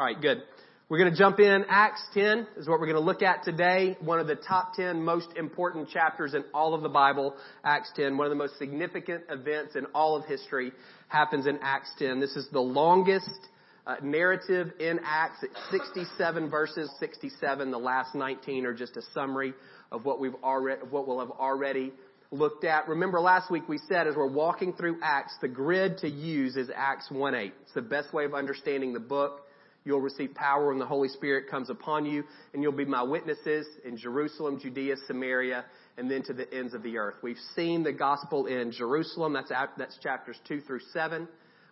All 0.00 0.06
right, 0.06 0.18
good. 0.18 0.42
We're 0.88 0.96
going 0.96 1.12
to 1.12 1.18
jump 1.18 1.40
in. 1.40 1.66
Acts 1.68 2.02
10 2.14 2.46
is 2.56 2.66
what 2.66 2.80
we're 2.80 2.86
going 2.86 2.94
to 2.94 3.04
look 3.04 3.20
at 3.20 3.42
today. 3.42 3.98
One 4.00 4.18
of 4.18 4.26
the 4.26 4.34
top 4.34 4.72
10 4.72 5.02
most 5.02 5.28
important 5.36 5.90
chapters 5.90 6.32
in 6.32 6.42
all 6.54 6.72
of 6.72 6.80
the 6.80 6.88
Bible, 6.88 7.36
Acts 7.64 7.92
10. 7.96 8.16
One 8.16 8.26
of 8.26 8.30
the 8.30 8.36
most 8.36 8.56
significant 8.56 9.24
events 9.28 9.76
in 9.76 9.84
all 9.94 10.16
of 10.16 10.24
history 10.24 10.72
happens 11.08 11.46
in 11.46 11.58
Acts 11.60 11.90
10. 11.98 12.18
This 12.18 12.34
is 12.34 12.48
the 12.50 12.62
longest 12.62 13.28
uh, 13.86 13.96
narrative 14.02 14.72
in 14.80 15.00
Acts. 15.04 15.42
It's 15.42 15.60
67 15.70 16.48
verses, 16.48 16.90
67. 16.98 17.70
The 17.70 17.76
last 17.76 18.14
19 18.14 18.64
are 18.64 18.72
just 18.72 18.96
a 18.96 19.02
summary 19.12 19.52
of 19.92 20.06
what 20.06 20.18
we've 20.18 20.32
already, 20.42 20.80
what 20.88 21.06
we'll 21.06 21.20
have 21.20 21.32
already 21.32 21.92
looked 22.30 22.64
at. 22.64 22.88
Remember 22.88 23.20
last 23.20 23.50
week 23.50 23.68
we 23.68 23.78
said 23.86 24.06
as 24.06 24.16
we're 24.16 24.32
walking 24.32 24.72
through 24.72 24.96
Acts, 25.02 25.34
the 25.42 25.48
grid 25.48 25.98
to 25.98 26.08
use 26.08 26.56
is 26.56 26.70
Acts 26.74 27.08
1-8. 27.10 27.52
It's 27.64 27.74
the 27.74 27.82
best 27.82 28.14
way 28.14 28.24
of 28.24 28.32
understanding 28.32 28.94
the 28.94 28.98
book. 28.98 29.42
You'll 29.90 30.00
receive 30.00 30.36
power 30.36 30.68
when 30.68 30.78
the 30.78 30.86
Holy 30.86 31.08
Spirit 31.08 31.50
comes 31.50 31.68
upon 31.68 32.06
you, 32.06 32.22
and 32.54 32.62
you'll 32.62 32.70
be 32.70 32.84
my 32.84 33.02
witnesses 33.02 33.66
in 33.84 33.96
Jerusalem, 33.96 34.60
Judea, 34.60 34.94
Samaria, 35.08 35.64
and 35.98 36.08
then 36.08 36.22
to 36.26 36.32
the 36.32 36.46
ends 36.54 36.74
of 36.74 36.84
the 36.84 36.96
earth. 36.96 37.16
We've 37.24 37.40
seen 37.56 37.82
the 37.82 37.92
gospel 37.92 38.46
in 38.46 38.70
Jerusalem. 38.70 39.32
That's, 39.32 39.50
that's 39.76 39.98
chapters 39.98 40.38
2 40.46 40.60
through 40.60 40.78
7. 40.92 41.26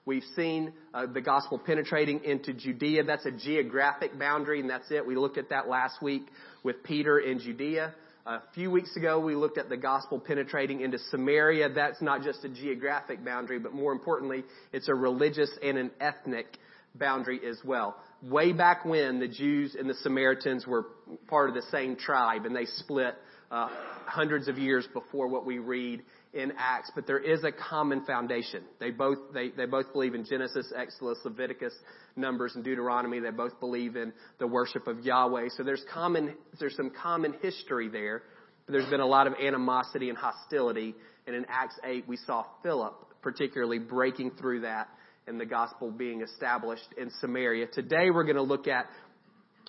We've 0.05 0.25
seen 0.35 0.73
uh, 0.93 1.07
the 1.07 1.21
gospel 1.21 1.61
penetrating 1.65 2.25
into 2.25 2.53
Judea. 2.53 3.05
That's 3.05 3.25
a 3.25 3.31
geographic 3.31 4.19
boundary, 4.19 4.59
and 4.59 4.69
that's 4.69 4.91
it. 4.91 5.07
We 5.07 5.15
looked 5.15 5.39
at 5.39 5.51
that 5.51 5.69
last 5.69 6.03
week 6.03 6.23
with 6.65 6.83
Peter 6.83 7.21
in 7.21 7.39
Judea. 7.39 7.95
A 8.27 8.43
few 8.53 8.73
weeks 8.73 8.97
ago, 8.97 9.21
we 9.21 9.37
looked 9.37 9.59
at 9.59 9.69
the 9.69 9.77
gospel 9.77 10.19
penetrating 10.19 10.81
into 10.81 10.99
Samaria. 11.13 11.69
That's 11.69 12.03
not 12.03 12.23
just 12.23 12.45
a 12.45 12.49
geographic 12.49 13.25
boundary, 13.25 13.61
but 13.61 13.73
more 13.73 13.93
importantly, 13.93 14.43
it's 14.73 14.89
a 14.89 14.95
religious 14.95 15.51
and 15.63 15.79
an 15.79 15.93
ethnic 16.01 16.59
boundary 16.95 17.41
as 17.49 17.59
well. 17.65 17.97
Way 18.23 18.53
back 18.53 18.85
when 18.85 19.21
the 19.21 19.29
Jews 19.29 19.77
and 19.79 19.89
the 19.89 19.95
Samaritans 19.95 20.67
were 20.67 20.87
part 21.29 21.49
of 21.49 21.55
the 21.55 21.63
same 21.71 21.95
tribe 21.95 22.47
and 22.47 22.57
they 22.57 22.65
split 22.65 23.15
uh, 23.51 23.69
hundreds 24.07 24.49
of 24.49 24.59
years 24.59 24.89
before 24.93 25.29
what 25.29 25.47
we 25.47 25.59
read 25.59 26.03
in 26.35 26.53
Acts, 26.59 26.91
but 26.95 27.07
there 27.07 27.19
is 27.19 27.45
a 27.45 27.53
common 27.53 28.05
foundation. 28.05 28.65
They 28.81 28.91
both 28.91 29.19
they, 29.33 29.51
they 29.51 29.67
both 29.67 29.93
believe 29.93 30.15
in 30.15 30.25
Genesis, 30.25 30.73
Exodus, 30.77 31.19
Leviticus, 31.25 31.73
Numbers, 32.17 32.57
and 32.57 32.65
Deuteronomy. 32.65 33.21
They 33.21 33.31
both 33.31 33.59
believe 33.61 33.97
in 33.97 34.13
the 34.39 34.47
worship 34.47 34.89
of 34.89 35.01
Yahweh. 35.01 35.49
So 35.57 35.63
there's 35.63 35.85
common 35.93 36.35
there's 36.59 36.77
some 36.77 36.91
common 36.91 37.35
history 37.41 37.89
there. 37.89 38.23
But 38.67 38.73
there's 38.73 38.91
been 38.91 39.01
a 39.01 39.07
lot 39.07 39.27
of 39.27 39.35
animosity 39.43 40.11
and 40.11 40.19
hostility, 40.19 40.95
and 41.27 41.35
in 41.35 41.47
Acts 41.49 41.79
eight 41.85 42.07
we 42.07 42.17
saw 42.17 42.45
Philip 42.63 42.95
particularly 43.23 43.79
breaking 43.79 44.33
through 44.33 44.61
that 44.61 44.89
and 45.29 45.39
the 45.39 45.47
gospel 45.47 45.91
being 45.91 46.23
established 46.23 46.89
in 46.97 47.11
Samaria. 47.21 47.67
Today 47.67 48.11
we're 48.11 48.25
going 48.25 48.37
to 48.37 48.43
look 48.43 48.67
at 48.67 48.87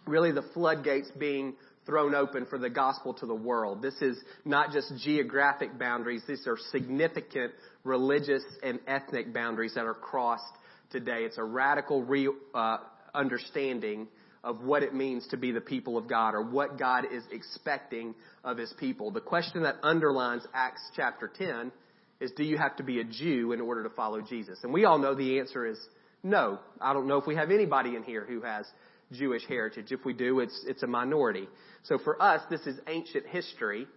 really 0.07 0.31
the 0.31 0.45
floodgates 0.53 1.09
being 1.19 1.53
thrown 1.85 2.15
open 2.15 2.45
for 2.45 2.57
the 2.57 2.69
gospel 2.69 3.13
to 3.15 3.25
the 3.25 3.35
world. 3.35 3.81
This 3.81 3.95
is 4.01 4.17
not 4.45 4.71
just 4.71 4.93
geographic 5.03 5.77
boundaries, 5.77 6.23
these 6.27 6.45
are 6.47 6.57
significant 6.71 7.51
religious 7.83 8.43
and 8.63 8.79
ethnic 8.87 9.33
boundaries 9.33 9.73
that 9.75 9.85
are 9.85 9.93
crossed 9.93 10.53
today. 10.91 11.23
It's 11.23 11.37
a 11.37 11.43
radical 11.43 12.03
re, 12.03 12.29
uh, 12.53 12.77
understanding 13.13 14.07
of 14.43 14.63
what 14.63 14.83
it 14.83 14.93
means 14.93 15.27
to 15.27 15.37
be 15.37 15.51
the 15.51 15.61
people 15.61 15.97
of 15.97 16.07
God 16.07 16.33
or 16.33 16.41
what 16.41 16.79
God 16.79 17.05
is 17.11 17.23
expecting 17.31 18.15
of 18.43 18.57
his 18.57 18.73
people. 18.79 19.11
The 19.11 19.19
question 19.19 19.63
that 19.63 19.75
underlines 19.83 20.43
Acts 20.53 20.81
chapter 20.95 21.29
10 21.37 21.71
is 22.19 22.31
do 22.31 22.43
you 22.43 22.57
have 22.57 22.75
to 22.77 22.83
be 22.83 22.99
a 22.99 23.03
Jew 23.03 23.53
in 23.53 23.61
order 23.61 23.83
to 23.83 23.89
follow 23.89 24.21
Jesus? 24.21 24.59
And 24.63 24.73
we 24.73 24.85
all 24.85 24.97
know 24.97 25.15
the 25.15 25.39
answer 25.39 25.65
is 25.65 25.77
no. 26.23 26.59
I 26.81 26.93
don't 26.93 27.07
know 27.07 27.17
if 27.17 27.25
we 27.25 27.35
have 27.35 27.51
anybody 27.51 27.95
in 27.95 28.03
here 28.03 28.25
who 28.25 28.41
has 28.41 28.65
Jewish 29.11 29.45
heritage. 29.47 29.91
If 29.91 30.05
we 30.05 30.13
do, 30.13 30.39
it's, 30.39 30.65
it's 30.67 30.83
a 30.83 30.87
minority. 30.87 31.47
So 31.83 31.97
for 31.97 32.21
us, 32.21 32.41
this 32.49 32.61
is 32.61 32.77
ancient 32.87 33.25
history. 33.27 33.87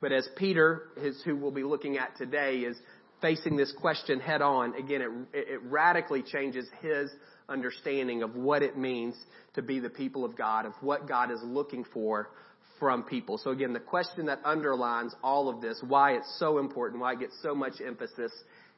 But 0.00 0.12
as 0.12 0.28
Peter, 0.36 0.88
his, 1.00 1.20
who 1.24 1.36
we'll 1.36 1.50
be 1.50 1.62
looking 1.62 1.98
at 1.98 2.16
today, 2.16 2.58
is 2.58 2.76
facing 3.20 3.56
this 3.56 3.72
question 3.80 4.20
head 4.20 4.42
on, 4.42 4.74
again, 4.74 5.26
it, 5.32 5.48
it 5.48 5.62
radically 5.64 6.22
changes 6.22 6.66
his 6.80 7.10
understanding 7.48 8.22
of 8.22 8.34
what 8.34 8.62
it 8.62 8.76
means 8.76 9.14
to 9.54 9.62
be 9.62 9.78
the 9.80 9.90
people 9.90 10.24
of 10.24 10.36
God, 10.36 10.66
of 10.66 10.72
what 10.80 11.08
God 11.08 11.30
is 11.30 11.40
looking 11.42 11.84
for 11.92 12.30
from 12.78 13.02
people. 13.02 13.38
So 13.38 13.50
again, 13.50 13.72
the 13.72 13.80
question 13.80 14.26
that 14.26 14.40
underlines 14.44 15.14
all 15.22 15.48
of 15.48 15.60
this, 15.60 15.80
why 15.86 16.12
it's 16.12 16.36
so 16.38 16.58
important, 16.58 17.00
why 17.00 17.12
it 17.12 17.20
gets 17.20 17.36
so 17.42 17.54
much 17.54 17.74
emphasis 17.84 18.32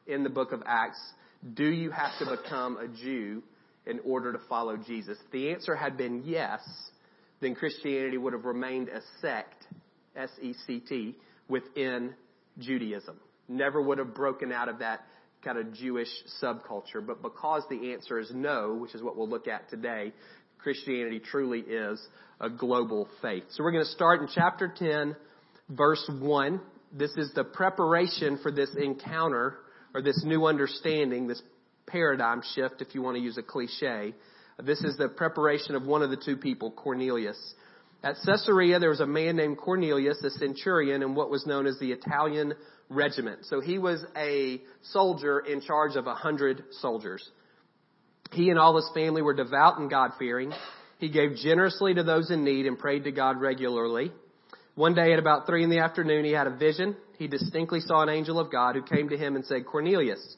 in 0.07 0.23
the 0.23 0.29
book 0.29 0.51
of 0.51 0.61
Acts, 0.65 0.99
do 1.53 1.65
you 1.65 1.91
have 1.91 2.11
to 2.19 2.37
become 2.37 2.77
a 2.77 2.87
Jew 2.87 3.43
in 3.85 3.99
order 4.05 4.33
to 4.33 4.39
follow 4.49 4.77
Jesus? 4.77 5.17
If 5.23 5.31
the 5.31 5.51
answer 5.51 5.75
had 5.75 5.97
been 5.97 6.23
yes, 6.25 6.61
then 7.41 7.55
Christianity 7.55 8.17
would 8.17 8.33
have 8.33 8.45
remained 8.45 8.89
a 8.89 9.01
sect, 9.21 9.65
S-E-C-T, 10.15 11.15
within 11.47 12.13
Judaism. 12.57 13.17
Never 13.47 13.81
would 13.81 13.97
have 13.97 14.13
broken 14.13 14.51
out 14.51 14.69
of 14.69 14.79
that 14.79 15.05
kind 15.43 15.57
of 15.57 15.73
Jewish 15.73 16.09
subculture. 16.43 17.05
But 17.05 17.21
because 17.21 17.63
the 17.69 17.93
answer 17.93 18.19
is 18.19 18.31
no, 18.33 18.75
which 18.75 18.93
is 18.93 19.01
what 19.01 19.15
we'll 19.15 19.29
look 19.29 19.47
at 19.47 19.69
today, 19.69 20.13
Christianity 20.59 21.19
truly 21.19 21.61
is 21.61 22.05
a 22.41 22.49
global 22.49 23.07
faith. 23.21 23.43
So 23.51 23.63
we're 23.63 23.71
going 23.71 23.85
to 23.85 23.91
start 23.91 24.21
in 24.21 24.27
chapter 24.33 24.71
10, 24.75 25.15
verse 25.69 26.09
1. 26.19 26.61
This 26.91 27.11
is 27.15 27.31
the 27.33 27.45
preparation 27.45 28.37
for 28.41 28.51
this 28.51 28.69
encounter 28.75 29.55
or 29.93 30.01
this 30.01 30.21
new 30.25 30.45
understanding, 30.45 31.27
this 31.27 31.41
paradigm 31.87 32.41
shift, 32.55 32.81
if 32.81 32.93
you 32.93 33.01
want 33.01 33.15
to 33.15 33.21
use 33.23 33.37
a 33.37 33.43
cliche. 33.43 34.13
This 34.61 34.81
is 34.81 34.97
the 34.97 35.07
preparation 35.07 35.75
of 35.75 35.85
one 35.85 36.01
of 36.01 36.09
the 36.09 36.17
two 36.17 36.35
people, 36.35 36.71
Cornelius. 36.71 37.37
At 38.03 38.15
Caesarea, 38.25 38.79
there 38.79 38.89
was 38.89 38.99
a 38.99 39.07
man 39.07 39.37
named 39.37 39.57
Cornelius, 39.57 40.21
a 40.23 40.29
centurion 40.29 41.01
in 41.01 41.15
what 41.15 41.29
was 41.29 41.45
known 41.45 41.67
as 41.67 41.79
the 41.79 41.91
Italian 41.91 42.53
regiment. 42.89 43.45
So 43.45 43.61
he 43.61 43.77
was 43.77 44.03
a 44.17 44.61
soldier 44.91 45.39
in 45.39 45.61
charge 45.61 45.95
of 45.95 46.07
a 46.07 46.15
hundred 46.15 46.63
soldiers. 46.81 47.27
He 48.31 48.49
and 48.49 48.59
all 48.59 48.75
his 48.75 48.89
family 48.93 49.21
were 49.21 49.33
devout 49.33 49.79
and 49.79 49.89
God 49.89 50.11
fearing. 50.19 50.53
He 50.99 51.09
gave 51.09 51.35
generously 51.35 51.93
to 51.95 52.03
those 52.03 52.29
in 52.29 52.43
need 52.43 52.65
and 52.65 52.77
prayed 52.77 53.05
to 53.05 53.11
God 53.11 53.39
regularly. 53.39 54.11
One 54.75 54.93
day 54.93 55.13
at 55.13 55.19
about 55.19 55.45
three 55.45 55.63
in 55.63 55.69
the 55.69 55.79
afternoon, 55.79 56.25
he 56.25 56.31
had 56.31 56.47
a 56.47 56.55
vision. 56.55 56.95
He 57.17 57.27
distinctly 57.27 57.79
saw 57.81 58.01
an 58.01 58.09
angel 58.09 58.39
of 58.39 58.51
God 58.51 58.75
who 58.75 58.81
came 58.81 59.09
to 59.09 59.17
him 59.17 59.35
and 59.35 59.45
said, 59.45 59.65
Cornelius. 59.65 60.37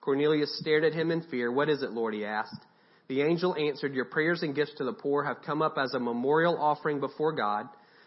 Cornelius 0.00 0.58
stared 0.58 0.84
at 0.84 0.94
him 0.94 1.10
in 1.10 1.22
fear. 1.22 1.50
What 1.52 1.68
is 1.68 1.82
it, 1.82 1.92
Lord? 1.92 2.14
he 2.14 2.24
asked. 2.24 2.64
The 3.08 3.22
angel 3.22 3.56
answered, 3.56 3.94
Your 3.94 4.04
prayers 4.04 4.42
and 4.42 4.54
gifts 4.54 4.74
to 4.76 4.84
the 4.84 4.92
poor 4.92 5.24
have 5.24 5.42
come 5.44 5.62
up 5.62 5.76
as 5.78 5.94
a 5.94 6.00
memorial 6.00 6.58
offering 6.60 7.00
before 7.00 7.32
God. 7.32 7.66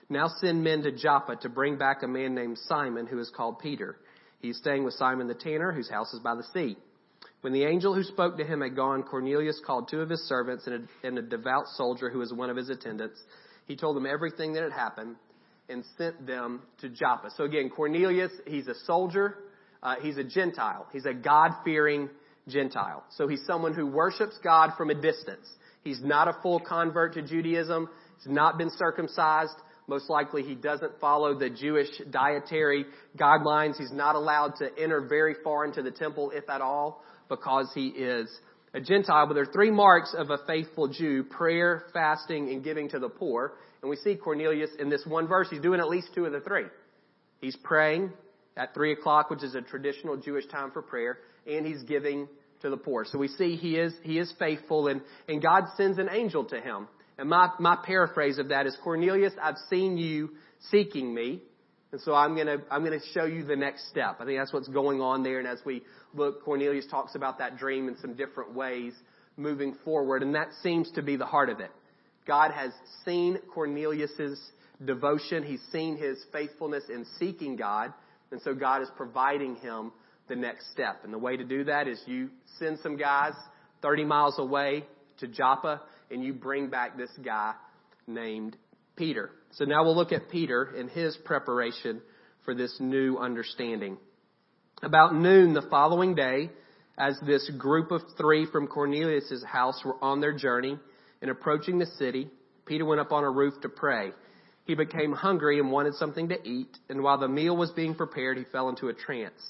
Now 0.10 0.28
send 0.28 0.64
men 0.64 0.84
to 0.84 0.92
Joppa 0.92 1.38
to 1.38 1.50
bring 1.50 1.78
back 1.78 2.04
a 2.04 2.08
man 2.08 2.36
named 2.36 2.60
Simon 2.68 3.08
who 3.08 3.20
is 3.20 3.32
called 3.36 3.60
Peter. 3.60 3.98
He's 4.40 4.58
staying 4.58 4.84
with 4.84 4.94
Simon 4.96 5.28
the 5.28 5.34
tanner, 5.34 5.72
whose 5.72 5.90
house 5.90 6.14
is 6.14 6.20
by 6.20 6.36
the 6.36 6.44
sea. 6.54 6.78
When 7.42 7.54
the 7.54 7.64
angel 7.64 7.96
who 7.96 8.04
spoke 8.04 8.38
to 8.38 8.44
him 8.44 8.62
had 8.62 8.76
gone, 8.76 9.02
Cornelius 9.04 9.60
called 9.66 9.90
two 9.90 10.02
of 10.02 10.10
his 10.10 10.22
servants 10.28 10.68
and 10.68 10.88
a, 11.04 11.08
and 11.08 11.18
a 11.18 11.24
devout 11.24 11.68
soldier 11.76 12.10
who 12.10 12.20
was 12.20 12.32
one 12.32 12.52
of 12.52 12.56
his 12.56 12.70
attendants. 12.70 13.20
He 13.66 13.76
told 13.76 13.96
them 13.96 14.06
everything 14.06 14.54
that 14.54 14.64
had 14.64 14.72
happened 14.72 15.16
and 15.68 15.84
sent 15.98 16.28
them 16.28 16.62
to 16.82 16.90
Joppa. 16.90 17.32
So 17.36 17.46
again, 17.46 17.70
Cornelius, 17.70 18.32
he's 18.46 18.68
a 18.68 18.76
soldier. 18.86 19.38
Uh, 19.82 19.96
he's 20.02 20.18
a 20.18 20.24
Gentile. 20.24 20.86
He's 20.94 21.06
a 21.06 21.14
God-fearing 21.14 22.10
Gentile. 22.48 23.04
So 23.18 23.28
he's 23.28 23.44
someone 23.48 23.74
who 23.74 23.88
worships 23.88 24.38
God 24.44 24.72
from 24.78 24.92
a 24.92 24.96
distance. 24.96 25.48
He's 25.84 26.02
not 26.04 26.28
a 26.28 26.34
full 26.44 26.60
convert 26.60 27.14
to 27.16 27.24
Judaism. 27.24 27.90
He's 28.18 28.32
not 28.32 28.60
been 28.60 28.70
circumcised. 28.78 29.56
Most 29.88 30.12
likely 30.12 30.44
he 30.44 30.54
doesn't 30.54 31.00
follow 31.00 31.38
the 31.38 31.50
Jewish 31.50 31.90
dietary 32.12 32.86
guidelines. 33.18 33.78
He's 33.78 33.92
not 33.92 34.16
allowed 34.16 34.58
to 34.58 34.70
enter 34.80 35.02
very 35.02 35.36
far 35.44 35.66
into 35.66 35.82
the 35.82 35.92
temple, 35.92 36.32
if 36.36 36.48
at 36.50 36.62
all 36.62 37.04
because 37.32 37.72
he 37.74 37.88
is 37.88 38.30
a 38.76 38.82
Gentile. 38.82 39.26
But 39.26 39.34
there 39.34 39.44
are 39.44 39.54
three 39.54 39.72
marks 39.72 40.14
of 40.16 40.30
a 40.30 40.38
faithful 40.46 40.90
Jew 40.90 41.24
prayer, 41.24 41.86
fasting, 41.94 42.50
and 42.50 42.64
giving 42.64 42.90
to 42.90 43.00
the 43.00 43.10
poor. 43.10 43.54
And 43.82 43.90
we 43.90 43.96
see 43.96 44.16
Cornelius 44.16 44.70
in 44.78 44.90
this 44.90 45.04
one 45.08 45.28
verse. 45.28 45.48
He's 45.50 45.62
doing 45.62 45.80
at 45.80 45.90
least 45.90 46.10
two 46.14 46.26
of 46.26 46.34
the 46.34 46.42
three. 46.42 46.66
He's 47.40 47.56
praying 47.56 48.12
at 48.58 48.74
three 48.74 48.92
o'clock, 48.92 49.30
which 49.30 49.44
is 49.44 49.56
a 49.56 49.62
traditional 49.62 50.18
Jewish 50.18 50.46
time 50.48 50.72
for 50.72 50.82
prayer, 50.82 51.20
and 51.48 51.66
he's 51.66 51.82
giving 51.84 52.28
to 52.62 52.70
the 52.70 52.78
poor. 52.78 53.06
So 53.06 53.18
we 53.18 53.28
see 53.28 53.56
he 53.56 53.78
is, 53.78 53.94
he 54.04 54.20
is 54.20 54.32
faithful 54.38 54.88
and, 54.88 55.02
and 55.28 55.42
God 55.42 55.64
sends 55.78 55.98
an 55.98 56.10
angel 56.12 56.46
to 56.46 56.60
him. 56.60 56.88
And 57.18 57.30
my, 57.30 57.50
my 57.60 57.78
paraphrase 57.84 58.38
of 58.38 58.50
that 58.50 58.68
is 58.68 58.78
Cornelius, 58.84 59.34
I've 59.42 59.58
seen 59.70 59.98
you 59.98 60.32
seeking 60.70 61.14
me. 61.14 61.42
And 61.92 62.00
so 62.02 62.14
I'm 62.14 62.36
going 62.36 62.48
to 62.48 62.62
I'm 62.72 62.86
to 62.86 63.00
show 63.14 63.26
you 63.26 63.44
the 63.44 63.56
next 63.56 63.90
step. 63.90 64.18
I 64.20 64.26
think 64.26 64.40
that's 64.40 64.54
what's 64.54 64.70
going 64.70 65.02
on 65.02 65.24
there. 65.24 65.40
And 65.40 65.48
as 65.48 65.60
we 65.66 65.84
look, 66.14 66.44
Cornelius 66.44 66.86
talks 66.90 67.16
about 67.16 67.40
that 67.40 67.58
dream 67.58 67.88
in 67.88 67.98
some 67.98 68.14
different 68.14 68.54
ways 68.54 68.94
moving 69.38 69.76
forward, 69.84 70.24
and 70.24 70.36
that 70.36 70.50
seems 70.62 70.92
to 70.92 71.02
be 71.02 71.16
the 71.16 71.26
heart 71.26 71.50
of 71.50 71.60
it. 71.60 71.72
God 72.28 72.52
has 72.52 72.72
seen 73.06 73.40
Cornelius's 73.54 74.40
devotion. 74.86 75.44
He's 75.44 75.62
seen 75.72 75.98
his 75.98 76.18
faithfulness 76.32 76.84
in 76.90 77.06
seeking 77.20 77.56
God, 77.56 77.94
and 78.32 78.42
so 78.42 78.54
God 78.54 78.82
is 78.82 78.90
providing 78.96 79.56
him 79.56 79.92
the 80.28 80.36
next 80.36 80.72
step. 80.72 81.04
And 81.04 81.14
the 81.14 81.18
way 81.18 81.36
to 81.36 81.44
do 81.44 81.66
that 81.66 81.88
is 81.88 82.02
you 82.06 82.30
send 82.60 82.80
some 82.80 82.98
guys 82.98 83.34
30 83.82 84.06
miles 84.06 84.38
away 84.38 84.86
to 85.20 85.28
Joppa, 85.28 85.82
and 86.10 86.24
you 86.24 86.34
bring 86.34 86.70
back 86.70 86.98
this 86.98 87.12
guy 87.24 87.54
named 88.08 88.56
Peter. 89.02 89.32
So 89.54 89.66
now 89.66 89.84
we'll 89.84 89.96
look 89.96 90.12
at 90.12 90.30
Peter 90.30 90.76
and 90.78 90.88
his 90.88 91.18
preparation 91.26 92.04
for 92.46 92.54
this 92.54 92.78
new 92.80 93.18
understanding. 93.18 93.98
About 94.84 95.16
noon 95.16 95.56
the 95.56 95.64
following 95.72 96.14
day, 96.14 96.52
as 97.00 97.20
this 97.26 97.50
group 97.58 97.90
of 97.90 98.04
three 98.16 98.46
from 98.46 98.68
Cornelius' 98.68 99.44
house 99.44 99.82
were 99.84 99.96
on 100.04 100.22
their 100.22 100.38
journey 100.38 100.78
and 101.20 101.32
approaching 101.32 101.80
the 101.80 101.88
city, 101.98 102.30
Peter 102.68 102.86
went 102.86 103.02
up 103.02 103.12
on 103.12 103.24
a 103.24 103.30
roof 103.32 103.56
to 103.64 103.70
pray. 103.70 104.12
He 104.66 104.76
became 104.76 105.14
hungry 105.14 105.58
and 105.58 105.72
wanted 105.72 105.96
something 105.96 106.30
to 106.30 106.48
eat, 106.48 106.78
and 106.88 107.02
while 107.02 107.18
the 107.18 107.28
meal 107.28 107.58
was 107.58 107.72
being 107.72 107.96
prepared, 107.96 108.38
he 108.38 108.44
fell 108.52 108.70
into 108.70 108.90
a 108.90 108.94
trance. 108.94 109.42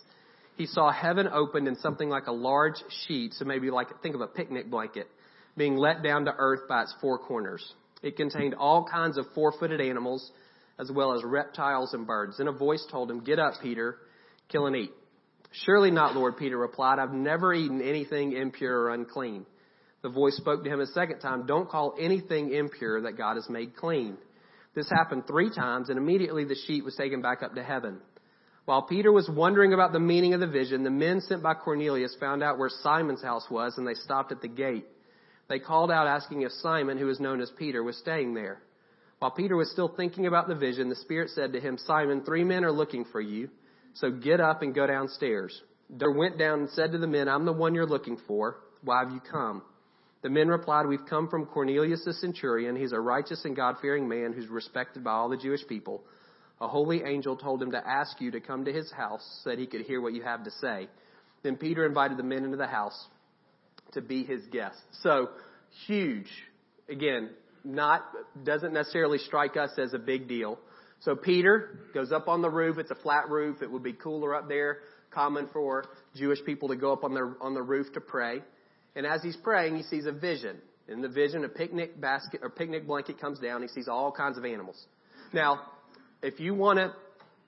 He 0.56 0.66
saw 0.66 0.94
heaven 0.94 1.28
opened 1.28 1.68
and 1.68 1.78
something 1.80 2.08
like 2.08 2.28
a 2.28 2.32
large 2.32 2.82
sheet, 3.06 3.34
so 3.34 3.44
maybe 3.44 3.70
like, 3.70 4.02
think 4.02 4.16
of 4.16 4.22
a 4.22 4.28
picnic 4.28 4.72
blanket, 4.72 5.10
being 5.58 5.76
let 5.76 6.04
down 6.04 6.24
to 6.24 6.34
earth 6.38 6.70
by 6.70 6.84
its 6.84 6.96
four 7.02 7.18
corners. 7.18 7.74
It 8.02 8.18
contained 8.18 8.56
all 8.56 8.88
kinds 8.92 9.18
of 9.18 9.26
four-footed 9.36 9.80
animals, 9.80 10.32
as 10.80 10.92
well 10.92 11.14
as 11.14 11.24
reptiles 11.24 11.94
and 11.94 12.08
birds. 12.08 12.38
Then 12.38 12.48
a 12.48 12.52
voice 12.52 12.86
told 12.90 13.12
him, 13.12 13.24
Get 13.24 13.40
up, 13.40 13.54
Peter, 13.62 13.98
kill 14.50 14.66
and 14.66 14.76
eat. 14.76 14.92
Surely 15.66 15.92
not, 15.92 16.16
Lord, 16.16 16.38
Peter 16.38 16.58
replied. 16.58 16.98
I've 16.98 17.14
never 17.14 17.54
eaten 17.54 17.82
anything 17.82 18.34
impure 18.34 18.84
or 18.84 18.90
unclean. 18.90 19.46
The 20.02 20.10
voice 20.10 20.36
spoke 20.38 20.64
to 20.64 20.70
him 20.70 20.80
a 20.80 20.88
second 20.88 21.20
time, 21.20 21.46
Don't 21.46 21.70
call 21.70 21.96
anything 22.00 22.54
impure 22.54 23.02
that 23.02 23.18
God 23.18 23.36
has 23.36 23.50
made 23.50 23.76
clean. 23.76 24.18
This 24.74 24.90
happened 24.90 25.28
three 25.28 25.54
times, 25.54 25.90
and 25.90 25.98
immediately 25.98 26.46
the 26.46 26.56
sheet 26.56 26.84
was 26.84 26.96
taken 26.96 27.22
back 27.22 27.44
up 27.44 27.54
to 27.56 27.64
heaven. 27.64 28.00
While 28.66 28.84
Peter 28.84 29.12
was 29.12 29.30
wondering 29.30 29.74
about 29.74 29.92
the 29.92 30.00
meaning 30.00 30.34
of 30.34 30.40
the 30.40 30.48
vision, 30.48 30.84
the 30.84 30.90
men 30.90 31.20
sent 31.22 31.44
by 31.44 31.56
Cornelius 31.56 32.16
found 32.20 32.42
out 32.42 32.58
where 32.58 32.70
Simon's 32.70 33.22
house 33.22 33.46
was, 33.52 33.78
and 33.78 33.86
they 33.86 33.96
stopped 33.96 34.32
at 34.32 34.42
the 34.42 34.48
gate. 34.48 34.86
They 35.52 35.60
called 35.60 35.92
out 35.92 36.08
asking 36.08 36.44
if 36.44 36.54
Simon, 36.54 36.98
who 36.98 37.08
was 37.08 37.20
known 37.20 37.42
as 37.42 37.52
Peter, 37.58 37.84
was 37.84 37.98
staying 37.98 38.36
there. 38.36 38.62
While 39.20 39.32
Peter 39.32 39.58
was 39.58 39.70
still 39.70 39.90
thinking 39.90 40.26
about 40.26 40.48
the 40.48 40.56
vision, 40.56 40.88
the 40.88 40.96
Spirit 40.96 41.30
said 41.32 41.52
to 41.52 41.60
him, 41.60 41.78
Simon, 41.78 42.24
three 42.24 42.46
men 42.46 42.64
are 42.64 42.72
looking 42.72 43.04
for 43.04 43.20
you, 43.20 43.50
so 43.96 44.12
get 44.12 44.40
up 44.40 44.62
and 44.62 44.74
go 44.74 44.88
downstairs. 44.88 45.62
Peter 45.92 46.10
went 46.10 46.40
down 46.40 46.60
and 46.62 46.70
said 46.70 46.94
to 46.94 46.98
the 46.98 47.06
men, 47.06 47.28
I'm 47.28 47.44
the 47.44 47.52
one 47.52 47.76
you're 47.76 47.86
looking 47.86 48.18
for. 48.26 48.60
Why 48.82 49.00
have 49.04 49.12
you 49.12 49.20
come? 49.20 49.62
The 50.22 50.30
men 50.30 50.48
replied, 50.48 50.88
We've 50.88 51.06
come 51.10 51.28
from 51.28 51.46
Cornelius 51.46 52.06
the 52.06 52.14
centurion. 52.14 52.78
He's 52.78 52.94
a 52.94 53.00
righteous 53.02 53.44
and 53.44 53.54
God 53.54 53.76
fearing 53.82 54.08
man 54.08 54.32
who's 54.32 54.48
respected 54.48 55.04
by 55.04 55.12
all 55.12 55.28
the 55.28 55.36
Jewish 55.36 55.68
people. 55.68 56.02
A 56.62 56.68
holy 56.70 57.04
angel 57.04 57.36
told 57.36 57.62
him 57.62 57.72
to 57.72 57.86
ask 57.86 58.22
you 58.22 58.32
to 58.32 58.40
come 58.40 58.64
to 58.64 58.72
his 58.72 58.90
house 58.90 59.42
so 59.44 59.50
that 59.50 59.60
he 59.60 59.68
could 59.68 59.82
hear 59.82 60.00
what 60.00 60.14
you 60.14 60.24
have 60.24 60.46
to 60.46 60.52
say. 60.62 60.88
Then 61.44 61.58
Peter 61.58 61.86
invited 61.86 62.16
the 62.16 62.24
men 62.24 62.46
into 62.46 62.56
the 62.56 62.68
house 62.68 63.10
to 63.94 64.02
be 64.02 64.24
his 64.24 64.42
guest. 64.52 64.78
So, 65.04 65.30
huge. 65.86 66.30
Again, 66.90 67.30
not, 67.64 68.04
doesn't 68.44 68.74
necessarily 68.74 69.18
strike 69.20 69.58
us 69.58 69.72
as 69.78 69.94
a 69.94 70.00
big 70.00 70.28
deal. 70.28 70.60
So 71.02 71.16
Peter 71.16 71.80
goes 71.94 72.12
up 72.12 72.28
on 72.28 72.42
the 72.42 72.50
roof. 72.50 72.78
It's 72.78 72.92
a 72.92 72.96
flat 72.96 73.30
roof. 73.30 73.62
It 73.62 73.72
would 73.72 73.84
be 73.84 73.94
cooler 73.94 74.36
up 74.36 74.48
there. 74.48 74.80
Common 75.10 75.48
for 75.52 75.86
Jewish 76.16 76.40
people 76.46 76.70
to 76.70 76.76
go 76.76 76.94
up 76.94 77.04
on 77.04 77.14
the, 77.14 77.36
on 77.42 77.54
the 77.54 77.62
roof 77.62 77.92
to 77.94 78.02
pray. 78.02 78.42
And 78.96 79.06
as 79.06 79.24
he's 79.24 79.36
praying, 79.38 79.78
he 79.78 79.84
sees 79.84 80.06
a 80.06 80.12
vision. 80.12 80.58
In 80.88 81.02
the 81.02 81.10
vision, 81.10 81.44
a 81.44 81.50
picnic 81.50 82.00
basket 82.00 82.42
or 82.44 82.50
picnic 82.50 82.86
blanket 82.86 83.20
comes 83.20 83.40
down. 83.40 83.62
He 83.62 83.68
sees 83.68 83.88
all 83.88 84.12
kinds 84.12 84.38
of 84.38 84.46
animals. 84.46 84.86
Now, 85.34 85.62
if 86.22 86.40
you 86.40 86.54
want 86.54 86.80
to, 86.80 86.94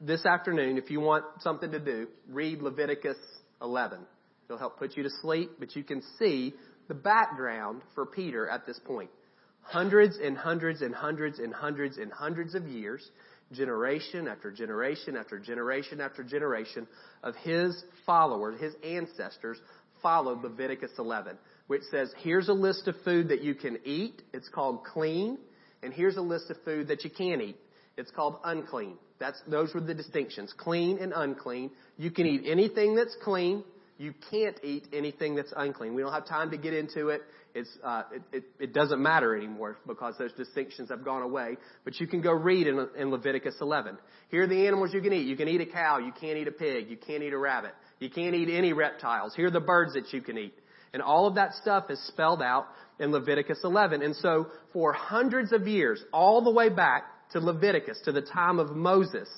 this 0.01 0.25
afternoon, 0.25 0.77
if 0.77 0.89
you 0.89 0.99
want 0.99 1.25
something 1.41 1.71
to 1.71 1.79
do, 1.79 2.07
read 2.29 2.61
Leviticus 2.61 3.17
11. 3.61 3.99
It'll 4.45 4.57
help 4.57 4.77
put 4.77 4.95
you 4.97 5.03
to 5.03 5.09
sleep, 5.21 5.51
but 5.59 5.75
you 5.75 5.83
can 5.83 6.01
see 6.19 6.53
the 6.87 6.93
background 6.93 7.81
for 7.95 8.05
Peter 8.05 8.49
at 8.49 8.65
this 8.65 8.79
point. 8.85 9.09
Hundreds 9.61 10.17
and 10.17 10.37
hundreds 10.37 10.81
and 10.81 10.93
hundreds 10.93 11.39
and 11.39 11.53
hundreds 11.53 11.97
and 11.97 12.11
hundreds 12.11 12.53
of 12.53 12.67
years, 12.67 13.09
generation 13.53 14.27
after 14.27 14.51
generation 14.51 15.15
after 15.15 15.39
generation 15.39 16.01
after 16.01 16.23
generation 16.23 16.87
of 17.23 17.35
his 17.37 17.83
followers, 18.05 18.59
his 18.59 18.73
ancestors, 18.83 19.57
followed 20.01 20.43
Leviticus 20.43 20.91
11, 20.99 21.37
which 21.67 21.81
says, 21.89 22.13
here's 22.17 22.49
a 22.49 22.53
list 22.53 22.87
of 22.87 22.95
food 23.05 23.29
that 23.29 23.41
you 23.41 23.55
can 23.55 23.79
eat. 23.85 24.21
It's 24.33 24.49
called 24.49 24.83
clean. 24.83 25.37
And 25.81 25.93
here's 25.93 26.17
a 26.17 26.21
list 26.21 26.49
of 26.49 26.57
food 26.65 26.89
that 26.89 27.03
you 27.03 27.09
can't 27.09 27.41
eat. 27.41 27.57
It's 27.97 28.11
called 28.11 28.37
unclean. 28.43 28.97
That's, 29.19 29.41
those 29.47 29.73
were 29.73 29.81
the 29.81 29.93
distinctions. 29.93 30.53
Clean 30.57 30.97
and 30.99 31.13
unclean. 31.15 31.71
You 31.97 32.11
can 32.11 32.25
eat 32.25 32.43
anything 32.45 32.95
that's 32.95 33.15
clean. 33.23 33.63
You 33.97 34.13
can't 34.31 34.57
eat 34.63 34.87
anything 34.91 35.35
that's 35.35 35.53
unclean. 35.55 35.93
We 35.93 36.01
don't 36.01 36.13
have 36.13 36.27
time 36.27 36.51
to 36.51 36.57
get 36.57 36.73
into 36.73 37.09
it. 37.09 37.21
It's, 37.53 37.69
uh, 37.83 38.03
it, 38.11 38.21
it, 38.31 38.43
it, 38.59 38.73
doesn't 38.73 38.99
matter 38.99 39.35
anymore 39.35 39.77
because 39.85 40.15
those 40.17 40.33
distinctions 40.33 40.89
have 40.89 41.05
gone 41.05 41.21
away. 41.21 41.57
But 41.83 41.99
you 41.99 42.07
can 42.07 42.21
go 42.21 42.31
read 42.31 42.65
in, 42.65 42.87
in 42.97 43.11
Leviticus 43.11 43.55
11. 43.61 43.97
Here 44.29 44.43
are 44.43 44.47
the 44.47 44.65
animals 44.65 44.91
you 44.91 45.01
can 45.01 45.13
eat. 45.13 45.27
You 45.27 45.37
can 45.37 45.47
eat 45.47 45.61
a 45.61 45.67
cow. 45.67 45.99
You 45.99 46.11
can't 46.19 46.37
eat 46.37 46.47
a 46.47 46.51
pig. 46.51 46.89
You 46.89 46.97
can't 46.97 47.21
eat 47.21 47.33
a 47.33 47.37
rabbit. 47.37 47.75
You 47.99 48.09
can't 48.09 48.33
eat 48.33 48.49
any 48.49 48.73
reptiles. 48.73 49.35
Here 49.35 49.47
are 49.47 49.51
the 49.51 49.59
birds 49.59 49.93
that 49.93 50.11
you 50.11 50.21
can 50.21 50.39
eat. 50.39 50.55
And 50.93 51.01
all 51.01 51.27
of 51.27 51.35
that 51.35 51.53
stuff 51.53 51.91
is 51.91 51.99
spelled 52.07 52.41
out 52.41 52.67
in 52.99 53.11
Leviticus 53.11 53.59
11. 53.63 54.01
And 54.01 54.15
so 54.15 54.47
for 54.71 54.91
hundreds 54.93 55.51
of 55.51 55.67
years, 55.67 56.03
all 56.11 56.43
the 56.43 56.51
way 56.51 56.69
back 56.69 57.03
to 57.31 57.39
Leviticus, 57.39 57.99
to 58.05 58.11
the 58.11 58.21
time 58.21 58.57
of 58.59 58.75
Moses, 58.75 59.29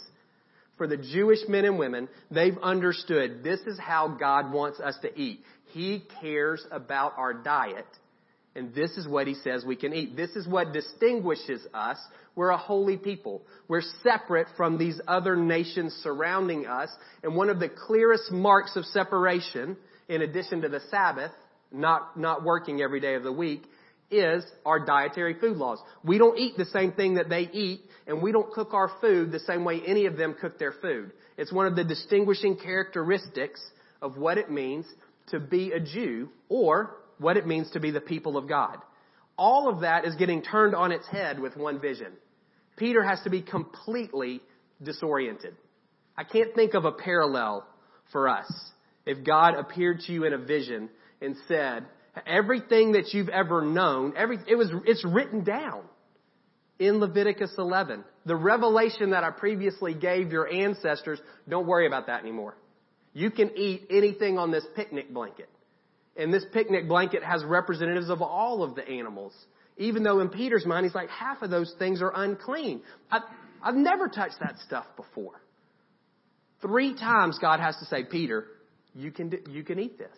for 0.77 0.87
the 0.87 0.97
Jewish 0.97 1.39
men 1.47 1.65
and 1.65 1.79
women, 1.79 2.09
they've 2.29 2.57
understood 2.61 3.43
this 3.43 3.61
is 3.61 3.79
how 3.79 4.09
God 4.09 4.51
wants 4.51 4.79
us 4.79 4.95
to 5.01 5.19
eat. 5.19 5.41
He 5.71 6.03
cares 6.21 6.65
about 6.71 7.13
our 7.17 7.33
diet, 7.33 7.85
and 8.55 8.73
this 8.73 8.91
is 8.91 9.07
what 9.07 9.27
He 9.27 9.35
says 9.35 9.63
we 9.65 9.75
can 9.75 9.93
eat. 9.93 10.15
This 10.15 10.31
is 10.31 10.47
what 10.47 10.73
distinguishes 10.73 11.61
us. 11.73 11.97
We're 12.35 12.49
a 12.49 12.57
holy 12.57 12.97
people. 12.97 13.41
We're 13.67 13.83
separate 14.03 14.47
from 14.57 14.77
these 14.77 14.99
other 15.07 15.35
nations 15.35 15.93
surrounding 16.03 16.65
us, 16.65 16.89
and 17.23 17.35
one 17.35 17.49
of 17.49 17.59
the 17.59 17.69
clearest 17.69 18.31
marks 18.31 18.75
of 18.75 18.85
separation, 18.85 19.77
in 20.09 20.21
addition 20.21 20.61
to 20.61 20.69
the 20.69 20.81
Sabbath, 20.91 21.31
not, 21.71 22.17
not 22.19 22.43
working 22.43 22.81
every 22.81 22.99
day 22.99 23.15
of 23.15 23.23
the 23.23 23.31
week, 23.31 23.63
is 24.11 24.43
our 24.65 24.85
dietary 24.85 25.35
food 25.39 25.57
laws. 25.57 25.79
We 26.03 26.17
don't 26.17 26.37
eat 26.37 26.57
the 26.57 26.65
same 26.65 26.91
thing 26.91 27.15
that 27.15 27.29
they 27.29 27.49
eat, 27.51 27.81
and 28.07 28.21
we 28.21 28.31
don't 28.31 28.51
cook 28.51 28.73
our 28.73 28.91
food 29.01 29.31
the 29.31 29.39
same 29.39 29.63
way 29.63 29.81
any 29.85 30.05
of 30.05 30.17
them 30.17 30.35
cook 30.39 30.59
their 30.59 30.73
food. 30.73 31.11
It's 31.37 31.51
one 31.51 31.65
of 31.67 31.75
the 31.75 31.83
distinguishing 31.83 32.57
characteristics 32.57 33.61
of 34.01 34.17
what 34.17 34.37
it 34.37 34.51
means 34.51 34.85
to 35.27 35.39
be 35.39 35.71
a 35.71 35.79
Jew 35.79 36.29
or 36.49 36.97
what 37.17 37.37
it 37.37 37.47
means 37.47 37.71
to 37.71 37.79
be 37.79 37.91
the 37.91 38.01
people 38.01 38.37
of 38.37 38.47
God. 38.47 38.77
All 39.37 39.69
of 39.69 39.81
that 39.81 40.05
is 40.05 40.15
getting 40.15 40.41
turned 40.41 40.75
on 40.75 40.91
its 40.91 41.07
head 41.07 41.39
with 41.39 41.57
one 41.57 41.79
vision. 41.79 42.13
Peter 42.77 43.03
has 43.03 43.21
to 43.23 43.29
be 43.29 43.41
completely 43.41 44.41
disoriented. 44.81 45.55
I 46.17 46.23
can't 46.23 46.53
think 46.53 46.73
of 46.73 46.85
a 46.85 46.91
parallel 46.91 47.65
for 48.11 48.29
us. 48.29 48.51
If 49.05 49.25
God 49.25 49.55
appeared 49.55 50.01
to 50.01 50.13
you 50.13 50.25
in 50.25 50.33
a 50.33 50.37
vision 50.37 50.89
and 51.21 51.35
said, 51.47 51.85
everything 52.25 52.93
that 52.93 53.13
you've 53.13 53.29
ever 53.29 53.61
known, 53.61 54.13
every, 54.15 54.39
it 54.47 54.55
was, 54.55 54.69
it's 54.85 55.03
written 55.05 55.43
down 55.43 55.83
in 56.79 56.99
Leviticus 56.99 57.53
11. 57.57 58.03
The 58.25 58.35
revelation 58.35 59.11
that 59.11 59.23
I 59.23 59.31
previously 59.31 59.93
gave 59.93 60.31
your 60.31 60.51
ancestors, 60.51 61.19
don't 61.47 61.67
worry 61.67 61.87
about 61.87 62.07
that 62.07 62.21
anymore. 62.21 62.57
You 63.13 63.31
can 63.31 63.51
eat 63.55 63.87
anything 63.89 64.37
on 64.37 64.51
this 64.51 64.65
picnic 64.75 65.13
blanket. 65.13 65.49
And 66.17 66.33
this 66.33 66.45
picnic 66.53 66.87
blanket 66.87 67.23
has 67.23 67.43
representatives 67.43 68.09
of 68.09 68.21
all 68.21 68.63
of 68.63 68.75
the 68.75 68.87
animals. 68.87 69.33
Even 69.77 70.03
though 70.03 70.19
in 70.19 70.29
Peter's 70.29 70.65
mind, 70.65 70.85
he's 70.85 70.95
like, 70.95 71.09
half 71.09 71.41
of 71.41 71.49
those 71.49 71.73
things 71.77 72.01
are 72.01 72.11
unclean. 72.13 72.81
I, 73.11 73.19
I've 73.61 73.75
never 73.75 74.07
touched 74.07 74.39
that 74.41 74.57
stuff 74.65 74.85
before. 74.95 75.41
Three 76.61 76.93
times 76.93 77.37
God 77.39 77.59
has 77.59 77.77
to 77.77 77.85
say, 77.85 78.03
Peter, 78.03 78.47
you 78.93 79.11
can, 79.11 79.33
you 79.49 79.63
can 79.63 79.79
eat 79.79 79.97
this. 79.97 80.17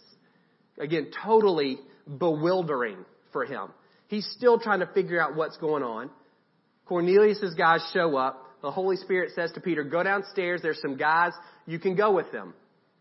Again, 0.80 1.12
totally 1.24 1.80
bewildering 2.18 2.98
for 3.32 3.46
him. 3.46 3.70
He's 4.08 4.28
still 4.38 4.60
trying 4.60 4.80
to 4.80 4.88
figure 4.88 5.22
out 5.22 5.36
what's 5.36 5.58
going 5.58 5.84
on. 5.84 6.10
Cornelius' 6.86 7.54
guys 7.58 7.88
show 7.94 8.16
up. 8.16 8.44
The 8.62 8.72
Holy 8.72 8.96
Spirit 8.96 9.32
says 9.36 9.52
to 9.54 9.62
Peter, 9.62 9.84
go 9.84 10.04
downstairs. 10.04 10.62
There's 10.62 10.82
some 10.82 10.98
guys. 10.98 11.34
You 11.66 11.80
can 11.80 11.96
go 11.96 12.12
with 12.12 12.32
them. 12.32 12.54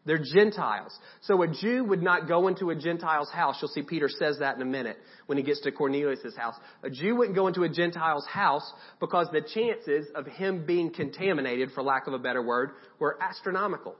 They're 0.04 0.22
Gentiles. 0.22 0.96
So 1.22 1.42
a 1.42 1.48
Jew 1.48 1.84
would 1.84 2.02
not 2.02 2.28
go 2.28 2.46
into 2.46 2.70
a 2.70 2.76
Gentile's 2.76 3.30
house. 3.30 3.58
You'll 3.60 3.70
see 3.70 3.82
Peter 3.82 4.08
says 4.08 4.38
that 4.38 4.54
in 4.54 4.62
a 4.62 4.66
minute 4.66 4.96
when 5.26 5.36
he 5.36 5.42
gets 5.42 5.60
to 5.62 5.72
Cornelius' 5.72 6.36
house. 6.36 6.54
A 6.84 6.90
Jew 6.90 7.16
wouldn't 7.16 7.34
go 7.34 7.48
into 7.48 7.64
a 7.64 7.68
Gentile's 7.68 8.26
house 8.26 8.72
because 9.00 9.26
the 9.32 9.40
chances 9.40 10.06
of 10.14 10.26
him 10.26 10.64
being 10.64 10.92
contaminated, 10.92 11.72
for 11.74 11.82
lack 11.82 12.06
of 12.06 12.12
a 12.14 12.18
better 12.18 12.40
word, 12.40 12.70
were 13.00 13.18
astronomical. 13.20 13.96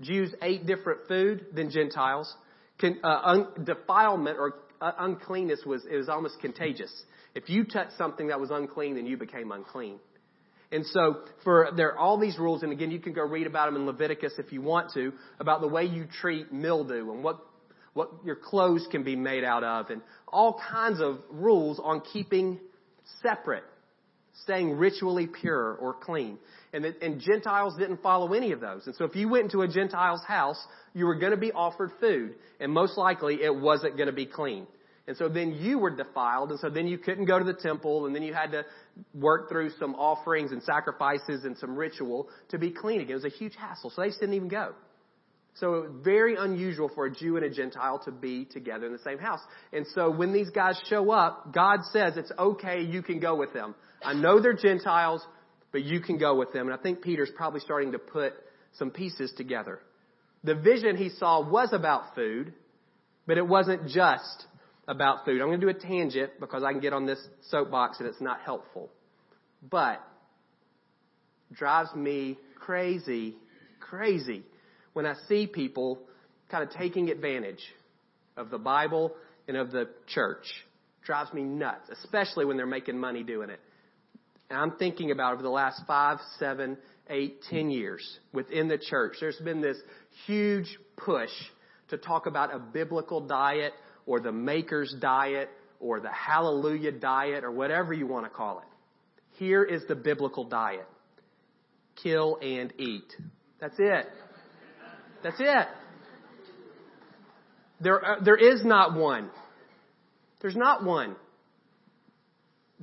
Jews 0.00 0.34
ate 0.42 0.66
different 0.66 1.00
food 1.08 1.46
than 1.54 1.70
Gentiles. 1.70 2.34
Con, 2.82 2.98
uh, 3.02 3.20
un, 3.24 3.46
defilement 3.64 4.38
or 4.38 4.54
uh, 4.80 4.92
uncleanness 4.98 5.60
was, 5.64 5.86
it 5.90 5.96
was 5.96 6.08
almost 6.08 6.40
contagious. 6.40 6.92
If 7.34 7.48
you 7.48 7.64
touched 7.64 7.96
something 7.96 8.26
that 8.26 8.40
was 8.40 8.50
unclean, 8.50 8.96
then 8.96 9.06
you 9.06 9.16
became 9.16 9.52
unclean. 9.52 10.00
And 10.72 10.84
so 10.86 11.20
for 11.44 11.68
there 11.76 11.92
are 11.92 11.98
all 11.98 12.18
these 12.18 12.38
rules, 12.38 12.62
and 12.62 12.72
again, 12.72 12.90
you 12.90 12.98
can 12.98 13.12
go 13.12 13.22
read 13.22 13.46
about 13.46 13.66
them 13.66 13.76
in 13.76 13.86
Leviticus 13.86 14.32
if 14.38 14.52
you 14.52 14.62
want 14.62 14.92
to, 14.94 15.12
about 15.38 15.60
the 15.60 15.68
way 15.68 15.84
you 15.84 16.06
treat 16.20 16.52
mildew 16.52 17.12
and 17.12 17.22
what 17.22 17.46
what 17.94 18.10
your 18.24 18.36
clothes 18.36 18.86
can 18.90 19.04
be 19.04 19.16
made 19.16 19.44
out 19.44 19.62
of, 19.62 19.90
and 19.90 20.00
all 20.26 20.58
kinds 20.70 21.00
of 21.00 21.18
rules 21.30 21.78
on 21.82 22.00
keeping 22.00 22.58
separate, 23.22 23.64
staying 24.42 24.76
ritually 24.76 25.26
pure 25.26 25.74
or 25.74 25.94
clean. 25.94 26.38
And, 26.72 26.84
the, 26.84 26.94
and 27.02 27.20
Gentiles 27.20 27.74
didn't 27.78 28.02
follow 28.02 28.32
any 28.32 28.52
of 28.52 28.60
those. 28.60 28.86
And 28.86 28.94
so 28.96 29.04
if 29.04 29.14
you 29.14 29.28
went 29.28 29.44
into 29.44 29.60
a 29.60 29.68
Gentile's 29.68 30.24
house, 30.26 30.62
you 30.94 31.06
were 31.06 31.16
going 31.16 31.32
to 31.32 31.38
be 31.38 31.52
offered 31.52 31.90
food, 32.00 32.34
and 32.60 32.72
most 32.72 32.96
likely 32.96 33.42
it 33.42 33.54
wasn't 33.54 33.96
going 33.96 34.08
to 34.08 34.12
be 34.14 34.26
clean. 34.26 34.66
And 35.06 35.16
so 35.16 35.28
then 35.28 35.52
you 35.52 35.78
were 35.78 35.90
defiled, 35.90 36.50
and 36.50 36.60
so 36.60 36.70
then 36.70 36.86
you 36.86 36.96
couldn't 36.96 37.24
go 37.24 37.38
to 37.38 37.44
the 37.44 37.54
temple, 37.54 38.06
and 38.06 38.14
then 38.14 38.22
you 38.22 38.32
had 38.32 38.52
to 38.52 38.64
work 39.12 39.48
through 39.48 39.70
some 39.78 39.94
offerings 39.96 40.52
and 40.52 40.62
sacrifices 40.62 41.44
and 41.44 41.58
some 41.58 41.74
ritual 41.74 42.28
to 42.50 42.58
be 42.58 42.70
clean 42.70 43.00
again. 43.00 43.12
It 43.12 43.22
was 43.22 43.24
a 43.24 43.36
huge 43.36 43.56
hassle, 43.56 43.90
so 43.90 44.00
they 44.00 44.08
just 44.08 44.20
didn't 44.20 44.36
even 44.36 44.48
go. 44.48 44.74
So 45.54 45.86
very 46.02 46.36
unusual 46.36 46.90
for 46.94 47.06
a 47.06 47.10
Jew 47.10 47.36
and 47.36 47.44
a 47.44 47.50
Gentile 47.50 48.00
to 48.04 48.10
be 48.10 48.46
together 48.46 48.86
in 48.86 48.92
the 48.92 48.98
same 49.00 49.18
house. 49.18 49.40
And 49.72 49.86
so 49.94 50.10
when 50.10 50.32
these 50.32 50.48
guys 50.50 50.80
show 50.88 51.10
up, 51.10 51.52
God 51.52 51.80
says 51.92 52.16
it's 52.16 52.32
okay, 52.38 52.82
you 52.82 53.02
can 53.02 53.20
go 53.20 53.36
with 53.36 53.52
them. 53.52 53.74
I 54.04 54.14
know 54.14 54.40
they're 54.40 54.52
Gentiles, 54.52 55.26
but 55.70 55.82
you 55.84 56.00
can 56.00 56.18
go 56.18 56.36
with 56.36 56.52
them. 56.52 56.66
And 56.66 56.78
I 56.78 56.82
think 56.82 57.02
Peter's 57.02 57.30
probably 57.34 57.60
starting 57.60 57.92
to 57.92 57.98
put 57.98 58.34
some 58.78 58.90
pieces 58.90 59.32
together. 59.36 59.80
The 60.44 60.54
vision 60.54 60.96
he 60.96 61.10
saw 61.10 61.48
was 61.48 61.72
about 61.72 62.14
food, 62.14 62.52
but 63.26 63.38
it 63.38 63.46
wasn't 63.46 63.88
just 63.88 64.46
about 64.88 65.24
food. 65.24 65.40
I'm 65.40 65.48
going 65.48 65.60
to 65.60 65.66
do 65.66 65.70
a 65.70 65.80
tangent 65.80 66.32
because 66.40 66.64
I 66.64 66.72
can 66.72 66.80
get 66.80 66.92
on 66.92 67.06
this 67.06 67.20
soapbox 67.48 68.00
and 68.00 68.08
it's 68.08 68.20
not 68.20 68.40
helpful. 68.40 68.90
But 69.70 70.02
drives 71.52 71.94
me 71.94 72.38
crazy, 72.56 73.36
crazy 73.80 74.42
when 74.92 75.06
I 75.06 75.14
see 75.28 75.46
people 75.46 76.00
kind 76.50 76.64
of 76.64 76.70
taking 76.74 77.10
advantage 77.10 77.62
of 78.36 78.50
the 78.50 78.58
Bible 78.58 79.12
and 79.48 79.56
of 79.56 79.70
the 79.70 79.88
church. 80.08 80.44
Drives 81.04 81.32
me 81.32 81.42
nuts, 81.42 81.88
especially 81.90 82.44
when 82.44 82.56
they're 82.56 82.66
making 82.66 82.98
money 82.98 83.22
doing 83.22 83.50
it. 83.50 83.60
And 84.52 84.60
I'm 84.60 84.72
thinking 84.72 85.10
about 85.10 85.32
over 85.32 85.42
the 85.42 85.48
last 85.48 85.80
five, 85.86 86.18
seven, 86.38 86.76
eight, 87.08 87.40
ten 87.48 87.70
years 87.70 88.18
within 88.34 88.68
the 88.68 88.76
church, 88.76 89.16
there's 89.18 89.38
been 89.38 89.62
this 89.62 89.78
huge 90.26 90.78
push 90.98 91.30
to 91.88 91.96
talk 91.96 92.26
about 92.26 92.54
a 92.54 92.58
biblical 92.58 93.26
diet 93.26 93.72
or 94.04 94.20
the 94.20 94.30
maker's 94.30 94.94
diet 95.00 95.48
or 95.80 96.00
the 96.00 96.12
hallelujah 96.12 96.92
diet 96.92 97.44
or 97.44 97.50
whatever 97.50 97.94
you 97.94 98.06
want 98.06 98.26
to 98.26 98.30
call 98.30 98.58
it. 98.58 98.66
Here 99.38 99.64
is 99.64 99.84
the 99.88 99.94
biblical 99.94 100.44
diet. 100.44 100.86
Kill 102.02 102.36
and 102.42 102.74
eat. 102.78 103.10
That's 103.58 103.76
it. 103.78 104.06
That's 105.22 105.40
it. 105.40 105.66
There, 107.80 108.04
uh, 108.04 108.22
there 108.22 108.36
is 108.36 108.62
not 108.66 108.98
one. 108.98 109.30
There's 110.42 110.56
not 110.56 110.84
one. 110.84 111.16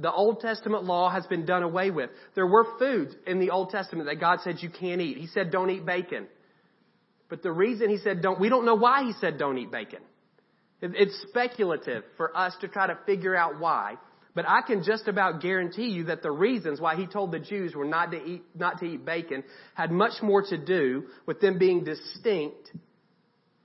The 0.02 0.12
Old 0.12 0.40
Testament 0.40 0.86
law 0.86 1.10
has 1.10 1.28
been 1.28 1.46
done 1.46 1.62
away 1.62 1.92
with. 1.92 2.10
There 2.34 2.48
were 2.48 2.66
foods 2.80 3.14
in 3.28 3.40
the 3.40 3.50
Old 3.50 3.70
Testament 3.70 4.08
that 4.08 4.20
God 4.20 4.40
said 4.44 4.58
you 4.60 4.70
can't 4.70 5.02
eat. 5.02 5.18
He 5.18 5.28
said 5.28 5.52
don't 5.52 5.70
eat 5.70 5.86
bacon. 5.86 6.28
But 7.30 7.44
the 7.44 7.52
reason 7.52 7.90
he 7.90 7.98
said 7.98 8.22
don't, 8.22 8.40
we 8.40 8.48
don't 8.48 8.66
know 8.66 8.76
why 8.76 9.04
he 9.04 9.14
said 9.20 9.38
don't 9.38 9.58
eat 9.58 9.72
bacon. 9.72 10.00
It's 10.82 11.22
speculative 11.30 12.04
for 12.16 12.36
us 12.36 12.56
to 12.62 12.70
try 12.70 12.88
to 12.88 12.98
figure 13.06 13.36
out 13.36 13.60
why. 13.60 13.96
But 14.34 14.48
I 14.48 14.62
can 14.62 14.84
just 14.84 15.10
about 15.10 15.42
guarantee 15.42 15.90
you 15.90 16.06
that 16.06 16.22
the 16.22 16.32
reasons 16.32 16.80
why 16.80 16.96
he 16.96 17.06
told 17.06 17.34
the 17.34 17.40
Jews 17.40 17.76
were 17.76 17.84
not 17.84 18.12
to 18.12 18.24
eat, 18.24 18.44
not 18.56 18.80
to 18.80 18.86
eat 18.86 19.06
bacon 19.06 19.44
had 19.74 19.92
much 19.92 20.22
more 20.22 20.44
to 20.44 20.58
do 20.58 21.08
with 21.26 21.42
them 21.42 21.58
being 21.58 21.84
distinct 21.84 22.72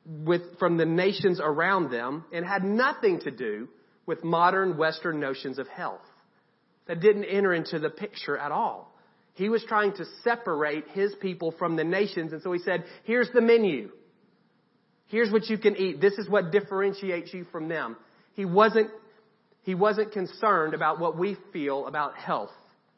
with, 0.04 0.58
from 0.58 0.78
the 0.78 0.84
nations 0.84 1.40
around 1.40 1.92
them 1.92 2.24
and 2.32 2.44
had 2.44 2.64
nothing 2.64 3.20
to 3.20 3.30
do 3.30 3.68
with 4.04 4.24
modern 4.24 4.76
Western 4.76 5.20
notions 5.20 5.58
of 5.60 5.68
health. 5.68 6.00
That 6.86 7.00
didn't 7.00 7.24
enter 7.24 7.54
into 7.54 7.78
the 7.78 7.90
picture 7.90 8.36
at 8.36 8.52
all. 8.52 8.94
He 9.34 9.48
was 9.48 9.64
trying 9.66 9.94
to 9.96 10.04
separate 10.22 10.84
his 10.92 11.14
people 11.20 11.52
from 11.58 11.76
the 11.76 11.84
nations 11.84 12.32
and 12.32 12.42
so 12.42 12.52
he 12.52 12.60
said, 12.60 12.84
here's 13.04 13.28
the 13.34 13.40
menu. 13.40 13.90
Here's 15.06 15.30
what 15.30 15.48
you 15.48 15.58
can 15.58 15.76
eat. 15.76 16.00
This 16.00 16.14
is 16.14 16.28
what 16.28 16.50
differentiates 16.50 17.32
you 17.32 17.44
from 17.50 17.68
them. 17.68 17.96
He 18.34 18.44
wasn't, 18.44 18.90
he 19.62 19.74
wasn't 19.74 20.12
concerned 20.12 20.74
about 20.74 20.98
what 21.00 21.18
we 21.18 21.36
feel 21.52 21.86
about 21.86 22.16
health, 22.16 22.50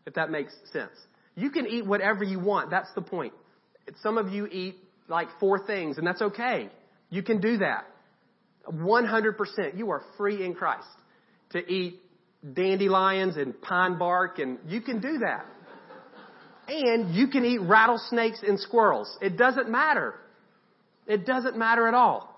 if 0.07 0.14
that 0.14 0.31
makes 0.31 0.55
sense. 0.73 0.93
You 1.35 1.50
can 1.50 1.66
eat 1.66 1.87
whatever 1.87 2.25
you 2.25 2.38
want. 2.38 2.71
That's 2.71 2.93
the 2.95 3.02
point. 3.02 3.35
Some 4.02 4.19
of 4.19 4.31
you 4.31 4.47
eat 4.47 4.76
like 5.09 5.28
four 5.38 5.66
things, 5.66 5.99
and 5.99 6.07
that's 6.07 6.23
okay. 6.23 6.71
You 7.11 7.23
can 7.23 7.40
do 7.40 7.59
that. 7.59 7.85
100%. 8.71 9.76
You 9.76 9.90
are 9.90 10.02
free 10.16 10.45
in 10.45 10.55
Christ 10.55 10.88
to 11.50 11.59
eat 11.59 12.00
dandelions 12.55 13.37
and 13.37 13.61
pine 13.61 13.99
bark, 13.99 14.38
and 14.38 14.59
you 14.67 14.81
can 14.81 15.00
do 15.00 15.19
that. 15.19 15.47
And 16.69 17.15
you 17.15 17.29
can 17.29 17.45
eat 17.45 17.61
rattlesnakes 17.61 18.41
and 18.47 18.59
squirrels. 18.59 19.17
It 19.21 19.37
doesn't 19.37 19.71
matter. 19.71 20.15
It 21.07 21.25
doesn't 21.25 21.57
matter 21.57 21.87
at 21.87 21.95
all. 21.95 22.33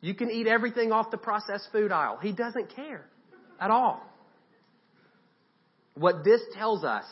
You 0.00 0.14
can 0.14 0.30
eat 0.30 0.46
everything 0.46 0.92
off 0.92 1.10
the 1.10 1.18
processed 1.18 1.68
food 1.72 1.92
aisle. 1.92 2.18
He 2.20 2.32
doesn't 2.32 2.74
care 2.74 3.06
at 3.60 3.70
all. 3.70 4.02
What 5.94 6.24
this 6.24 6.40
tells 6.54 6.84
us 6.84 7.04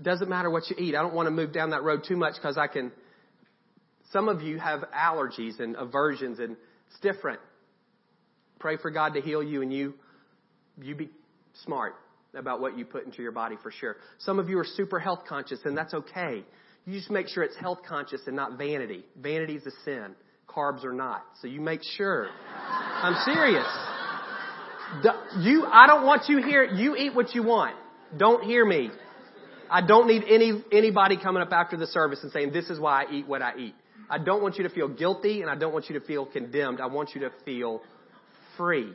doesn't 0.00 0.28
matter 0.28 0.50
what 0.50 0.68
you 0.68 0.76
eat. 0.78 0.94
I 0.94 1.02
don't 1.02 1.14
want 1.14 1.26
to 1.26 1.30
move 1.30 1.52
down 1.52 1.70
that 1.70 1.82
road 1.82 2.04
too 2.06 2.16
much 2.16 2.34
because 2.34 2.58
I 2.58 2.66
can. 2.66 2.92
Some 4.10 4.28
of 4.28 4.42
you 4.42 4.58
have 4.58 4.84
allergies 4.94 5.60
and 5.60 5.76
aversions, 5.76 6.38
and 6.38 6.56
it's 6.90 7.00
different. 7.00 7.40
Pray 8.58 8.76
for 8.76 8.90
God 8.90 9.14
to 9.14 9.20
heal 9.20 9.42
you, 9.42 9.62
and 9.62 9.72
you 9.72 9.94
you 10.80 10.94
be 10.94 11.10
smart 11.64 11.94
about 12.34 12.60
what 12.60 12.78
you 12.78 12.84
put 12.84 13.04
into 13.04 13.22
your 13.22 13.32
body 13.32 13.56
for 13.62 13.70
sure. 13.70 13.96
Some 14.18 14.38
of 14.38 14.48
you 14.48 14.58
are 14.58 14.64
super 14.64 14.98
health 14.98 15.20
conscious, 15.28 15.60
and 15.64 15.76
that's 15.76 15.94
okay. 15.94 16.44
You 16.84 16.98
just 16.98 17.10
make 17.10 17.28
sure 17.28 17.42
it's 17.42 17.56
health 17.56 17.80
conscious 17.86 18.22
and 18.26 18.34
not 18.34 18.58
vanity. 18.58 19.04
Vanity 19.20 19.54
is 19.54 19.66
a 19.66 19.70
sin. 19.84 20.14
Carbs 20.48 20.84
are 20.84 20.92
not. 20.92 21.24
So 21.40 21.46
you 21.46 21.60
make 21.60 21.80
sure. 21.96 22.28
I'm 22.56 23.14
serious. 23.24 23.66
You, 25.40 25.64
I 25.66 25.86
don't 25.86 26.04
want 26.04 26.28
you 26.28 26.42
here. 26.42 26.64
You 26.64 26.96
eat 26.96 27.14
what 27.14 27.34
you 27.34 27.42
want. 27.42 27.76
Don't 28.16 28.44
hear 28.44 28.64
me. 28.64 28.90
I 29.70 29.80
don't 29.80 30.06
need 30.06 30.24
any, 30.28 30.62
anybody 30.70 31.16
coming 31.16 31.42
up 31.42 31.52
after 31.52 31.78
the 31.78 31.86
service 31.86 32.18
and 32.22 32.30
saying, 32.30 32.52
this 32.52 32.68
is 32.68 32.78
why 32.78 33.04
I 33.04 33.12
eat 33.12 33.26
what 33.26 33.40
I 33.40 33.56
eat. 33.56 33.74
I 34.10 34.18
don't 34.18 34.42
want 34.42 34.58
you 34.58 34.64
to 34.64 34.68
feel 34.68 34.88
guilty 34.88 35.40
and 35.40 35.48
I 35.48 35.54
don't 35.54 35.72
want 35.72 35.88
you 35.88 35.98
to 35.98 36.04
feel 36.04 36.26
condemned. 36.26 36.80
I 36.80 36.86
want 36.86 37.14
you 37.14 37.22
to 37.22 37.30
feel 37.46 37.80
free. 38.58 38.92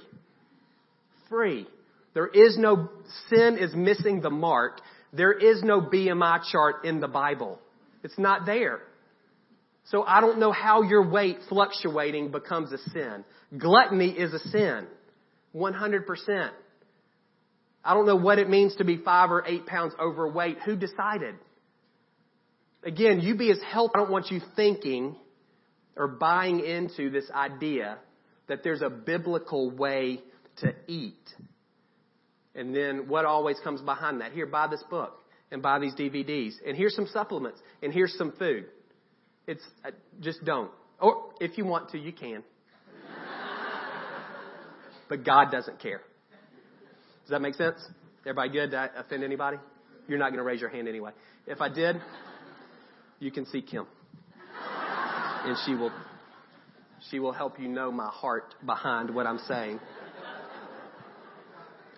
Free. 1.29 1.67
There 2.13 2.27
is 2.27 2.57
no, 2.57 2.89
sin 3.29 3.57
is 3.59 3.75
missing 3.75 4.21
the 4.21 4.29
mark. 4.29 4.81
There 5.13 5.33
is 5.33 5.61
no 5.63 5.81
BMI 5.81 6.41
chart 6.51 6.85
in 6.85 6.99
the 6.99 7.07
Bible. 7.07 7.59
It's 8.03 8.17
not 8.17 8.45
there. 8.45 8.81
So 9.85 10.03
I 10.03 10.19
don't 10.19 10.39
know 10.39 10.51
how 10.51 10.81
your 10.81 11.09
weight 11.09 11.37
fluctuating 11.47 12.31
becomes 12.31 12.71
a 12.71 12.77
sin. 12.89 13.23
Gluttony 13.57 14.09
is 14.09 14.33
a 14.33 14.39
sin. 14.49 14.87
100%. 15.55 16.49
I 17.85 17.93
don't 17.93 18.05
know 18.05 18.17
what 18.17 18.37
it 18.37 18.49
means 18.49 18.75
to 18.77 18.83
be 18.83 18.97
five 18.97 19.31
or 19.31 19.45
eight 19.47 19.65
pounds 19.65 19.93
overweight. 19.99 20.57
Who 20.65 20.75
decided? 20.75 21.35
Again, 22.83 23.21
you 23.21 23.35
be 23.35 23.49
as 23.49 23.59
healthy. 23.65 23.93
I 23.95 23.99
don't 23.99 24.11
want 24.11 24.29
you 24.29 24.41
thinking 24.55 25.15
or 25.95 26.07
buying 26.07 26.59
into 26.59 27.09
this 27.09 27.29
idea 27.33 27.97
that 28.47 28.63
there's 28.63 28.81
a 28.81 28.89
biblical 28.89 29.71
way 29.71 30.21
to 30.57 30.73
eat. 30.87 31.15
And 32.55 32.75
then 32.75 33.07
what 33.07 33.25
always 33.25 33.57
comes 33.63 33.81
behind 33.81 34.21
that? 34.21 34.31
Here, 34.31 34.45
buy 34.45 34.67
this 34.67 34.83
book 34.89 35.23
and 35.51 35.61
buy 35.61 35.79
these 35.79 35.93
DVDs. 35.93 36.53
And 36.65 36.75
here's 36.75 36.95
some 36.95 37.07
supplements. 37.07 37.59
And 37.81 37.93
here's 37.93 38.17
some 38.17 38.33
food. 38.37 38.65
It's 39.45 39.63
uh, 39.85 39.91
just 40.19 40.43
don't. 40.43 40.71
Or 40.99 41.29
if 41.39 41.57
you 41.57 41.65
want 41.65 41.89
to, 41.91 41.99
you 41.99 42.11
can. 42.11 42.43
but 45.09 45.23
God 45.23 45.51
doesn't 45.51 45.79
care. 45.79 46.01
Does 47.23 47.31
that 47.31 47.41
make 47.41 47.55
sense? 47.55 47.77
Everybody 48.21 48.49
good? 48.49 48.71
Did 48.71 48.79
I 48.79 48.89
offend 48.97 49.23
anybody? 49.23 49.57
You're 50.07 50.17
not 50.17 50.29
going 50.29 50.39
to 50.39 50.43
raise 50.43 50.61
your 50.61 50.69
hand 50.69 50.87
anyway. 50.87 51.11
If 51.45 51.61
I 51.61 51.69
did, 51.69 51.97
you 53.19 53.31
can 53.31 53.45
see 53.45 53.61
Kim. 53.61 53.85
And 55.45 55.55
she 55.65 55.75
will 55.75 55.91
she 57.09 57.19
will 57.19 57.31
help 57.31 57.59
you 57.59 57.67
know 57.67 57.91
my 57.91 58.09
heart 58.09 58.55
behind 58.65 59.13
what 59.13 59.27
I'm 59.27 59.39
saying. 59.47 59.79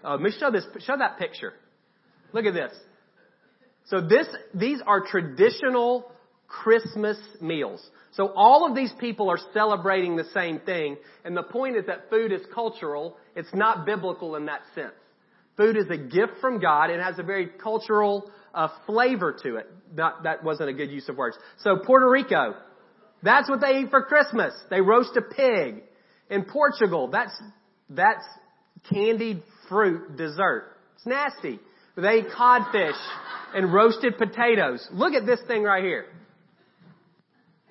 Uh, 0.04 0.12
let 0.12 0.22
me 0.22 0.32
show 0.40 0.52
this 0.52 0.66
show 0.80 0.98
that 0.98 1.18
picture. 1.18 1.54
Look 2.34 2.46
at 2.46 2.54
this. 2.54 2.72
So 3.86 4.02
this, 4.02 4.28
these 4.54 4.80
are 4.86 5.02
traditional 5.02 6.12
Christmas 6.48 7.18
meals. 7.42 7.82
So 8.12 8.32
all 8.36 8.68
of 8.68 8.76
these 8.76 8.92
people 9.00 9.30
are 9.30 9.40
celebrating 9.54 10.16
the 10.16 10.26
same 10.34 10.60
thing, 10.60 10.98
and 11.24 11.36
the 11.36 11.44
point 11.44 11.76
is 11.76 11.86
that 11.88 12.10
food 12.10 12.32
is 12.32 12.42
cultural. 12.54 13.18
It's 13.36 13.54
not 13.54 13.86
biblical 13.86 14.36
in 14.36 14.46
that 14.46 14.62
sense. 14.76 14.94
Food 15.58 15.76
is 15.76 15.86
a 15.90 15.98
gift 15.98 16.34
from 16.40 16.60
God. 16.60 16.90
It 16.90 17.02
has 17.02 17.20
a 17.20 17.24
very 17.24 17.48
cultural 17.48 18.32
uh, 18.54 18.70
flavor 18.86 19.36
to 19.44 19.58
it. 19.58 19.68
Not, 19.94 20.24
that 20.24 20.44
wasn't 20.44 20.70
a 20.70 20.74
good 20.74 20.90
use 20.90 21.10
of 21.10 21.18
words. 21.18 21.38
So 21.60 21.78
Puerto 21.78 22.10
Rico, 22.10 22.56
That's 23.24 23.50
what 23.50 23.62
they 23.62 23.80
eat 23.80 23.90
for 23.90 24.04
Christmas. 24.04 24.54
They 24.70 24.82
roast 24.82 25.18
a 25.18 25.22
pig. 25.22 25.84
In 26.30 26.46
Portugal, 26.46 27.08
that's, 27.08 27.34
that's 27.90 28.24
candied 28.92 29.44
fruit 29.70 30.18
dessert. 30.18 30.66
It's 30.96 31.06
nasty. 31.06 31.60
They 31.96 32.20
eat 32.20 32.26
codfish 32.36 32.96
and 33.54 33.74
roasted 33.74 34.18
potatoes. 34.18 34.88
Look 34.92 35.14
at 35.14 35.26
this 35.26 35.40
thing 35.48 35.64
right 35.64 35.84
here. 35.84 36.06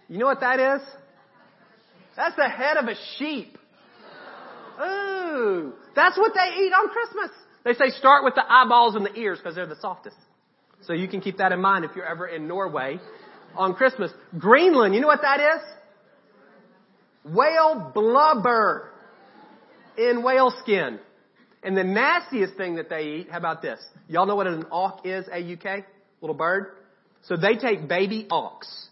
You 0.08 0.18
know 0.18 0.26
what 0.26 0.40
that 0.40 0.58
is? 0.58 0.82
That's 2.16 2.36
the 2.36 2.48
head 2.48 2.76
of 2.78 2.86
a 2.86 2.94
sheep. 3.18 3.56
Ooh, 4.80 5.72
that's 5.94 6.16
what 6.16 6.32
they 6.34 6.62
eat 6.62 6.72
on 6.72 6.88
Christmas. 6.88 7.30
They 7.64 7.74
say 7.74 7.90
start 7.90 8.24
with 8.24 8.34
the 8.34 8.44
eyeballs 8.48 8.94
and 8.94 9.04
the 9.04 9.14
ears 9.14 9.38
because 9.38 9.54
they're 9.54 9.66
the 9.66 9.80
softest. 9.80 10.16
So 10.82 10.92
you 10.92 11.08
can 11.08 11.20
keep 11.20 11.38
that 11.38 11.52
in 11.52 11.60
mind 11.60 11.84
if 11.84 11.90
you're 11.96 12.06
ever 12.06 12.26
in 12.26 12.48
Norway 12.48 12.98
on 13.56 13.74
Christmas. 13.74 14.10
Greenland, 14.38 14.94
you 14.94 15.00
know 15.00 15.06
what 15.06 15.22
that 15.22 15.40
is? 15.40 17.34
Whale 17.34 17.90
blubber 17.94 18.90
in 19.96 20.22
whale 20.22 20.52
skin. 20.62 21.00
And 21.62 21.76
the 21.76 21.84
nastiest 21.84 22.54
thing 22.54 22.76
that 22.76 22.88
they 22.88 23.02
eat, 23.02 23.30
how 23.30 23.38
about 23.38 23.62
this? 23.62 23.80
Y'all 24.08 24.26
know 24.26 24.36
what 24.36 24.46
an 24.46 24.64
auk 24.70 25.04
is, 25.04 25.26
A-U-K? 25.30 25.84
Little 26.20 26.36
bird? 26.36 26.76
So 27.22 27.36
they 27.36 27.56
take 27.56 27.88
baby 27.88 28.26
auks 28.30 28.86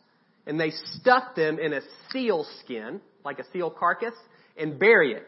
and 0.47 0.59
they 0.59 0.71
stuff 0.71 1.35
them 1.37 1.59
in 1.59 1.73
a 1.73 1.81
seal 2.11 2.47
skin, 2.61 3.01
like 3.25 3.39
a 3.39 3.45
seal 3.53 3.71
carcass, 3.71 4.15
and 4.57 4.79
bury 4.79 5.13
it. 5.13 5.27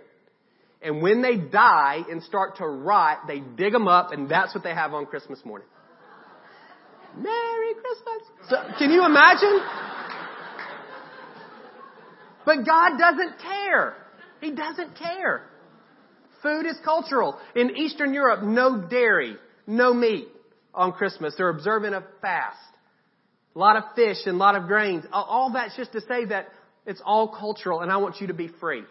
And 0.83 1.03
when 1.03 1.23
they 1.23 1.37
die 1.37 2.03
and 2.09 2.23
start 2.23 2.57
to 2.59 2.67
rot, 2.67 3.27
they 3.27 3.41
dig 3.41 3.73
them 3.73 3.89
up 3.89 4.13
and 4.13 4.29
that's 4.29 4.55
what 4.55 4.65
they 4.65 4.75
have 4.75 4.95
on 4.95 5.07
Christmas 5.07 5.45
morning. 5.45 5.67
Merry 7.17 7.75
Christmas. 7.75 8.49
So, 8.49 8.57
can 8.79 8.91
you 8.91 9.05
imagine? 9.05 9.61
But 12.45 12.65
God 12.65 12.99
doesn't 12.99 13.41
care. 13.41 13.95
He 14.41 14.53
doesn't 14.53 14.97
care. 14.97 15.43
Food 16.43 16.67
is 16.67 16.77
cultural. 16.85 17.39
In 17.55 17.77
Eastern 17.77 18.15
Europe, 18.15 18.43
no 18.43 18.81
dairy, 18.89 19.37
no 19.67 19.93
meat 19.93 20.29
on 20.75 20.93
Christmas. 20.93 21.35
They're 21.37 21.49
observing 21.49 21.95
a 21.95 22.05
fast. 22.21 22.59
A 23.55 23.59
lot 23.59 23.77
of 23.77 23.85
fish 23.97 24.19
and 24.27 24.37
a 24.37 24.39
lot 24.39 24.55
of 24.55 24.67
grains. 24.67 25.05
All 25.13 25.51
that's 25.53 25.77
just 25.77 25.93
to 25.93 26.01
say 26.03 26.27
that 26.27 26.49
it's 26.87 27.03
all 27.05 27.29
cultural 27.29 27.81
and 27.81 27.91
I 27.91 27.97
want 27.97 28.21
you 28.21 28.29
to 28.29 28.35
be 28.35 28.49
free. 28.61 28.83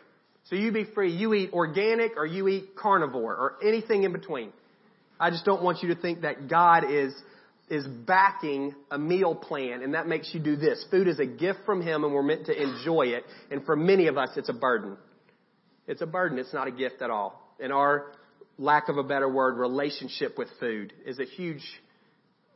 So 0.45 0.55
you 0.55 0.71
be 0.71 0.85
free. 0.85 1.11
You 1.11 1.33
eat 1.33 1.51
organic 1.53 2.17
or 2.17 2.25
you 2.25 2.47
eat 2.47 2.75
carnivore 2.75 3.33
or 3.33 3.57
anything 3.65 4.03
in 4.03 4.13
between. 4.13 4.51
I 5.19 5.29
just 5.29 5.45
don't 5.45 5.63
want 5.63 5.81
you 5.81 5.93
to 5.93 5.99
think 5.99 6.21
that 6.21 6.47
God 6.49 6.83
is 6.89 7.13
is 7.69 7.85
backing 7.85 8.73
a 8.89 8.97
meal 8.97 9.35
plan 9.35 9.81
and 9.83 9.93
that 9.93 10.07
makes 10.07 10.33
you 10.33 10.39
do 10.39 10.55
this. 10.55 10.85
Food 10.89 11.07
is 11.07 11.19
a 11.19 11.25
gift 11.25 11.59
from 11.65 11.81
Him 11.81 12.03
and 12.03 12.13
we're 12.13 12.23
meant 12.23 12.45
to 12.45 12.61
enjoy 12.61 13.07
it. 13.07 13.23
And 13.51 13.65
for 13.65 13.75
many 13.75 14.07
of 14.07 14.17
us, 14.17 14.29
it's 14.37 14.47
a 14.47 14.53
burden. 14.53 14.95
It's 15.87 16.01
a 16.01 16.05
burden. 16.05 16.37
It's 16.37 16.53
not 16.53 16.67
a 16.67 16.71
gift 16.71 17.01
at 17.01 17.09
all. 17.09 17.55
And 17.59 17.71
our 17.71 18.11
lack 18.57 18.89
of 18.89 18.97
a 18.97 19.03
better 19.03 19.31
word, 19.31 19.57
relationship 19.57 20.37
with 20.37 20.49
food 20.59 20.93
is 21.05 21.19
a 21.19 21.25
huge, 21.25 21.63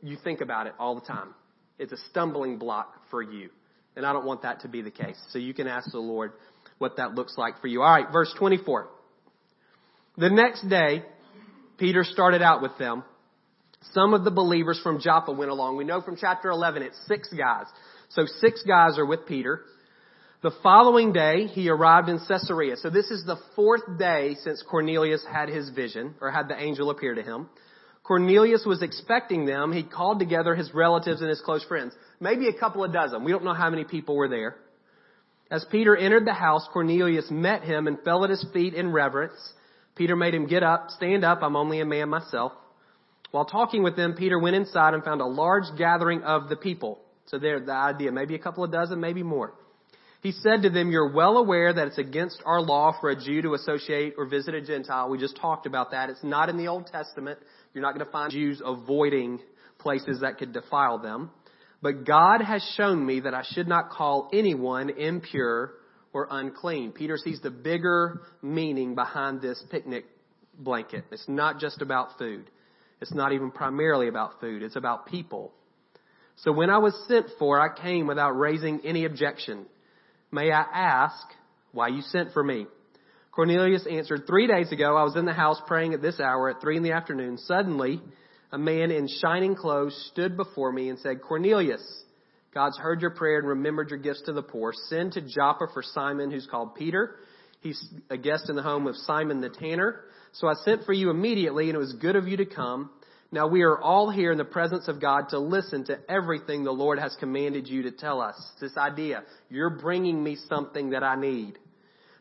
you 0.02 0.16
think 0.22 0.40
about 0.40 0.66
it 0.66 0.74
all 0.78 0.94
the 0.94 1.06
time. 1.06 1.34
It's 1.78 1.92
a 1.92 1.98
stumbling 2.10 2.58
block 2.58 2.94
for 3.10 3.22
you. 3.22 3.50
And 3.96 4.06
I 4.06 4.12
don't 4.12 4.24
want 4.24 4.42
that 4.42 4.60
to 4.60 4.68
be 4.68 4.82
the 4.82 4.90
case. 4.90 5.18
So 5.30 5.38
you 5.38 5.54
can 5.54 5.66
ask 5.66 5.90
the 5.90 5.98
Lord 5.98 6.32
what 6.78 6.96
that 6.96 7.14
looks 7.14 7.36
like 7.36 7.60
for 7.60 7.66
you. 7.66 7.82
Alright, 7.82 8.12
verse 8.12 8.32
24. 8.38 8.88
The 10.18 10.30
next 10.30 10.68
day, 10.68 11.04
Peter 11.78 12.04
started 12.04 12.42
out 12.42 12.62
with 12.62 12.76
them 12.78 13.04
some 13.92 14.14
of 14.14 14.24
the 14.24 14.30
believers 14.30 14.80
from 14.82 15.00
Joppa 15.00 15.32
went 15.32 15.50
along. 15.50 15.76
We 15.76 15.84
know 15.84 16.00
from 16.00 16.16
chapter 16.16 16.50
11 16.50 16.82
it's 16.82 16.98
six 17.06 17.28
guys. 17.32 17.66
So 18.10 18.26
six 18.40 18.62
guys 18.62 18.98
are 18.98 19.06
with 19.06 19.26
Peter. 19.26 19.62
The 20.42 20.50
following 20.60 21.12
day, 21.12 21.46
he 21.46 21.68
arrived 21.68 22.08
in 22.08 22.18
Caesarea. 22.18 22.76
So 22.76 22.90
this 22.90 23.12
is 23.12 23.24
the 23.24 23.38
fourth 23.54 23.82
day 23.96 24.34
since 24.42 24.60
Cornelius 24.68 25.24
had 25.24 25.48
his 25.48 25.70
vision, 25.70 26.16
or 26.20 26.32
had 26.32 26.48
the 26.48 26.60
angel 26.60 26.90
appear 26.90 27.14
to 27.14 27.22
him. 27.22 27.48
Cornelius 28.02 28.64
was 28.66 28.82
expecting 28.82 29.46
them. 29.46 29.72
He 29.72 29.84
called 29.84 30.18
together 30.18 30.56
his 30.56 30.74
relatives 30.74 31.20
and 31.20 31.30
his 31.30 31.40
close 31.40 31.64
friends. 31.64 31.94
Maybe 32.18 32.48
a 32.48 32.58
couple 32.58 32.82
of 32.82 32.92
dozen. 32.92 33.22
We 33.22 33.30
don't 33.30 33.44
know 33.44 33.54
how 33.54 33.70
many 33.70 33.84
people 33.84 34.16
were 34.16 34.28
there. 34.28 34.56
As 35.48 35.64
Peter 35.70 35.96
entered 35.96 36.26
the 36.26 36.34
house, 36.34 36.66
Cornelius 36.72 37.30
met 37.30 37.62
him 37.62 37.86
and 37.86 38.00
fell 38.02 38.24
at 38.24 38.30
his 38.30 38.44
feet 38.52 38.74
in 38.74 38.90
reverence. 38.90 39.38
Peter 39.94 40.16
made 40.16 40.34
him 40.34 40.48
get 40.48 40.64
up, 40.64 40.90
stand 40.90 41.24
up, 41.24 41.38
I'm 41.42 41.54
only 41.54 41.78
a 41.78 41.84
man 41.84 42.08
myself. 42.08 42.50
While 43.30 43.44
talking 43.44 43.84
with 43.84 43.94
them, 43.94 44.14
Peter 44.14 44.40
went 44.40 44.56
inside 44.56 44.94
and 44.94 45.04
found 45.04 45.20
a 45.20 45.26
large 45.26 45.66
gathering 45.78 46.24
of 46.24 46.48
the 46.48 46.56
people. 46.56 46.98
So 47.26 47.38
there, 47.38 47.60
the 47.60 47.72
idea, 47.72 48.10
maybe 48.10 48.34
a 48.34 48.40
couple 48.40 48.64
of 48.64 48.72
dozen, 48.72 48.98
maybe 48.98 49.22
more. 49.22 49.54
He 50.22 50.30
said 50.30 50.62
to 50.62 50.70
them, 50.70 50.92
you're 50.92 51.12
well 51.12 51.36
aware 51.36 51.72
that 51.72 51.88
it's 51.88 51.98
against 51.98 52.40
our 52.46 52.60
law 52.60 52.96
for 53.00 53.10
a 53.10 53.16
Jew 53.16 53.42
to 53.42 53.54
associate 53.54 54.14
or 54.16 54.24
visit 54.24 54.54
a 54.54 54.60
Gentile. 54.60 55.10
We 55.10 55.18
just 55.18 55.36
talked 55.36 55.66
about 55.66 55.90
that. 55.90 56.10
It's 56.10 56.22
not 56.22 56.48
in 56.48 56.56
the 56.56 56.68
Old 56.68 56.86
Testament. 56.86 57.40
You're 57.74 57.82
not 57.82 57.92
going 57.94 58.06
to 58.06 58.12
find 58.12 58.30
Jews 58.30 58.62
avoiding 58.64 59.40
places 59.78 60.20
that 60.20 60.38
could 60.38 60.52
defile 60.52 60.98
them. 60.98 61.32
But 61.82 62.04
God 62.04 62.40
has 62.40 62.62
shown 62.76 63.04
me 63.04 63.18
that 63.20 63.34
I 63.34 63.42
should 63.42 63.66
not 63.66 63.90
call 63.90 64.30
anyone 64.32 64.90
impure 64.90 65.72
or 66.12 66.28
unclean. 66.30 66.92
Peter 66.92 67.16
sees 67.16 67.40
the 67.40 67.50
bigger 67.50 68.22
meaning 68.42 68.94
behind 68.94 69.40
this 69.40 69.60
picnic 69.72 70.04
blanket. 70.56 71.04
It's 71.10 71.28
not 71.28 71.58
just 71.58 71.82
about 71.82 72.16
food. 72.16 72.48
It's 73.00 73.12
not 73.12 73.32
even 73.32 73.50
primarily 73.50 74.06
about 74.06 74.38
food. 74.40 74.62
It's 74.62 74.76
about 74.76 75.06
people. 75.06 75.52
So 76.36 76.52
when 76.52 76.70
I 76.70 76.78
was 76.78 76.94
sent 77.08 77.26
for, 77.40 77.60
I 77.60 77.76
came 77.76 78.06
without 78.06 78.38
raising 78.38 78.82
any 78.84 79.04
objection. 79.04 79.66
May 80.34 80.50
I 80.50 80.62
ask 80.62 81.26
why 81.72 81.88
you 81.88 82.00
sent 82.00 82.32
for 82.32 82.42
me? 82.42 82.66
Cornelius 83.32 83.86
answered, 83.86 84.24
three 84.26 84.46
days 84.46 84.72
ago 84.72 84.96
I 84.96 85.04
was 85.04 85.14
in 85.14 85.26
the 85.26 85.32
house 85.34 85.60
praying 85.66 85.92
at 85.92 86.00
this 86.00 86.18
hour 86.20 86.48
at 86.48 86.62
three 86.62 86.78
in 86.78 86.82
the 86.82 86.92
afternoon. 86.92 87.36
Suddenly, 87.36 88.00
a 88.50 88.58
man 88.58 88.90
in 88.90 89.08
shining 89.08 89.54
clothes 89.54 89.94
stood 90.10 90.38
before 90.38 90.72
me 90.72 90.88
and 90.88 90.98
said, 90.98 91.20
Cornelius, 91.20 91.82
God's 92.54 92.78
heard 92.78 93.02
your 93.02 93.10
prayer 93.10 93.38
and 93.38 93.48
remembered 93.48 93.90
your 93.90 93.98
gifts 93.98 94.22
to 94.22 94.32
the 94.32 94.42
poor. 94.42 94.72
Send 94.88 95.12
to 95.12 95.20
Joppa 95.20 95.66
for 95.74 95.82
Simon, 95.82 96.30
who's 96.30 96.46
called 96.50 96.74
Peter. 96.76 97.16
He's 97.60 97.82
a 98.08 98.16
guest 98.16 98.48
in 98.48 98.56
the 98.56 98.62
home 98.62 98.86
of 98.86 98.96
Simon 98.96 99.42
the 99.42 99.50
tanner. 99.50 100.00
So 100.32 100.48
I 100.48 100.54
sent 100.64 100.84
for 100.84 100.94
you 100.94 101.10
immediately, 101.10 101.68
and 101.68 101.76
it 101.76 101.78
was 101.78 101.92
good 101.92 102.16
of 102.16 102.26
you 102.26 102.38
to 102.38 102.46
come. 102.46 102.90
Now 103.32 103.46
we 103.46 103.62
are 103.62 103.80
all 103.80 104.10
here 104.10 104.30
in 104.30 104.36
the 104.36 104.44
presence 104.44 104.88
of 104.88 105.00
God 105.00 105.30
to 105.30 105.38
listen 105.38 105.86
to 105.86 105.98
everything 106.06 106.64
the 106.64 106.70
Lord 106.70 106.98
has 106.98 107.16
commanded 107.18 107.66
you 107.66 107.84
to 107.84 107.90
tell 107.90 108.20
us. 108.20 108.36
This 108.60 108.76
idea, 108.76 109.22
you're 109.48 109.70
bringing 109.70 110.22
me 110.22 110.36
something 110.50 110.90
that 110.90 111.02
I 111.02 111.16
need. 111.16 111.58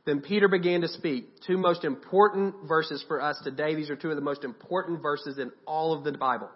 Then 0.06 0.22
Peter 0.22 0.48
began 0.48 0.82
to 0.82 0.88
speak. 0.88 1.26
Two 1.46 1.58
most 1.58 1.84
important 1.84 2.56
verses 2.66 3.04
for 3.10 3.22
us 3.22 3.38
today. 3.44 3.76
These 3.76 3.90
are 3.90 3.98
two 3.98 4.10
of 4.10 4.16
the 4.16 4.22
most 4.22 4.46
important 4.46 5.02
verses 5.02 5.38
in 5.38 5.52
all 5.68 5.94
of 5.94 6.06
the 6.06 6.14
Bible. 6.14 6.50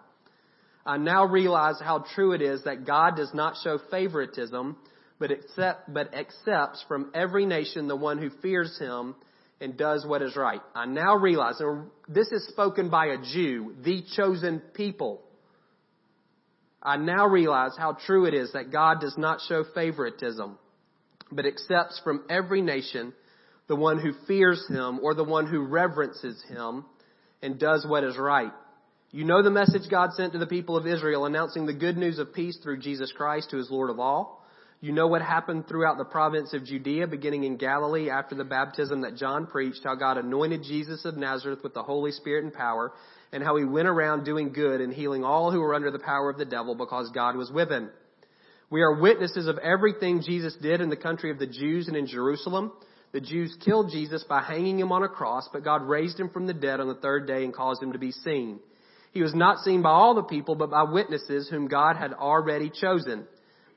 I 0.86 0.96
now 0.96 1.26
realize 1.26 1.76
how 1.78 2.06
true 2.14 2.32
it 2.32 2.40
is 2.40 2.64
that 2.64 2.86
God 2.86 3.14
does 3.14 3.34
not 3.34 3.56
show 3.62 3.78
favoritism, 3.90 4.76
but 5.18 5.32
accept, 5.32 5.92
but 5.92 6.14
accepts 6.14 6.82
from 6.88 7.10
every 7.14 7.44
nation 7.44 7.88
the 7.88 7.96
one 7.96 8.16
who 8.16 8.30
fears 8.40 8.78
him 8.78 9.16
and 9.60 9.76
does 9.76 10.04
what 10.06 10.22
is 10.22 10.36
right. 10.36 10.60
I 10.74 10.86
now 10.86 11.16
realize, 11.16 11.60
this 12.08 12.28
is 12.28 12.46
spoken 12.48 12.90
by 12.90 13.06
a 13.06 13.18
Jew, 13.18 13.74
the 13.82 14.02
chosen 14.14 14.60
people. 14.74 15.22
I 16.82 16.96
now 16.96 17.26
realize 17.26 17.72
how 17.76 17.96
true 18.06 18.26
it 18.26 18.34
is 18.34 18.52
that 18.52 18.70
God 18.70 19.00
does 19.00 19.16
not 19.16 19.40
show 19.48 19.64
favoritism, 19.74 20.58
but 21.32 21.46
accepts 21.46 22.00
from 22.04 22.24
every 22.28 22.62
nation 22.62 23.12
the 23.66 23.76
one 23.76 23.98
who 23.98 24.12
fears 24.26 24.64
him 24.68 25.00
or 25.02 25.14
the 25.14 25.24
one 25.24 25.46
who 25.46 25.60
reverences 25.66 26.40
him 26.48 26.84
and 27.42 27.58
does 27.58 27.84
what 27.88 28.04
is 28.04 28.16
right. 28.16 28.52
You 29.10 29.24
know 29.24 29.42
the 29.42 29.50
message 29.50 29.90
God 29.90 30.12
sent 30.12 30.34
to 30.34 30.38
the 30.38 30.46
people 30.46 30.76
of 30.76 30.86
Israel 30.86 31.24
announcing 31.24 31.66
the 31.66 31.72
good 31.72 31.96
news 31.96 32.18
of 32.18 32.34
peace 32.34 32.58
through 32.62 32.78
Jesus 32.80 33.12
Christ 33.16 33.50
who 33.50 33.58
is 33.58 33.70
Lord 33.70 33.90
of 33.90 33.98
all. 33.98 34.45
You 34.80 34.92
know 34.92 35.06
what 35.06 35.22
happened 35.22 35.68
throughout 35.68 35.96
the 35.96 36.04
province 36.04 36.52
of 36.52 36.64
Judea, 36.64 37.06
beginning 37.06 37.44
in 37.44 37.56
Galilee 37.56 38.10
after 38.10 38.34
the 38.34 38.44
baptism 38.44 39.00
that 39.00 39.16
John 39.16 39.46
preached, 39.46 39.80
how 39.84 39.94
God 39.94 40.18
anointed 40.18 40.64
Jesus 40.64 41.06
of 41.06 41.16
Nazareth 41.16 41.60
with 41.62 41.72
the 41.72 41.82
Holy 41.82 42.12
Spirit 42.12 42.44
and 42.44 42.52
power, 42.52 42.92
and 43.32 43.42
how 43.42 43.56
he 43.56 43.64
went 43.64 43.88
around 43.88 44.24
doing 44.24 44.52
good 44.52 44.82
and 44.82 44.92
healing 44.92 45.24
all 45.24 45.50
who 45.50 45.60
were 45.60 45.74
under 45.74 45.90
the 45.90 45.98
power 45.98 46.28
of 46.28 46.36
the 46.36 46.44
devil 46.44 46.74
because 46.74 47.10
God 47.14 47.36
was 47.36 47.50
with 47.50 47.70
him. 47.70 47.88
We 48.68 48.82
are 48.82 49.00
witnesses 49.00 49.46
of 49.46 49.58
everything 49.58 50.22
Jesus 50.22 50.54
did 50.60 50.82
in 50.82 50.90
the 50.90 50.96
country 50.96 51.30
of 51.30 51.38
the 51.38 51.46
Jews 51.46 51.88
and 51.88 51.96
in 51.96 52.06
Jerusalem. 52.06 52.72
The 53.12 53.20
Jews 53.20 53.56
killed 53.64 53.90
Jesus 53.90 54.24
by 54.28 54.42
hanging 54.42 54.78
him 54.78 54.92
on 54.92 55.02
a 55.02 55.08
cross, 55.08 55.48
but 55.50 55.64
God 55.64 55.88
raised 55.88 56.20
him 56.20 56.28
from 56.28 56.46
the 56.46 56.52
dead 56.52 56.80
on 56.80 56.88
the 56.88 56.96
third 56.96 57.26
day 57.26 57.44
and 57.44 57.54
caused 57.54 57.82
him 57.82 57.92
to 57.92 57.98
be 57.98 58.12
seen. 58.12 58.58
He 59.12 59.22
was 59.22 59.34
not 59.34 59.60
seen 59.60 59.80
by 59.80 59.90
all 59.90 60.14
the 60.14 60.22
people, 60.22 60.54
but 60.54 60.70
by 60.70 60.82
witnesses 60.82 61.48
whom 61.48 61.68
God 61.68 61.96
had 61.96 62.12
already 62.12 62.70
chosen 62.70 63.26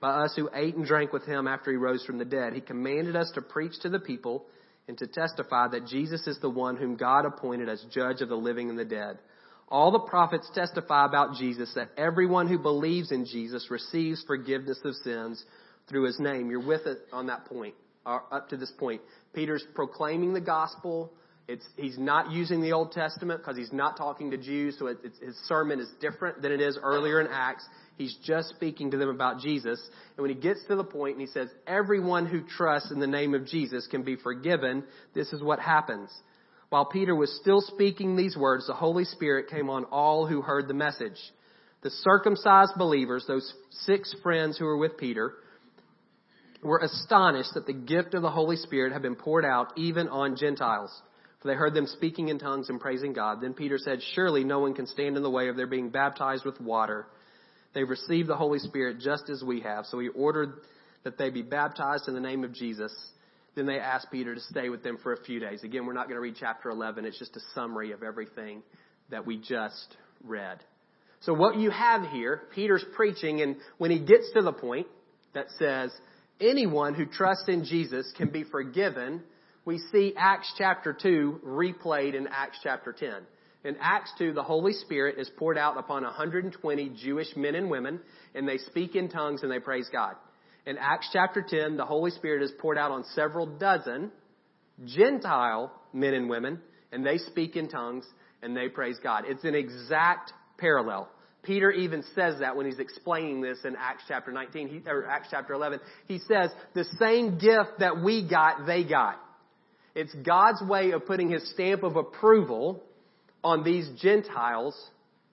by 0.02 0.24
us 0.24 0.34
who 0.36 0.50
ate 0.54 0.76
and 0.76 0.86
drank 0.86 1.12
with 1.12 1.26
him 1.26 1.48
after 1.48 1.72
he 1.72 1.78
rose 1.78 2.06
from 2.06 2.18
the 2.18 2.26
dead. 2.26 2.54
He 2.54 2.62
commanded 2.62 3.16
us 3.16 3.32
to 3.36 3.42
preach 3.42 3.74
to 3.82 3.90
the 3.90 4.00
people 4.00 4.46
and 4.88 4.98
to 4.98 5.08
testify 5.08 5.68
that 5.70 5.88
Jesus 5.88 6.26
is 6.26 6.40
the 6.40 6.50
one 6.50 6.78
whom 6.78 6.96
God 6.96 7.26
appointed 7.26 7.70
as 7.70 7.84
judge 7.94 8.22
of 8.22 8.30
the 8.30 8.36
living 8.36 8.70
and 8.70 8.80
the 8.80 8.86
dead. 8.86 9.20
All 9.68 9.92
the 9.92 10.00
prophets 10.00 10.50
testify 10.56 11.06
about 11.06 11.36
Jesus 11.36 11.72
that 11.76 11.92
everyone 11.96 12.48
who 12.48 12.58
believes 12.58 13.12
in 13.12 13.26
Jesus 13.26 13.70
receives 13.70 14.24
forgiveness 14.26 14.80
of 14.84 14.96
sins 14.96 15.44
through 15.88 16.06
his 16.06 16.20
name. 16.20 16.50
You're 16.50 16.66
with 16.66 16.88
it 16.88 17.00
on 17.12 17.28
that 17.28 17.46
point, 17.46 17.76
or 18.06 18.24
uh, 18.32 18.38
up 18.38 18.50
to 18.50 18.58
this 18.58 18.72
point. 18.80 19.02
Peter's 19.34 19.64
proclaiming 19.76 20.34
the 20.34 20.42
gospel. 20.42 21.12
It's, 21.52 21.66
he's 21.78 21.98
not 21.98 22.32
using 22.32 22.62
the 22.62 22.74
Old 22.74 22.92
Testament 22.92 23.42
because 23.42 23.58
he's 23.58 23.74
not 23.74 23.98
talking 23.98 24.30
to 24.30 24.38
Jews, 24.38 24.76
so 24.78 24.86
it, 24.86 25.00
his 25.20 25.36
sermon 25.48 25.80
is 25.80 25.88
different 26.00 26.44
than 26.44 26.52
it 26.52 26.62
is 26.62 26.78
earlier 26.80 27.20
in 27.20 27.26
Acts. 27.26 27.66
He's 27.98 28.16
just 28.24 28.50
speaking 28.50 28.92
to 28.92 28.98
them 28.98 29.10
about 29.10 29.40
Jesus. 29.40 29.82
And 30.16 30.22
when 30.22 30.30
he 30.30 30.40
gets 30.40 30.60
to 30.68 30.76
the 30.76 30.84
point 30.84 31.18
and 31.18 31.22
he 31.22 31.34
says, 31.34 31.50
everyone 31.66 32.28
who 32.28 32.42
trusts 32.42 32.92
in 32.92 33.00
the 33.00 33.08
name 33.08 33.34
of 33.34 33.48
Jesus 33.48 33.88
can 33.88 34.04
be 34.04 34.16
forgiven, 34.16 34.84
this 35.16 35.34
is 35.34 35.42
what 35.42 35.60
happens. 35.60 36.12
While 36.70 36.86
Peter 36.86 37.16
was 37.16 37.36
still 37.42 37.62
speaking 37.62 38.16
these 38.16 38.38
words, 38.38 38.68
the 38.68 38.76
Holy 38.76 39.06
Spirit 39.06 39.50
came 39.50 39.72
on 39.72 39.86
all 39.86 40.28
who 40.28 40.44
heard 40.44 40.68
the 40.68 40.76
message. 40.76 41.18
The 41.82 41.90
circumcised 41.90 42.74
believers, 42.78 43.26
those 43.28 43.52
six 43.72 44.16
friends 44.22 44.60
who 44.60 44.66
were 44.66 44.78
with 44.78 45.00
Peter, 45.00 45.34
were 46.62 46.78
astonished 46.78 47.56
that 47.56 47.66
the 47.66 47.74
gift 47.74 48.14
of 48.14 48.22
the 48.22 48.30
Holy 48.30 48.58
Spirit 48.58 48.94
had 48.94 49.02
been 49.02 49.16
poured 49.16 49.46
out 49.46 49.74
even 49.78 50.10
on 50.10 50.36
Gentiles. 50.36 50.92
For 51.42 51.48
they 51.48 51.56
heard 51.56 51.74
them 51.74 51.88
speaking 51.88 52.28
in 52.28 52.38
tongues 52.38 52.70
and 52.70 52.80
praising 52.80 53.14
God. 53.14 53.40
Then 53.42 53.54
Peter 53.54 53.78
said, 53.78 54.00
Surely 54.14 54.44
no 54.44 54.60
one 54.60 54.74
can 54.74 54.88
stand 54.88 55.16
in 55.16 55.24
the 55.24 55.30
way 55.30 55.48
of 55.48 55.56
their 55.56 55.68
being 55.68 55.90
baptized 55.90 56.46
with 56.46 56.60
water. 56.60 57.08
They've 57.74 57.88
received 57.88 58.28
the 58.28 58.36
Holy 58.36 58.60
Spirit 58.60 59.00
just 59.00 59.30
as 59.30 59.44
we 59.44 59.62
have. 59.62 59.86
So 59.86 60.00
he 60.00 60.10
ordered 60.10 60.54
that 61.04 61.18
they 61.18 61.30
be 61.30 61.42
baptized 61.42 62.08
in 62.08 62.14
the 62.14 62.20
name 62.20 62.44
of 62.44 62.54
Jesus. 62.54 62.94
Then 63.56 63.66
they 63.66 63.80
asked 63.80 64.08
Peter 64.12 64.36
to 64.36 64.42
stay 64.42 64.70
with 64.70 64.84
them 64.84 64.98
for 65.02 65.14
a 65.14 65.24
few 65.24 65.40
days. 65.40 65.64
Again, 65.64 65.86
we're 65.86 65.94
not 65.94 66.06
going 66.06 66.16
to 66.16 66.22
read 66.22 66.36
chapter 66.38 66.70
11. 66.70 67.06
It's 67.06 67.18
just 67.18 67.36
a 67.38 67.42
summary 67.56 67.92
of 67.92 68.04
everything 68.04 68.62
that 69.10 69.26
we 69.26 69.38
just 69.38 69.96
read. 70.24 70.60
So 71.22 71.34
what 71.34 71.58
you 71.58 71.70
have 71.70 72.04
here, 72.10 72.44
Peter's 72.54 72.86
preaching, 72.96 73.42
and 73.42 73.58
when 73.78 73.92
he 73.92 74.00
gets 74.00 74.32
to 74.34 74.42
the 74.42 74.54
point 74.54 74.88
that 75.34 75.48
says, 75.58 75.92
anyone 76.40 76.94
who 76.94 77.06
trusts 77.06 77.48
in 77.48 77.66
Jesus 77.66 78.12
can 78.18 78.30
be 78.30 78.44
forgiven, 78.44 79.22
we 79.70 79.78
see 79.92 80.16
Acts 80.18 80.52
chapter 80.58 80.98
2 81.00 81.42
replayed 81.46 82.16
in 82.16 82.26
Acts 82.26 82.58
chapter 82.64 82.92
10. 82.92 83.14
In 83.64 83.76
Acts 83.80 84.12
2, 84.18 84.34
the 84.34 84.42
Holy 84.42 84.74
Spirit 84.74 85.20
is 85.20 85.30
poured 85.38 85.60
out 85.60 85.78
upon 85.78 86.02
120 86.02 86.90
Jewish 87.00 87.28
men 87.36 87.54
and 87.54 87.70
women, 87.70 88.00
and 88.34 88.50
they 88.50 88.58
speak 88.58 88.96
in 88.96 89.10
tongues 89.10 89.44
and 89.44 89.52
they 89.52 89.60
praise 89.60 89.88
God. 89.92 90.16
In 90.66 90.80
Acts 90.80 91.10
chapter 91.14 91.46
10, 91.48 91.78
the 91.78 91.86
Holy 91.86 92.10
Spirit 92.10 92.42
is 92.42 92.52
poured 92.58 92.80
out 92.80 92.90
on 92.90 93.04
several 93.14 93.46
dozen 93.46 94.12
Gentile 94.86 95.72
men 95.94 96.16
and 96.16 96.28
women, 96.28 96.60
and 96.92 97.06
they 97.06 97.20
speak 97.20 97.56
in 97.56 97.70
tongues 97.70 98.08
and 98.42 98.58
they 98.58 98.70
praise 98.70 98.98
God. 99.04 99.26
It's 99.28 99.44
an 99.44 99.54
exact 99.54 100.34
parallel. 100.58 101.12
Peter 101.44 101.70
even 101.70 102.04
says 102.16 102.40
that 102.40 102.56
when 102.56 102.66
he's 102.66 102.80
explaining 102.80 103.42
this 103.42 103.60
in 103.64 103.76
Acts 103.76 104.02
chapter 104.08 104.32
19, 104.32 104.68
he, 104.68 104.90
or 104.90 105.06
Acts 105.06 105.28
chapter 105.30 105.54
11. 105.54 105.80
He 106.08 106.18
says, 106.28 106.50
the 106.74 106.86
same 107.00 107.38
gift 107.38 107.78
that 107.82 108.02
we 108.02 108.28
got, 108.28 108.66
they 108.66 108.84
got. 108.84 109.20
It's 110.00 110.14
God's 110.26 110.62
way 110.62 110.92
of 110.92 111.06
putting 111.06 111.30
his 111.30 111.46
stamp 111.52 111.84
of 111.84 111.98
approval 111.98 112.82
on 113.44 113.66
these 113.66 113.90
Gentiles 114.02 114.74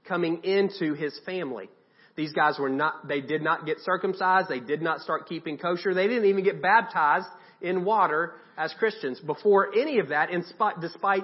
coming 0.09 0.43
into 0.43 0.95
his 0.95 1.17
family. 1.25 1.69
These 2.17 2.33
guys 2.33 2.59
were 2.59 2.69
not, 2.69 3.07
they 3.07 3.21
did 3.21 3.43
not 3.43 3.65
get 3.65 3.79
circumcised. 3.79 4.49
They 4.49 4.59
did 4.59 4.83
not 4.83 5.03
start 5.03 5.29
keeping 5.29 5.57
kosher. 5.57 5.95
They 5.95 6.09
didn't 6.09 6.25
even 6.25 6.43
get 6.43 6.61
baptized 6.61 7.29
in 7.61 7.85
water 7.85 8.33
as 8.59 8.75
Christians. 8.77 9.21
Before 9.21 9.73
any 9.73 10.01
of 10.01 10.09
that, 10.09 10.31
in 10.31 10.43
spite, 10.43 10.81
despite, 10.81 11.23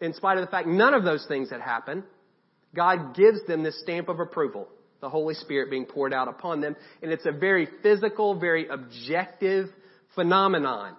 in 0.00 0.14
spite 0.14 0.38
of 0.38 0.46
the 0.46 0.50
fact 0.50 0.66
none 0.66 0.94
of 0.94 1.04
those 1.04 1.26
things 1.28 1.50
had 1.50 1.60
happened, 1.60 2.04
God 2.74 3.14
gives 3.14 3.44
them 3.46 3.62
this 3.62 3.78
stamp 3.82 4.08
of 4.08 4.20
approval, 4.20 4.68
the 5.02 5.10
Holy 5.10 5.34
Spirit 5.34 5.68
being 5.68 5.84
poured 5.84 6.14
out 6.14 6.28
upon 6.28 6.62
them. 6.62 6.74
And 7.02 7.12
it's 7.12 7.26
a 7.26 7.32
very 7.32 7.68
physical, 7.82 8.40
very 8.40 8.68
objective 8.68 9.68
phenomenon. 10.14 10.96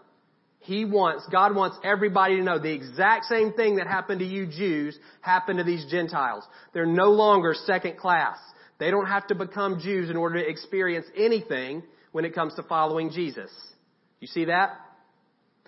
He 0.62 0.86
wants, 0.86 1.26
God 1.32 1.56
wants 1.56 1.78
everybody 1.84 2.38
to 2.38 2.44
know 2.44 2.60
the 2.60 2.72
exact 2.72 3.26
same 3.26 3.54
thing 3.54 3.78
that 3.78 3.88
happened 3.88 4.20
to 4.20 4.26
you 4.26 4.46
Jews 4.46 4.98
happened 5.22 5.58
to 5.58 5.64
these 5.64 5.86
Gentiles. 5.86 6.44
They're 6.74 6.86
no 6.86 7.10
longer 7.12 7.56
second 7.66 7.98
class. 7.98 8.38
They 8.78 8.92
don't 8.92 9.08
have 9.08 9.28
to 9.28 9.36
become 9.36 9.80
Jews 9.80 10.10
in 10.10 10.18
order 10.18 10.42
to 10.42 10.48
experience 10.48 11.08
anything 11.18 11.84
when 12.12 12.26
it 12.26 12.36
comes 12.36 12.54
to 12.56 12.64
following 12.64 13.12
Jesus. 13.12 13.50
You 14.20 14.28
see 14.28 14.46
that? 14.46 14.80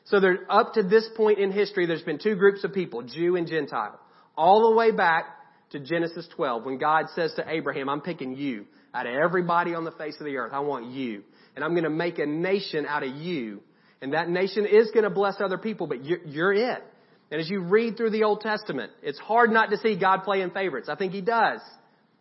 So 0.06 0.19
there, 0.19 0.39
up 0.49 0.73
to 0.73 0.84
this 0.84 1.10
point 1.15 1.39
in 1.39 1.51
history, 1.51 1.88
there's 1.88 2.03
been 2.03 2.19
two 2.19 2.36
groups 2.36 2.63
of 2.63 2.73
people, 2.73 3.01
Jew 3.01 3.36
and 3.36 3.47
Gentile. 3.47 3.99
All 4.36 4.69
the 4.69 4.75
way 4.75 4.91
back 4.91 5.25
to 5.71 5.79
Genesis 5.79 6.27
12 6.36 6.65
when 6.65 6.77
God 6.77 7.06
says 7.15 7.34
to 7.36 7.45
Abraham, 7.49 7.89
I'm 7.89 8.01
picking 8.01 8.36
you 8.36 8.65
out 8.93 9.08
of 9.08 9.13
everybody 9.13 9.73
on 9.73 9.86
the 9.86 9.91
face 9.91 10.17
of 10.19 10.25
the 10.25 10.38
earth. 10.38 10.51
I 10.53 10.60
want 10.60 10.91
you. 10.91 11.23
And 11.56 11.63
I'm 11.63 11.71
going 11.71 11.84
to 11.84 11.89
make 11.89 12.19
a 12.19 12.25
nation 12.25 12.86
out 12.86 13.03
of 13.03 13.15
you. 13.15 13.62
And 14.03 14.11
that 14.11 14.27
nation 14.27 14.65
is 14.65 14.91
going 14.91 15.05
to 15.05 15.09
bless 15.09 15.35
other 15.39 15.57
people, 15.57 15.87
but 15.87 16.03
you're, 16.03 16.21
you're 16.25 16.53
it. 16.53 16.83
And 17.31 17.39
as 17.39 17.49
you 17.49 17.61
read 17.61 17.95
through 17.95 18.09
the 18.09 18.23
Old 18.23 18.41
Testament, 18.41 18.91
it's 19.01 19.17
hard 19.17 19.49
not 19.49 19.69
to 19.69 19.77
see 19.77 19.97
God 19.97 20.23
playing 20.25 20.51
favorites. 20.51 20.89
I 20.89 20.95
think 20.95 21.13
He 21.13 21.21
does. 21.21 21.61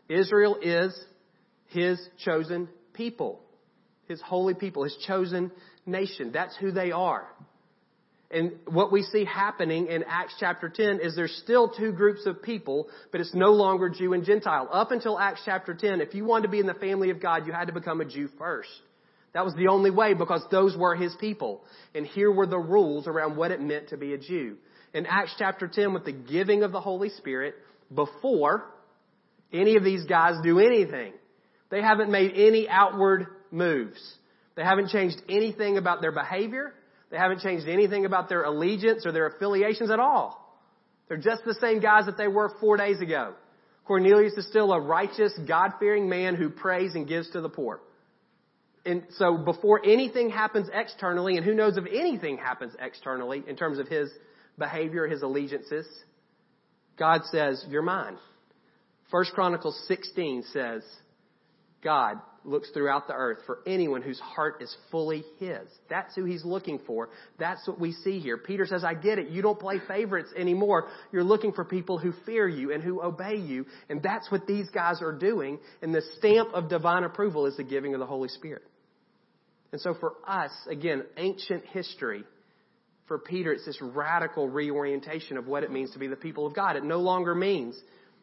Israel 0.09 0.59
is 0.63 0.97
His 1.67 2.01
chosen 2.25 2.69
people. 2.95 3.41
His 4.07 4.23
holy 4.23 4.55
people, 4.55 4.85
His 4.85 4.97
chosen 5.09 5.51
nation. 5.85 6.31
That's 6.33 6.57
who 6.57 6.71
they 6.71 6.93
are. 6.93 7.27
And 8.31 8.53
what 8.69 8.93
we 8.93 9.03
see 9.03 9.25
happening 9.25 9.89
in 9.89 10.05
Acts 10.05 10.37
chapter 10.39 10.69
10 10.69 11.01
is 11.03 11.17
there's 11.17 11.35
still 11.43 11.69
two 11.69 11.91
groups 11.91 12.27
of 12.27 12.45
people, 12.45 12.87
but 13.11 13.21
it's 13.21 13.35
no 13.35 13.51
longer 13.51 13.89
Jew 13.89 14.13
and 14.13 14.25
Gentile. 14.25 14.69
Up 14.71 14.93
until 14.93 15.19
Acts 15.19 15.43
chapter 15.45 15.75
10, 15.75 16.01
if 16.01 16.15
you 16.15 16.25
wanted 16.25 16.43
to 16.43 16.49
be 16.49 16.61
in 16.61 16.69
the 16.69 16.75
family 16.75 17.11
of 17.11 17.21
God, 17.21 17.45
you 17.45 17.53
had 17.53 17.67
to 17.67 17.73
become 17.73 18.01
a 18.01 18.05
Jew 18.05 18.29
first. 18.39 18.71
That 19.35 19.45
was 19.45 19.55
the 19.55 19.69
only 19.69 19.91
way 19.91 20.15
because 20.15 20.43
those 20.51 20.77
were 20.77 20.95
his 20.95 21.15
people. 21.17 21.65
And 21.95 22.07
here 22.07 22.31
were 22.31 22.47
the 22.47 22.59
rules 22.59 23.07
around 23.07 23.37
what 23.37 23.51
it 23.51 23.61
meant 23.61 23.89
to 23.89 23.97
be 23.97 24.13
a 24.13 24.19
Jew. 24.19 24.57
In 24.93 25.07
Acts 25.07 25.35
chapter 25.39 25.67
10, 25.69 25.95
with 25.95 26.05
the 26.05 26.13
giving 26.13 26.63
of 26.63 26.73
the 26.73 26.81
Holy 26.81 27.09
Spirit, 27.09 27.55
before 27.95 28.65
any 29.53 29.77
of 29.77 29.85
these 29.85 30.05
guys 30.05 30.35
do 30.43 30.59
anything, 30.59 31.15
they 31.71 31.81
haven't 31.81 32.11
made 32.11 32.33
any 32.35 32.69
outward 32.69 33.27
moves. 33.51 34.01
They 34.55 34.63
haven't 34.63 34.91
changed 34.91 35.17
anything 35.31 35.79
about 35.79 36.03
their 36.03 36.13
behavior. 36.13 36.75
They 37.11 37.17
haven't 37.17 37.41
changed 37.41 37.67
anything 37.69 38.05
about 38.05 38.29
their 38.29 38.45
allegiance 38.45 39.07
or 39.07 39.13
their 39.13 39.27
affiliations 39.27 39.91
at 39.91 39.99
all. 39.99 40.39
They're 41.09 41.17
just 41.17 41.45
the 41.45 41.55
same 41.55 41.81
guys 41.81 42.05
that 42.07 42.19
they 42.19 42.29
were 42.29 42.53
four 42.61 42.77
days 42.77 43.01
ago. 43.01 43.35
Cornelius 43.87 44.35
is 44.35 44.47
still 44.47 44.73
a 44.73 44.81
righteous, 44.81 45.33
God-fearing 45.49 46.09
man 46.09 46.35
who 46.35 46.51
prays 46.51 46.95
and 46.95 47.09
gives 47.09 47.31
to 47.31 47.41
the 47.41 47.49
poor. 47.49 47.81
And 48.85 49.05
so 49.17 49.37
before 49.37 49.81
anything 49.85 50.31
happens 50.31 50.69
externally, 50.73 51.37
and 51.37 51.45
who 51.45 51.55
knows 51.55 51.77
if 51.77 51.85
anything 51.87 52.37
happens 52.37 52.75
externally 52.81 53.43
in 53.47 53.57
terms 53.57 53.79
of 53.79 53.87
his 53.89 54.11
behavior, 54.59 55.07
his 55.07 55.23
allegiances, 55.23 55.87
God 56.99 57.23
says, 57.31 57.65
you're 57.69 57.83
mine. 57.83 58.17
First 59.11 59.33
Chronicles 59.33 59.81
16 59.87 60.45
says, 60.53 60.83
God 61.83 62.19
looks 62.45 62.71
throughout 62.71 63.07
the 63.07 63.15
earth 63.15 63.39
for 63.47 63.59
anyone 63.67 64.03
whose 64.03 64.19
heart 64.19 64.63
is 64.63 64.75
fully 64.91 65.25
His. 65.39 65.61
That's 65.89 66.15
who 66.15 66.25
He's 66.25 66.45
looking 66.45 66.81
for. 66.87 67.11
That's 67.39 67.67
what 67.67 67.81
we 67.81 67.93
see 67.93 68.19
here. 68.19 68.37
Peter 68.39 68.67
says, 68.67 68.85
I 68.85 68.95
get 68.95 69.19
it. 69.19 69.29
You 69.29 69.43
don't 69.43 69.59
play 69.59 69.77
favorites 69.87 70.31
anymore. 70.37 70.89
You're 71.13 71.25
looking 71.25 71.53
for 71.53 71.65
people 71.65 71.99
who 71.99 72.13
fear 72.25 72.49
you 72.49 72.73
and 72.73 72.83
who 72.83 73.03
obey 73.03 73.37
you. 73.37 73.67
And 73.89 74.03
that's 74.03 74.31
what 74.31 74.47
these 74.47 74.69
guys 74.71 75.03
are 75.03 75.13
doing. 75.13 75.59
And 75.83 75.95
the 75.95 76.03
stamp 76.19 76.51
of 76.55 76.69
divine 76.69 77.05
approval 77.05 77.47
is 77.47 77.57
the 77.57 77.65
giving 77.65 77.95
of 77.95 78.01
the 78.01 78.07
Holy 78.07 78.29
Spirit. 78.29 78.63
And 79.73 79.81
so 79.81 79.95
for 79.99 80.15
us, 80.27 80.51
again, 80.69 81.05
ancient 81.17 81.65
history, 81.67 82.25
for 83.09 83.19
Peter, 83.19 83.53
it's 83.53 83.67
this 83.67 83.81
radical 83.81 84.49
reorientation 84.49 85.37
of 85.37 85.47
what 85.47 85.65
it 85.65 85.71
means 85.71 85.91
to 85.93 85.99
be 85.99 86.07
the 86.07 86.17
people 86.17 86.47
of 86.47 86.55
God. 86.55 86.77
It 86.77 86.85
no 86.85 86.99
longer 86.99 87.35
means 87.35 87.79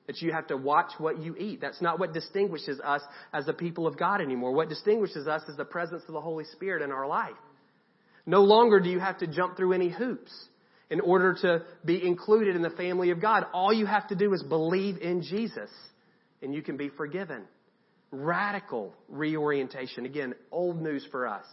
that 0.07 0.21
you 0.21 0.31
have 0.31 0.47
to 0.47 0.57
watch 0.57 0.91
what 0.97 1.19
you 1.19 1.35
eat. 1.37 1.61
That's 1.61 1.81
not 1.81 1.99
what 1.99 2.13
distinguishes 2.13 2.79
us 2.79 3.01
as 3.33 3.45
the 3.45 3.53
people 3.53 3.85
of 3.85 3.97
God 3.97 4.21
anymore. 4.21 4.53
What 4.53 4.69
distinguishes 4.69 5.27
us 5.27 5.43
is 5.47 5.57
the 5.57 5.65
presence 5.65 6.03
of 6.07 6.13
the 6.13 6.21
Holy 6.21 6.45
Spirit 6.45 6.81
in 6.81 6.91
our 6.91 7.07
life. 7.07 7.35
No 8.25 8.41
longer 8.41 8.79
do 8.79 8.89
you 8.89 8.99
have 8.99 9.19
to 9.19 9.27
jump 9.27 9.57
through 9.57 9.73
any 9.73 9.89
hoops 9.89 10.31
in 10.89 10.99
order 11.01 11.35
to 11.41 11.63
be 11.85 12.03
included 12.05 12.55
in 12.55 12.61
the 12.61 12.69
family 12.71 13.11
of 13.11 13.21
God. 13.21 13.45
All 13.53 13.71
you 13.71 13.85
have 13.85 14.07
to 14.07 14.15
do 14.15 14.33
is 14.33 14.41
believe 14.41 14.97
in 14.97 15.21
Jesus 15.21 15.69
and 16.41 16.53
you 16.53 16.61
can 16.61 16.77
be 16.77 16.89
forgiven. 16.89 17.43
Radical 18.11 18.93
reorientation. 19.07 20.05
Again, 20.05 20.33
old 20.51 20.81
news 20.81 21.05
for 21.11 21.27
us. 21.27 21.45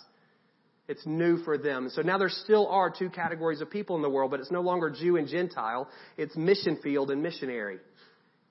It's 0.88 1.04
new 1.04 1.38
for 1.38 1.58
them. 1.58 1.90
So 1.92 2.02
now 2.02 2.16
there 2.16 2.28
still 2.28 2.68
are 2.68 2.90
two 2.90 3.10
categories 3.10 3.60
of 3.60 3.70
people 3.70 3.96
in 3.96 4.02
the 4.02 4.10
world, 4.10 4.30
but 4.30 4.40
it's 4.40 4.52
no 4.52 4.60
longer 4.60 4.88
Jew 4.90 5.16
and 5.16 5.28
Gentile. 5.28 5.88
It's 6.16 6.36
mission 6.36 6.78
field 6.82 7.10
and 7.10 7.22
missionary. 7.22 7.78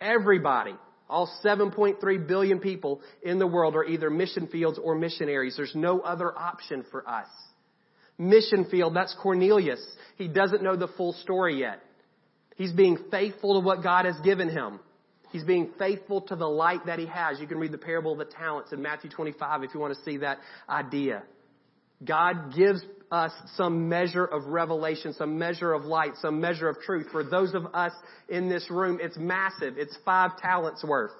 Everybody, 0.01 0.75
all 1.09 1.29
7.3 1.43 2.27
billion 2.27 2.59
people 2.59 3.01
in 3.23 3.39
the 3.39 3.47
world 3.47 3.75
are 3.75 3.85
either 3.85 4.09
mission 4.09 4.47
fields 4.47 4.77
or 4.81 4.95
missionaries. 4.95 5.55
There's 5.55 5.75
no 5.75 6.01
other 6.01 6.37
option 6.37 6.83
for 6.91 7.07
us. 7.07 7.27
Mission 8.17 8.65
field, 8.69 8.95
that's 8.95 9.15
Cornelius. 9.21 9.83
He 10.17 10.27
doesn't 10.27 10.63
know 10.63 10.75
the 10.75 10.87
full 10.89 11.13
story 11.13 11.59
yet. 11.59 11.79
He's 12.55 12.71
being 12.71 12.97
faithful 13.11 13.59
to 13.59 13.65
what 13.65 13.83
God 13.83 14.05
has 14.05 14.15
given 14.21 14.49
him. 14.49 14.79
He's 15.35 15.43
being 15.43 15.71
faithful 15.77 16.21
to 16.21 16.37
the 16.37 16.47
light 16.47 16.85
that 16.85 16.97
he 16.97 17.07
has. 17.07 17.41
You 17.41 17.45
can 17.45 17.57
read 17.57 17.73
the 17.73 17.77
parable 17.77 18.13
of 18.13 18.19
the 18.19 18.33
talents 18.33 18.71
in 18.71 18.81
Matthew 18.81 19.09
25 19.09 19.63
if 19.63 19.73
you 19.73 19.81
want 19.81 19.93
to 19.93 20.01
see 20.05 20.15
that 20.19 20.37
idea. 20.69 21.23
God 22.05 22.55
gives 22.55 22.81
us 23.11 23.33
some 23.57 23.89
measure 23.89 24.23
of 24.23 24.45
revelation, 24.45 25.11
some 25.11 25.37
measure 25.37 25.73
of 25.73 25.83
light, 25.83 26.13
some 26.21 26.39
measure 26.39 26.69
of 26.69 26.79
truth. 26.79 27.07
For 27.11 27.21
those 27.21 27.53
of 27.53 27.65
us 27.73 27.91
in 28.29 28.47
this 28.47 28.71
room, 28.71 28.99
it's 29.01 29.17
massive. 29.17 29.77
It's 29.77 29.97
five 30.05 30.37
talents 30.37 30.85
worth. 30.85 31.11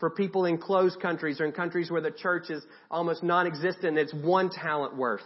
For 0.00 0.10
people 0.10 0.44
in 0.46 0.58
closed 0.58 1.00
countries 1.00 1.40
or 1.40 1.44
in 1.44 1.52
countries 1.52 1.92
where 1.92 2.00
the 2.00 2.10
church 2.10 2.50
is 2.50 2.64
almost 2.90 3.22
non-existent, 3.22 3.98
it's 3.98 4.12
one 4.12 4.50
talent 4.50 4.96
worth. 4.96 5.22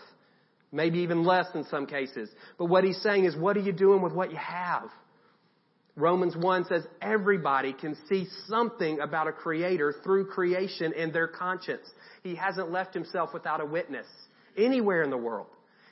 Maybe 0.70 0.98
even 0.98 1.24
less 1.24 1.46
in 1.54 1.64
some 1.70 1.86
cases. 1.86 2.28
But 2.58 2.66
what 2.66 2.84
he's 2.84 3.00
saying 3.00 3.24
is, 3.24 3.34
what 3.34 3.56
are 3.56 3.60
you 3.60 3.72
doing 3.72 4.02
with 4.02 4.12
what 4.12 4.30
you 4.30 4.36
have? 4.36 4.90
Romans 5.96 6.36
1 6.36 6.66
says 6.66 6.82
everybody 7.00 7.72
can 7.72 7.96
see 8.08 8.26
something 8.48 9.00
about 9.00 9.28
a 9.28 9.32
creator 9.32 9.94
through 10.04 10.26
creation 10.26 10.92
in 10.92 11.10
their 11.10 11.26
conscience. 11.26 11.88
He 12.22 12.34
hasn't 12.34 12.70
left 12.70 12.92
himself 12.92 13.30
without 13.32 13.62
a 13.62 13.64
witness 13.64 14.06
anywhere 14.58 15.02
in 15.02 15.10
the 15.10 15.16
world. 15.16 15.46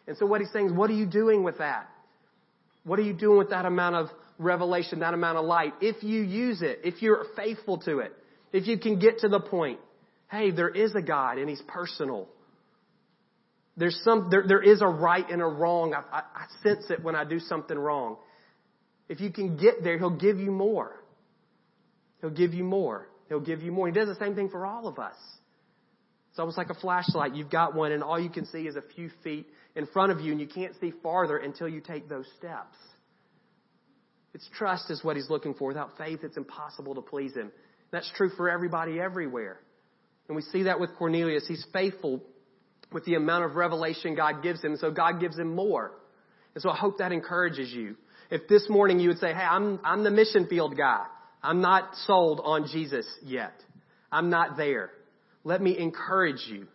And 0.06 0.16
so 0.18 0.26
what 0.26 0.42
he's 0.42 0.52
saying 0.52 0.66
is, 0.66 0.72
what 0.72 0.90
are 0.90 0.94
you 0.94 1.06
doing 1.06 1.42
with 1.42 1.58
that? 1.58 1.88
What 2.84 2.98
are 2.98 3.02
you 3.02 3.14
doing 3.14 3.38
with 3.38 3.50
that 3.50 3.64
amount 3.64 3.96
of 3.96 4.08
revelation, 4.38 5.00
that 5.00 5.14
amount 5.14 5.38
of 5.38 5.46
light? 5.46 5.72
If 5.80 6.02
you 6.02 6.20
use 6.20 6.60
it, 6.60 6.80
if 6.84 7.00
you're 7.00 7.24
faithful 7.34 7.78
to 7.78 8.00
it, 8.00 8.12
if 8.52 8.66
you 8.66 8.78
can 8.78 8.98
get 8.98 9.20
to 9.20 9.28
the 9.28 9.40
point, 9.40 9.80
hey, 10.30 10.50
there 10.50 10.68
is 10.68 10.94
a 10.94 11.00
God 11.00 11.38
and 11.38 11.48
he's 11.48 11.62
personal. 11.66 12.28
There's 13.78 13.98
some, 14.04 14.28
there, 14.30 14.44
there 14.46 14.62
is 14.62 14.82
a 14.82 14.86
right 14.86 15.28
and 15.30 15.40
a 15.40 15.46
wrong. 15.46 15.94
I, 15.94 16.02
I, 16.14 16.20
I 16.20 16.46
sense 16.62 16.90
it 16.90 17.02
when 17.02 17.16
I 17.16 17.24
do 17.24 17.40
something 17.40 17.76
wrong. 17.76 18.18
If 19.08 19.20
you 19.20 19.30
can 19.30 19.56
get 19.56 19.82
there, 19.82 19.98
He'll 19.98 20.10
give 20.10 20.38
you 20.38 20.50
more. 20.50 21.02
He'll 22.20 22.30
give 22.30 22.54
you 22.54 22.64
more. 22.64 23.08
He'll 23.28 23.40
give 23.40 23.62
you 23.62 23.72
more. 23.72 23.86
He 23.86 23.92
does 23.92 24.08
the 24.08 24.16
same 24.16 24.34
thing 24.34 24.48
for 24.48 24.64
all 24.66 24.86
of 24.86 24.98
us. 24.98 25.16
It's 26.30 26.38
almost 26.38 26.58
like 26.58 26.70
a 26.70 26.74
flashlight. 26.74 27.34
You've 27.34 27.50
got 27.50 27.74
one 27.74 27.92
and 27.92 28.02
all 28.02 28.18
you 28.18 28.30
can 28.30 28.46
see 28.46 28.66
is 28.66 28.76
a 28.76 28.82
few 28.96 29.10
feet 29.22 29.46
in 29.76 29.86
front 29.86 30.10
of 30.10 30.20
you 30.20 30.32
and 30.32 30.40
you 30.40 30.48
can't 30.48 30.74
see 30.80 30.92
farther 31.02 31.36
until 31.36 31.68
you 31.68 31.80
take 31.80 32.08
those 32.08 32.26
steps. 32.38 32.76
It's 34.34 34.48
trust 34.56 34.90
is 34.90 35.04
what 35.04 35.16
he's 35.16 35.30
looking 35.30 35.54
for. 35.54 35.68
Without 35.68 35.96
faith, 35.96 36.20
it's 36.22 36.36
impossible 36.36 36.96
to 36.96 37.02
please 37.02 37.34
him. 37.34 37.52
That's 37.92 38.10
true 38.16 38.30
for 38.36 38.50
everybody 38.50 38.98
everywhere. 38.98 39.60
And 40.26 40.34
we 40.34 40.42
see 40.42 40.64
that 40.64 40.80
with 40.80 40.90
Cornelius. 40.96 41.46
He's 41.46 41.64
faithful 41.72 42.20
with 42.90 43.04
the 43.04 43.14
amount 43.14 43.44
of 43.44 43.54
revelation 43.54 44.16
God 44.16 44.42
gives 44.42 44.62
him, 44.62 44.76
so 44.76 44.90
God 44.90 45.20
gives 45.20 45.38
him 45.38 45.54
more. 45.54 45.92
And 46.54 46.62
so 46.62 46.70
I 46.70 46.76
hope 46.76 46.98
that 46.98 47.12
encourages 47.12 47.70
you. 47.70 47.96
If 48.30 48.48
this 48.48 48.68
morning 48.68 49.00
you 49.00 49.08
would 49.10 49.18
say, 49.18 49.32
hey, 49.32 49.42
I'm, 49.42 49.80
I'm 49.84 50.04
the 50.04 50.10
mission 50.10 50.46
field 50.46 50.76
guy. 50.76 51.04
I'm 51.42 51.60
not 51.60 51.94
sold 52.06 52.40
on 52.42 52.68
Jesus 52.72 53.06
yet. 53.22 53.52
I'm 54.10 54.30
not 54.30 54.56
there. 54.56 54.90
Let 55.44 55.60
me 55.60 55.76
encourage 55.78 56.46
you. 56.48 56.66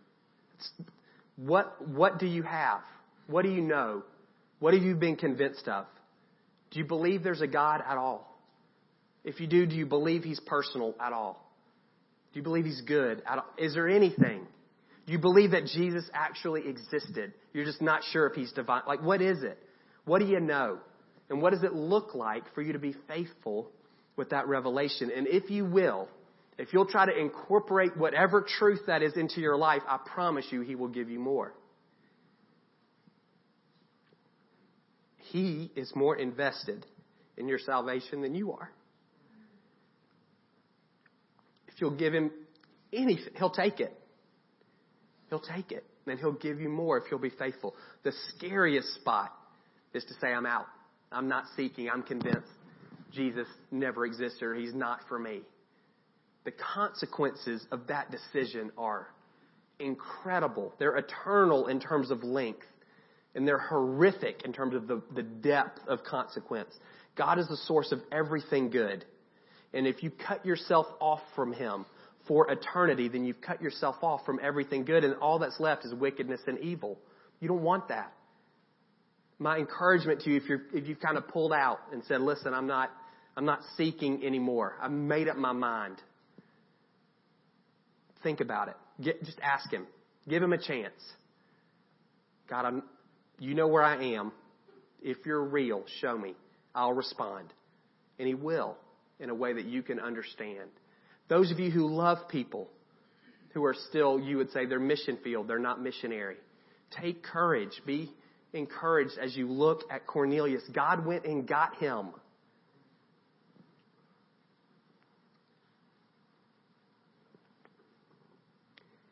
What, 1.38 1.88
what 1.88 2.20
do 2.20 2.28
you 2.28 2.44
have? 2.44 2.82
What 3.28 3.44
do 3.44 3.50
you 3.50 3.62
know? 3.62 4.04
What 4.60 4.74
have 4.74 4.84
you 4.84 4.96
been 4.96 5.16
convinced 5.16 5.68
of? 5.68 5.86
Do 6.72 6.80
you 6.80 6.86
believe 6.86 7.24
there's 7.24 7.42
a 7.42 7.48
God 7.48 7.82
at 7.88 7.98
all? 7.98 8.38
If 9.24 9.40
you 9.40 9.48
do, 9.48 9.66
do 9.66 9.76
you 9.76 9.86
believe 9.86 10.24
He's 10.24 10.40
personal 10.40 10.94
at 11.00 11.14
all? 11.14 11.50
Do 12.34 12.40
you 12.40 12.44
believe 12.44 12.66
He's 12.66 12.82
good 12.82 13.24
at 13.26 13.40
all? 13.40 13.46
Is 13.58 13.74
there 13.74 13.90
anything? 13.90 14.46
Do 15.08 15.14
you 15.14 15.20
believe 15.20 15.52
that 15.52 15.66
Jesus 15.66 16.08
actually 16.14 16.68
existed? 16.68 17.34
You're 17.54 17.66
just 17.66 17.82
not 17.82 18.02
sure 18.12 18.28
if 18.28 18.36
He's 18.36 18.52
divine. 18.52 18.84
Like, 18.88 19.02
what 19.02 19.22
is 19.22 19.42
it? 19.42 19.58
What 20.06 20.20
do 20.20 20.26
you 20.26 20.40
know? 20.40 20.80
And 21.30 21.42
what 21.42 21.54
does 21.54 21.64
it 21.64 21.74
look 21.74 22.16
like 22.16 22.54
for 22.54 22.62
you 22.62 22.74
to 22.74 22.80
be 22.80 22.96
faithful 23.08 23.72
with 24.16 24.32
that 24.32 24.48
revelation? 24.48 25.12
And 25.16 25.28
if 25.28 25.50
you 25.50 25.66
will, 25.66 26.08
if 26.58 26.74
you'll 26.74 26.88
try 26.88 27.06
to 27.06 27.18
incorporate 27.18 27.96
whatever 27.96 28.46
truth 28.60 28.82
that 28.88 29.02
is 29.02 29.16
into 29.16 29.40
your 29.40 29.56
life, 29.56 29.82
I 29.88 29.98
promise 29.98 30.46
you 30.52 30.62
He 30.62 30.76
will 30.76 30.88
give 30.88 31.10
you 31.10 31.20
more. 31.20 31.54
He 35.32 35.72
is 35.76 35.92
more 35.96 36.16
invested 36.16 36.86
in 37.38 37.48
your 37.48 37.60
salvation 37.60 38.22
than 38.22 38.34
you 38.34 38.52
are. 38.52 38.72
If 41.68 41.80
you'll 41.80 41.96
give 41.96 42.14
Him 42.14 42.32
anything, 42.92 43.34
He'll 43.38 43.52
take 43.52 43.80
it. 43.80 43.96
He'll 45.30 45.40
take 45.40 45.72
it. 45.72 45.86
And 46.08 46.20
He'll 46.20 46.32
give 46.32 46.60
you 46.60 46.70
more 46.70 46.98
if 46.98 47.04
you'll 47.12 47.20
be 47.20 47.30
faithful. 47.30 47.76
The 48.04 48.12
scariest 48.36 48.96
spot 48.96 49.32
is 49.94 50.04
to 50.06 50.14
say, 50.16 50.34
I'm 50.34 50.48
out. 50.48 50.66
I'm 51.12 51.28
not 51.28 51.46
seeking. 51.56 51.90
I'm 51.90 52.04
convinced 52.04 52.48
Jesus 53.12 53.48
never 53.72 54.06
existed 54.06 54.44
or 54.44 54.56
he's 54.56 54.74
not 54.74 55.02
for 55.08 55.18
me. 55.18 55.42
The 56.46 56.52
consequences 56.52 57.66
of 57.72 57.88
that 57.88 58.12
decision 58.12 58.72
are 58.78 59.08
incredible. 59.80 60.74
They're 60.80 60.98
eternal 60.98 61.68
in 61.68 61.80
terms 61.80 62.12
of 62.12 62.24
length, 62.24 62.66
and 63.36 63.48
they're 63.48 63.60
horrific 63.60 64.44
in 64.46 64.54
terms 64.54 64.76
of 64.76 64.88
the, 64.88 65.02
the 65.16 65.24
depth 65.24 65.80
of 65.88 66.04
consequence. 66.04 66.74
God 67.16 67.40
is 67.40 67.48
the 67.48 67.58
source 67.58 67.92
of 67.92 68.00
everything 68.12 68.70
good. 68.70 69.06
And 69.74 69.86
if 69.86 70.02
you 70.02 70.12
cut 70.12 70.46
yourself 70.46 70.88
off 71.00 71.22
from 71.36 71.54
Him 71.54 71.86
for 72.28 72.50
eternity, 72.50 73.10
then 73.10 73.26
you've 73.26 73.42
cut 73.42 73.62
yourself 73.62 73.98
off 74.02 74.26
from 74.26 74.40
everything 74.42 74.86
good, 74.86 75.04
and 75.04 75.16
all 75.16 75.40
that's 75.40 75.60
left 75.60 75.86
is 75.86 75.94
wickedness 75.94 76.42
and 76.48 76.60
evil. 76.60 76.98
You 77.40 77.48
don't 77.48 77.64
want 77.64 77.90
that 77.90 78.14
my 79.40 79.58
encouragement 79.58 80.22
to 80.22 80.30
you, 80.30 80.38
if 80.38 80.44
you're, 80.48 80.62
if 80.74 80.88
you've 80.88 81.00
kind 81.00 81.18
of 81.18 81.28
pulled 81.30 81.54
out 81.54 81.80
and 81.94 82.04
said, 82.04 82.22
listen, 82.22 82.54
I'm 82.54 82.68
not, 82.68 82.92
I'm 83.38 83.46
not 83.46 83.62
seeking 83.78 84.26
anymore. 84.26 84.76
I've 84.82 84.92
made 84.92 85.30
up 85.30 85.38
my 85.38 85.54
mind. 85.54 85.96
Think 88.22 88.42
about 88.42 88.68
it. 88.68 88.76
Get, 89.02 89.24
just 89.24 89.40
ask 89.42 89.72
him. 89.72 89.88
Give 90.28 90.44
him 90.44 90.52
a 90.52 90.58
chance. 90.58 91.02
God, 92.50 92.66
I'm, 92.66 92.84
you 93.40 93.54
know 93.54 93.68
where 93.68 93.84
I 93.84 94.16
am. 94.16 94.34
If 95.02 95.26
you're 95.26 95.44
real, 95.44 95.84
show 96.02 96.18
me. 96.18 96.36
I'll 96.76 96.94
respond. 96.94 97.48
And 98.20 98.28
he 98.28 98.34
will 98.34 98.76
in 99.22 99.30
a 99.30 99.36
way 99.36 99.54
that 99.54 99.66
you 99.66 99.82
can 99.82 100.02
understand. 100.02 100.70
Those 101.30 101.52
of 101.52 101.60
you 101.60 101.72
who 101.72 101.88
love 101.88 102.28
people 102.28 102.68
who 103.54 103.64
are 103.64 103.76
still, 103.88 104.20
you 104.20 104.38
would 104.38 104.52
say, 104.52 104.66
they're 104.66 104.80
mission 104.80 105.18
field, 105.24 105.48
they're 105.48 105.60
not 105.60 105.82
missionary. 105.82 106.36
Take 107.02 107.24
courage. 107.24 107.82
Be 107.86 108.12
encouraged 108.54 109.18
as 109.22 109.36
you 109.36 109.48
look 109.48 109.84
at 109.92 110.08
Cornelius. 110.08 110.64
God 110.74 111.06
went 111.06 111.26
and 111.26 111.48
got 111.48 111.76
him. 111.78 112.10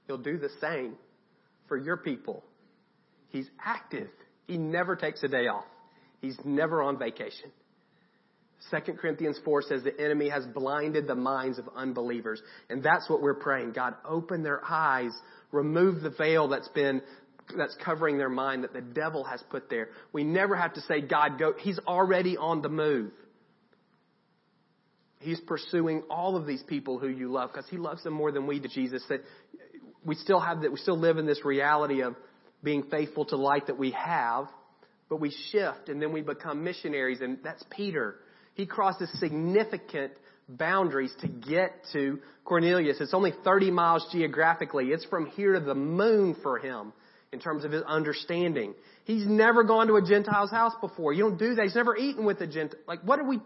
He'll 0.08 0.18
do 0.18 0.38
the 0.38 0.50
same 0.62 0.96
for 1.68 1.78
your 1.78 1.98
people. 1.98 2.44
He's 3.30 3.48
active. 3.64 4.10
He 4.48 4.58
never 4.58 4.96
takes 4.96 5.22
a 5.24 5.28
day 5.28 5.48
off. 5.48 5.66
He's 6.22 6.38
never 6.46 6.82
on 6.82 6.98
vacation. 6.98 7.52
2 8.72 8.94
Corinthians 8.94 9.40
4 9.46 9.62
says 9.64 9.84
the 9.84 10.00
enemy 10.00 10.30
has 10.30 10.46
blinded 10.48 11.08
the 11.08 11.16
minds 11.16 11.60
of 11.60 11.70
unbelievers. 11.76 12.42
And 12.70 12.82
that's 12.82 13.10
what 13.10 13.22
we're 13.22 13.36
praying. 13.36 13.74
God, 13.74 13.96
open 14.04 14.44
their 14.44 14.62
eyes, 14.66 15.12
remove 15.52 16.02
the 16.02 16.10
veil 16.10 16.48
that's 16.48 16.68
been 16.70 17.02
that's 17.56 17.76
covering 17.84 18.18
their 18.18 18.30
mind 18.30 18.64
that 18.64 18.74
the 18.74 18.82
devil 18.82 19.24
has 19.24 19.42
put 19.50 19.70
there. 19.70 19.90
We 20.12 20.24
never 20.24 20.56
have 20.56 20.74
to 20.74 20.82
say, 20.82 21.02
God, 21.02 21.40
go. 21.40 21.54
He's 21.58 21.80
already 21.80 22.36
on 22.38 22.62
the 22.62 22.70
move. 22.70 23.12
He's 25.20 25.40
pursuing 25.40 26.04
all 26.10 26.36
of 26.36 26.46
these 26.46 26.62
people 26.64 27.00
who 27.00 27.08
you 27.08 27.32
love 27.32 27.52
because 27.52 27.70
he 27.70 27.78
loves 27.78 28.04
them 28.04 28.14
more 28.14 28.32
than 28.32 28.48
we 28.48 28.60
do, 28.60 28.68
Jesus. 28.68 29.04
That 29.10 29.24
we 30.06 30.16
still 30.16 30.40
have 30.40 30.62
that, 30.62 30.72
we 30.72 30.78
still 30.78 30.98
live 30.98 31.18
in 31.18 31.26
this 31.26 31.44
reality 31.44 32.02
of 32.02 32.16
being 32.64 32.84
faithful 32.84 33.26
to 33.26 33.36
light 33.36 33.68
that 33.68 33.78
we 33.78 33.92
have, 33.92 34.48
but 35.10 35.20
we 35.20 35.34
shift 35.52 35.90
and 35.90 36.02
then 36.02 36.12
we 36.12 36.22
become 36.22 36.64
missionaries. 36.64 37.22
And 37.22 37.40
that's 37.44 37.64
Peter. 37.72 38.16
He 38.54 38.66
crosses 38.66 39.10
significant 39.20 40.14
boundaries 40.50 41.14
to 41.22 41.28
get 41.28 41.74
to 41.94 42.20
Cornelius. 42.46 42.98
It's 43.00 43.14
only 43.14 43.34
30 43.44 43.72
miles 43.72 44.08
geographically. 44.12 44.88
It's 44.88 45.06
from 45.06 45.28
here 45.28 45.54
to 45.54 45.60
the 45.60 45.76
moon 45.76 46.36
for 46.42 46.58
him 46.60 46.94
in 47.38 47.44
terms 47.44 47.64
of 47.64 47.72
his 47.72 47.84
understanding. 47.84 48.74
He's 49.06 49.28
never 49.28 49.64
gone 49.64 49.86
to 49.88 49.96
a 49.98 50.02
Gentile's 50.02 50.50
house 50.50 50.74
before. 50.82 51.14
You 51.14 51.22
don't 51.22 51.38
do 51.38 51.54
that. 51.54 51.64
He's 51.64 51.76
never 51.76 51.96
eaten 51.96 52.26
with 52.26 52.42
a 52.42 52.48
Gentile. 52.48 52.80
Like, 52.88 53.02
what 53.04 53.20
are 53.20 53.28
we, 53.28 53.40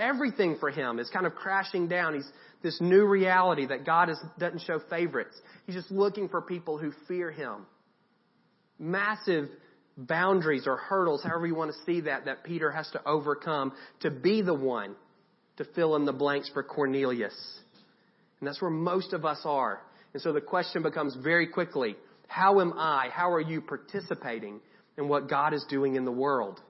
everything 0.00 0.56
for 0.58 0.70
him 0.70 0.98
is 0.98 1.10
kind 1.10 1.26
of 1.26 1.34
crashing 1.34 1.86
down. 1.86 2.14
He's 2.14 2.28
this 2.62 2.80
new 2.80 3.04
reality 3.04 3.66
that 3.66 3.84
God 3.84 4.08
is, 4.08 4.18
doesn't 4.38 4.62
show 4.62 4.80
favorites. 4.88 5.36
He's 5.66 5.74
just 5.74 5.90
looking 5.90 6.30
for 6.30 6.40
people 6.40 6.78
who 6.78 6.92
fear 7.06 7.30
him. 7.30 7.66
Massive 8.78 9.50
boundaries 9.98 10.66
or 10.66 10.78
hurdles, 10.78 11.22
however 11.22 11.46
you 11.46 11.54
want 11.54 11.72
to 11.72 11.78
see 11.84 12.00
that, 12.02 12.24
that 12.24 12.42
Peter 12.42 12.70
has 12.70 12.88
to 12.92 13.06
overcome 13.06 13.72
to 14.00 14.10
be 14.10 14.40
the 14.40 14.54
one 14.54 14.96
to 15.58 15.64
fill 15.74 15.94
in 15.96 16.06
the 16.06 16.12
blanks 16.12 16.50
for 16.54 16.62
Cornelius. 16.62 17.34
And 18.40 18.48
that's 18.48 18.62
where 18.62 18.70
most 18.70 19.12
of 19.12 19.26
us 19.26 19.40
are. 19.44 19.82
And 20.12 20.22
so 20.22 20.32
the 20.32 20.40
question 20.40 20.82
becomes 20.82 21.14
very 21.22 21.46
quickly, 21.46 21.96
how 22.26 22.60
am 22.60 22.72
I, 22.76 23.08
how 23.12 23.32
are 23.32 23.40
you 23.40 23.60
participating 23.60 24.60
in 24.98 25.08
what 25.08 25.28
God 25.28 25.54
is 25.54 25.64
doing 25.68 25.96
in 25.96 26.04
the 26.04 26.12
world? 26.12 26.60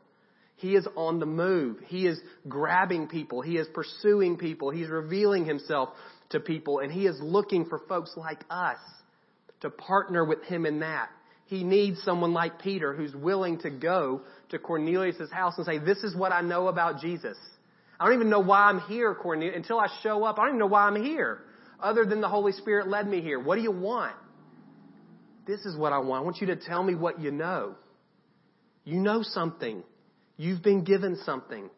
He 0.57 0.75
is 0.75 0.87
on 0.97 1.21
the 1.21 1.27
move. 1.27 1.79
He 1.87 2.07
is 2.07 2.19
grabbing 2.49 3.09
people. 3.09 3.43
He 3.43 3.59
is 3.59 3.67
pursuing 3.75 4.39
people. 4.39 4.71
He's 4.71 4.89
revealing 4.89 5.45
himself 5.45 5.91
to 6.31 6.41
people 6.41 6.81
and 6.81 6.91
he 6.91 7.07
is 7.07 7.17
looking 7.21 7.67
for 7.67 7.79
folks 7.89 8.13
like 8.17 8.43
us 8.51 8.79
to 9.61 9.71
partner 9.71 10.25
with 10.25 10.43
him 10.45 10.67
in 10.67 10.81
that. 10.81 11.09
He 11.47 11.63
needs 11.63 12.03
someone 12.03 12.33
like 12.33 12.61
Peter 12.61 12.93
who's 12.93 13.15
willing 13.15 13.59
to 13.61 13.71
go 13.71 14.23
to 14.49 14.59
Cornelius' 14.59 15.31
house 15.31 15.55
and 15.57 15.67
say, 15.67 15.79
This 15.79 15.99
is 15.99 16.17
what 16.17 16.33
I 16.33 16.41
know 16.41 16.69
about 16.69 17.01
Jesus. 17.01 17.37
I 18.01 18.05
don't 18.05 18.15
even 18.15 18.31
know 18.31 18.41
why 18.41 18.65
I'm 18.65 18.81
here, 18.81 19.15
Cornelius. 19.15 19.57
Until 19.57 19.79
I 19.79 19.87
show 20.03 20.25
up, 20.25 20.39
I 20.39 20.43
don't 20.43 20.51
even 20.51 20.59
know 20.59 20.67
why 20.67 20.83
I'm 20.83 21.03
here. 21.03 21.43
Other 21.81 22.05
than 22.05 22.21
the 22.21 22.29
Holy 22.29 22.53
Spirit 22.53 22.89
led 22.89 23.07
me 23.07 23.21
here. 23.21 23.39
What 23.39 23.57
do 23.57 23.63
you 23.63 23.71
want? 23.71 24.17
This 25.47 25.61
is 25.65 25.77
what 25.77 25.93
I 25.93 25.99
want. 25.99 26.23
I 26.23 26.25
want 26.25 26.39
you 26.41 26.49
to 26.49 26.57
tell 26.57 26.83
me 26.83 26.95
what 26.95 27.21
you 27.21 27.31
know. 27.31 27.77
You 28.85 29.01
know 29.01 29.23
something. 29.23 29.83
You've 30.37 30.63
been 30.63 30.85
given 30.85 31.17
something. 31.25 31.71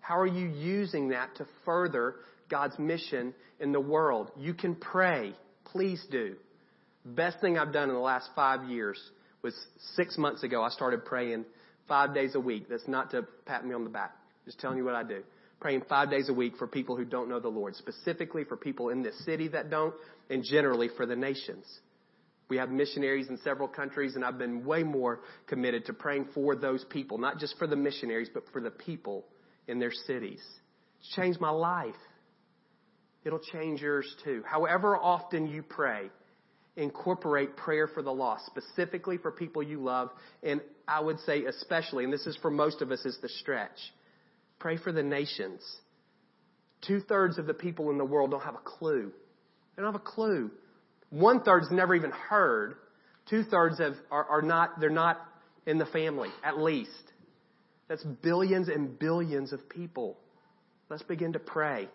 How 0.00 0.18
are 0.18 0.26
you 0.26 0.48
using 0.48 1.10
that 1.10 1.36
to 1.36 1.46
further 1.64 2.16
God's 2.50 2.78
mission 2.78 3.34
in 3.60 3.72
the 3.72 3.80
world? 3.80 4.30
You 4.36 4.54
can 4.54 4.74
pray. 4.74 5.34
Please 5.66 6.04
do. 6.10 6.36
Best 7.04 7.40
thing 7.40 7.58
I've 7.58 7.72
done 7.72 7.88
in 7.88 7.94
the 7.94 8.00
last 8.00 8.30
five 8.34 8.68
years 8.68 9.00
was 9.42 9.54
six 9.94 10.16
months 10.16 10.42
ago. 10.42 10.62
I 10.62 10.70
started 10.70 11.04
praying 11.04 11.44
five 11.88 12.14
days 12.14 12.34
a 12.34 12.40
week. 12.40 12.68
That's 12.68 12.86
not 12.88 13.10
to 13.10 13.26
pat 13.46 13.66
me 13.66 13.74
on 13.74 13.84
the 13.84 13.90
back. 13.90 14.12
Just 14.44 14.58
telling 14.60 14.78
you 14.78 14.84
what 14.84 14.94
I 14.94 15.02
do. 15.02 15.22
Praying 15.60 15.82
five 15.88 16.10
days 16.10 16.28
a 16.28 16.34
week 16.34 16.56
for 16.58 16.66
people 16.66 16.96
who 16.96 17.04
don't 17.04 17.28
know 17.28 17.38
the 17.38 17.48
Lord, 17.48 17.76
specifically 17.76 18.44
for 18.44 18.56
people 18.56 18.88
in 18.88 19.02
this 19.02 19.24
city 19.24 19.48
that 19.48 19.70
don't, 19.70 19.94
and 20.30 20.42
generally 20.44 20.88
for 20.96 21.06
the 21.06 21.16
nations. 21.16 21.64
We 22.48 22.56
have 22.58 22.70
missionaries 22.70 23.28
in 23.28 23.38
several 23.38 23.68
countries, 23.68 24.14
and 24.14 24.24
I've 24.24 24.38
been 24.38 24.64
way 24.64 24.82
more 24.82 25.20
committed 25.46 25.86
to 25.86 25.92
praying 25.92 26.28
for 26.34 26.54
those 26.54 26.84
people, 26.90 27.18
not 27.18 27.38
just 27.38 27.56
for 27.58 27.66
the 27.66 27.76
missionaries, 27.76 28.28
but 28.32 28.44
for 28.52 28.60
the 28.60 28.70
people 28.70 29.24
in 29.68 29.78
their 29.78 29.92
cities. 29.92 30.42
It's 31.00 31.14
changed 31.14 31.40
my 31.40 31.50
life. 31.50 31.94
It'll 33.24 33.38
change 33.38 33.80
yours 33.80 34.14
too. 34.24 34.42
However 34.46 34.96
often 34.96 35.46
you 35.46 35.62
pray, 35.62 36.10
incorporate 36.76 37.56
prayer 37.56 37.86
for 37.86 38.02
the 38.02 38.10
lost, 38.12 38.46
specifically 38.46 39.18
for 39.18 39.30
people 39.30 39.62
you 39.62 39.82
love, 39.82 40.10
and 40.42 40.60
I 40.88 41.00
would 41.00 41.20
say 41.20 41.44
especially, 41.44 42.04
and 42.04 42.12
this 42.12 42.26
is 42.26 42.36
for 42.42 42.50
most 42.50 42.82
of 42.82 42.90
us, 42.90 43.04
is 43.04 43.18
the 43.22 43.28
stretch. 43.28 43.78
Pray 44.58 44.76
for 44.76 44.92
the 44.92 45.02
nations. 45.02 45.60
Two 46.86 47.00
thirds 47.00 47.38
of 47.38 47.46
the 47.46 47.54
people 47.54 47.90
in 47.90 47.98
the 47.98 48.04
world 48.04 48.30
don't 48.30 48.42
have 48.42 48.54
a 48.54 48.62
clue. 48.64 49.12
They 49.76 49.82
don't 49.82 49.92
have 49.92 50.00
a 50.00 50.04
clue. 50.04 50.50
One 51.12 51.42
third's 51.42 51.70
never 51.70 51.94
even 51.94 52.10
heard. 52.10 52.76
Two 53.28 53.44
thirds 53.44 53.80
are, 54.10 54.24
are 54.24 54.40
not, 54.40 54.80
they're 54.80 54.88
not 54.88 55.20
in 55.66 55.76
the 55.76 55.84
family, 55.86 56.30
at 56.42 56.58
least. 56.58 56.90
That's 57.86 58.02
billions 58.02 58.68
and 58.68 58.98
billions 58.98 59.52
of 59.52 59.68
people. 59.68 60.16
Let's 60.88 61.02
begin 61.02 61.34
to 61.34 61.38
pray. 61.38 61.88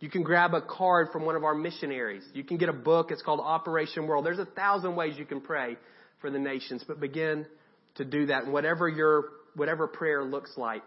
You 0.00 0.10
can 0.10 0.24
grab 0.24 0.54
a 0.54 0.60
card 0.60 1.08
from 1.12 1.24
one 1.24 1.36
of 1.36 1.44
our 1.44 1.54
missionaries. 1.54 2.24
You 2.34 2.42
can 2.42 2.56
get 2.56 2.68
a 2.68 2.72
book. 2.72 3.12
It's 3.12 3.22
called 3.22 3.40
Operation 3.40 4.08
World. 4.08 4.26
There's 4.26 4.40
a 4.40 4.44
thousand 4.44 4.96
ways 4.96 5.14
you 5.16 5.24
can 5.24 5.40
pray 5.40 5.76
for 6.20 6.28
the 6.28 6.38
nations, 6.40 6.84
but 6.86 6.98
begin 6.98 7.46
to 7.94 8.04
do 8.04 8.26
that. 8.26 8.42
And 8.42 8.52
whatever 8.52 8.88
your, 8.88 9.24
whatever 9.54 9.86
prayer 9.86 10.24
looks 10.24 10.50
like 10.56 10.84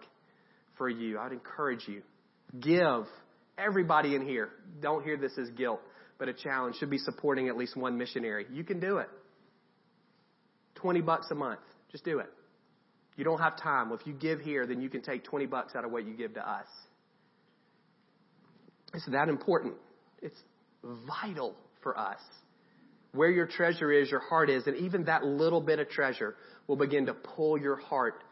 for 0.78 0.90
you, 0.90 1.20
I'd 1.20 1.32
encourage 1.32 1.88
you. 1.88 2.02
Give. 2.60 3.06
Everybody 3.58 4.16
in 4.16 4.26
here, 4.26 4.50
don't 4.82 5.04
hear 5.06 5.16
this 5.16 5.38
as 5.38 5.50
guilt 5.52 5.80
but 6.22 6.30
a 6.30 6.34
challenge 6.34 6.76
should 6.76 6.92
be 6.92 7.00
supporting 7.00 7.48
at 7.48 7.58
least 7.58 7.76
one 7.76 7.98
missionary. 7.98 8.46
You 8.52 8.64
can 8.64 8.80
do 8.80 8.98
it. 8.98 9.10
20 10.76 11.02
bucks 11.02 11.26
a 11.32 11.36
month. 11.36 11.62
Just 11.92 12.06
do 12.06 12.20
it. 12.20 12.28
You 13.18 13.24
don't 13.24 13.40
have 13.40 13.58
time. 13.58 13.90
Well, 13.90 13.98
if 13.98 14.06
you 14.06 14.14
give 14.14 14.40
here, 14.40 14.68
then 14.68 14.82
you 14.82 14.88
can 14.88 15.02
take 15.02 15.24
20 15.24 15.48
bucks 15.48 15.74
out 15.76 15.84
of 15.84 15.92
what 15.92 16.06
you 16.06 16.14
give 16.14 16.36
to 16.36 16.48
us. 16.48 16.68
It's 18.94 19.08
that 19.08 19.30
important. 19.30 19.74
It's 20.22 20.38
vital 21.08 21.56
for 21.82 21.98
us. 21.98 22.20
Where 23.14 23.32
your 23.32 23.48
treasure 23.48 23.92
is, 23.92 24.12
your 24.12 24.20
heart 24.20 24.52
is, 24.52 24.68
and 24.68 24.78
even 24.78 25.06
that 25.06 25.24
little 25.24 25.60
bit 25.60 25.80
of 25.80 25.90
treasure 25.90 26.36
will 26.68 26.78
begin 26.78 27.08
to 27.08 27.16
pull 27.16 27.58
your 27.58 27.78
heart 27.78 28.24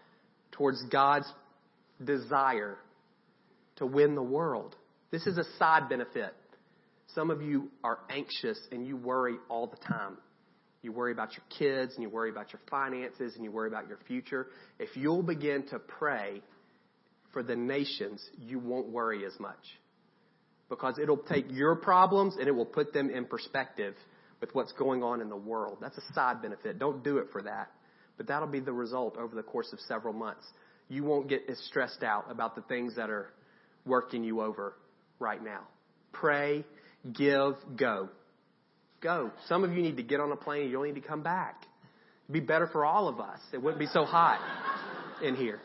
towards 0.51 0.79
God's 0.91 1.25
desire 2.03 2.77
to 3.77 3.87
win 3.87 4.13
the 4.13 4.21
world. 4.21 4.75
This 5.09 5.25
is 5.25 5.39
a 5.39 5.43
side 5.57 5.89
benefit 5.89 6.35
some 7.15 7.31
of 7.31 7.41
you 7.41 7.69
are 7.83 7.99
anxious 8.09 8.59
and 8.71 8.85
you 8.85 8.95
worry 8.95 9.35
all 9.49 9.67
the 9.67 9.77
time. 9.77 10.17
You 10.81 10.91
worry 10.91 11.11
about 11.11 11.33
your 11.33 11.43
kids 11.57 11.93
and 11.95 12.03
you 12.03 12.09
worry 12.09 12.29
about 12.29 12.53
your 12.53 12.61
finances 12.69 13.35
and 13.35 13.43
you 13.43 13.51
worry 13.51 13.67
about 13.67 13.87
your 13.87 13.99
future. 14.07 14.47
If 14.79 14.95
you'll 14.95 15.23
begin 15.23 15.67
to 15.67 15.79
pray 15.79 16.41
for 17.33 17.43
the 17.43 17.55
nations, 17.55 18.23
you 18.37 18.59
won't 18.59 18.87
worry 18.89 19.25
as 19.25 19.37
much. 19.39 19.59
Because 20.69 20.99
it'll 21.01 21.17
take 21.17 21.45
your 21.49 21.75
problems 21.75 22.35
and 22.37 22.47
it 22.47 22.51
will 22.51 22.65
put 22.65 22.93
them 22.93 23.09
in 23.09 23.25
perspective 23.25 23.95
with 24.39 24.53
what's 24.53 24.71
going 24.73 25.03
on 25.03 25.19
in 25.19 25.29
the 25.29 25.35
world. 25.35 25.79
That's 25.81 25.97
a 25.97 26.13
side 26.13 26.41
benefit. 26.41 26.79
Don't 26.79 27.03
do 27.03 27.17
it 27.17 27.27
for 27.31 27.41
that. 27.41 27.71
But 28.17 28.27
that'll 28.27 28.47
be 28.47 28.59
the 28.59 28.73
result 28.73 29.17
over 29.17 29.35
the 29.35 29.43
course 29.43 29.73
of 29.73 29.79
several 29.81 30.13
months. 30.13 30.45
You 30.87 31.03
won't 31.03 31.27
get 31.27 31.43
as 31.49 31.59
stressed 31.67 32.03
out 32.03 32.31
about 32.31 32.55
the 32.55 32.61
things 32.61 32.95
that 32.95 33.09
are 33.09 33.33
working 33.85 34.23
you 34.23 34.41
over 34.41 34.75
right 35.19 35.43
now. 35.43 35.61
Pray 36.11 36.63
give, 37.13 37.55
go. 37.75 38.09
Go. 39.01 39.31
Some 39.47 39.63
of 39.63 39.71
you 39.71 39.81
need 39.81 39.97
to 39.97 40.03
get 40.03 40.19
on 40.19 40.31
a 40.31 40.35
plane. 40.35 40.67
You 40.67 40.73
don't 40.73 40.85
need 40.85 41.01
to 41.01 41.07
come 41.07 41.23
back. 41.23 41.63
It'd 42.25 42.33
be 42.33 42.45
better 42.45 42.67
for 42.67 42.85
all 42.85 43.07
of 43.07 43.19
us. 43.19 43.39
It 43.53 43.61
wouldn't 43.61 43.79
be 43.79 43.87
so 43.87 44.03
hot 44.03 44.39
in 45.23 45.35
here. 45.35 45.59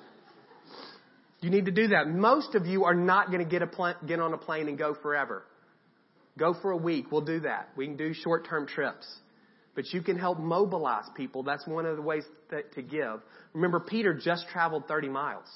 You 1.41 1.51
need 1.51 1.67
to 1.67 1.73
do 1.73 1.89
that. 1.89 2.09
Most 2.09 2.55
of 2.55 2.67
you 2.67 2.85
are 2.85 2.95
not 2.95 3.27
going 3.27 3.45
to 3.45 3.51
get 3.51 3.61
a 3.61 3.67
pl- 3.67 3.97
get 4.07 4.19
on 4.19 4.33
a 4.33 4.39
plane 4.39 4.69
and 4.69 4.79
go 4.79 4.95
forever. 4.95 5.45
Go 6.39 6.55
for 6.63 6.71
a 6.71 6.77
week. 6.77 7.13
We'll 7.13 7.21
do 7.21 7.41
that. 7.41 7.69
We 7.77 7.87
can 7.87 7.97
do 7.97 8.15
short-term 8.15 8.67
trips. 8.67 9.07
But 9.75 9.93
you 9.93 10.03
can 10.03 10.19
help 10.19 10.39
mobilize 10.39 11.05
people. 11.17 11.43
That's 11.43 11.67
one 11.67 11.85
of 11.85 11.97
the 11.97 12.03
ways 12.03 12.25
that, 12.51 12.73
to 12.75 12.83
give. 12.83 13.21
Remember, 13.53 13.81
Peter 13.81 14.15
just 14.15 14.47
traveled 14.49 14.87
30 14.89 15.09
miles. 15.09 15.47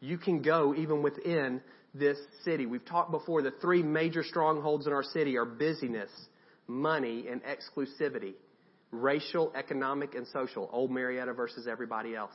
You 0.00 0.18
can 0.18 0.42
go 0.42 0.74
even 0.74 1.02
within 1.02 1.60
this 1.98 2.18
city. 2.44 2.66
We've 2.66 2.84
talked 2.84 3.10
before 3.10 3.42
the 3.42 3.52
three 3.60 3.82
major 3.82 4.22
strongholds 4.22 4.86
in 4.86 4.92
our 4.92 5.02
city 5.02 5.36
are 5.36 5.44
busyness, 5.44 6.10
money, 6.66 7.26
and 7.30 7.42
exclusivity. 7.42 8.34
Racial, 8.92 9.52
economic, 9.54 10.14
and 10.14 10.26
social. 10.28 10.68
Old 10.72 10.90
Marietta 10.90 11.32
versus 11.32 11.66
everybody 11.66 12.14
else. 12.14 12.34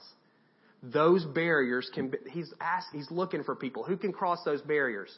Those 0.84 1.24
barriers 1.26 1.90
can 1.94 2.10
be, 2.10 2.18
he's 2.32 2.52
asked, 2.60 2.88
he's 2.92 3.10
looking 3.12 3.44
for 3.44 3.56
people. 3.56 3.84
Who 3.84 3.98
can 3.98 4.12
cross 4.12 4.40
those 4.44 4.62
barriers? 4.62 5.16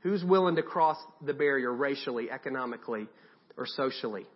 Who's 0.00 0.24
willing 0.24 0.56
to 0.56 0.62
cross 0.62 0.96
the 1.24 1.34
barrier 1.34 1.72
racially, 1.72 2.30
economically, 2.30 3.06
or 3.56 3.66
socially? 3.66 4.26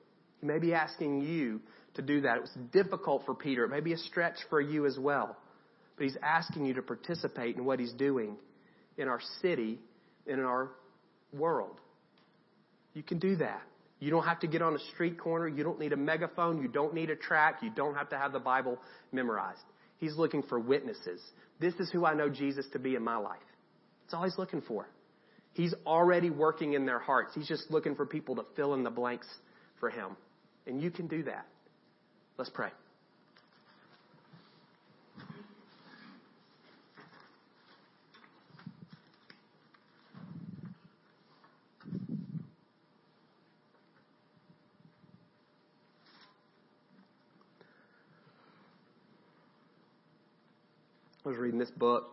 He 0.41 0.47
may 0.47 0.59
be 0.59 0.73
asking 0.73 1.23
you 1.23 1.61
to 1.95 2.03
do 2.03 2.21
that. 2.23 2.37
It 2.37 2.43
was 2.43 2.57
difficult 2.73 3.25
for 3.27 3.35
Peter. 3.35 3.65
It 3.65 3.71
may 3.71 3.81
be 3.81 3.93
a 3.93 3.99
stretch 3.99 4.37
for 4.51 4.61
you 4.61 4.87
as 4.87 4.99
well. 4.99 5.37
But 5.97 6.05
he's 6.05 6.17
asking 6.23 6.67
you 6.67 6.75
to 6.75 6.83
participate 6.83 7.57
in 7.57 7.65
what 7.65 7.81
he's 7.81 7.93
doing 7.93 8.37
in 8.99 9.09
our 9.09 9.21
city 9.41 9.79
and 10.27 10.39
in 10.39 10.45
our 10.45 10.71
world. 11.33 11.81
You 12.93 13.03
can 13.03 13.19
do 13.19 13.37
that. 13.37 13.63
You 14.01 14.11
don't 14.11 14.25
have 14.25 14.41
to 14.41 14.47
get 14.47 14.63
on 14.63 14.75
a 14.75 14.79
street 14.95 15.19
corner. 15.19 15.49
You 15.49 15.65
don't 15.65 15.81
need 15.81 15.93
a 15.93 15.97
megaphone. 15.97 16.63
You 16.63 16.69
don't 16.69 16.95
need 16.95 17.11
a 17.11 17.17
track. 17.17 17.59
You 17.63 17.71
don't 17.71 17.95
have 17.95 18.11
to 18.11 18.19
have 18.19 18.33
the 18.33 18.39
Bible 18.39 18.79
memorized. 19.13 19.63
He's 19.99 20.17
looking 20.17 20.43
for 20.43 20.61
witnesses. 20.61 21.21
This 21.61 21.75
is 21.75 21.91
who 21.91 22.05
I 22.05 22.15
know 22.15 22.29
Jesus 22.29 22.67
to 22.73 22.79
be 22.79 22.95
in 22.95 23.03
my 23.03 23.17
life. 23.17 23.39
That's 24.03 24.15
all 24.15 24.25
he's 24.25 24.39
looking 24.39 24.63
for. 24.63 24.89
He's 25.53 25.75
already 25.85 26.31
working 26.31 26.75
in 26.75 26.87
their 26.87 27.01
hearts. 27.01 27.33
He's 27.35 27.49
just 27.49 27.71
looking 27.71 27.97
for 27.97 28.07
people 28.07 28.37
to 28.37 28.45
fill 28.55 28.75
in 28.75 28.85
the 28.85 28.91
blanks 28.91 29.27
for 29.81 29.91
him. 29.91 30.17
And 30.67 30.81
you 30.81 30.91
can 30.91 31.09
do 31.09 31.25
that. 31.25 31.47
Let's 32.37 32.51
pray. 32.51 32.71
I 51.29 51.31
was 51.31 51.39
reading 51.39 51.59
this 51.59 51.71
book. 51.73 52.05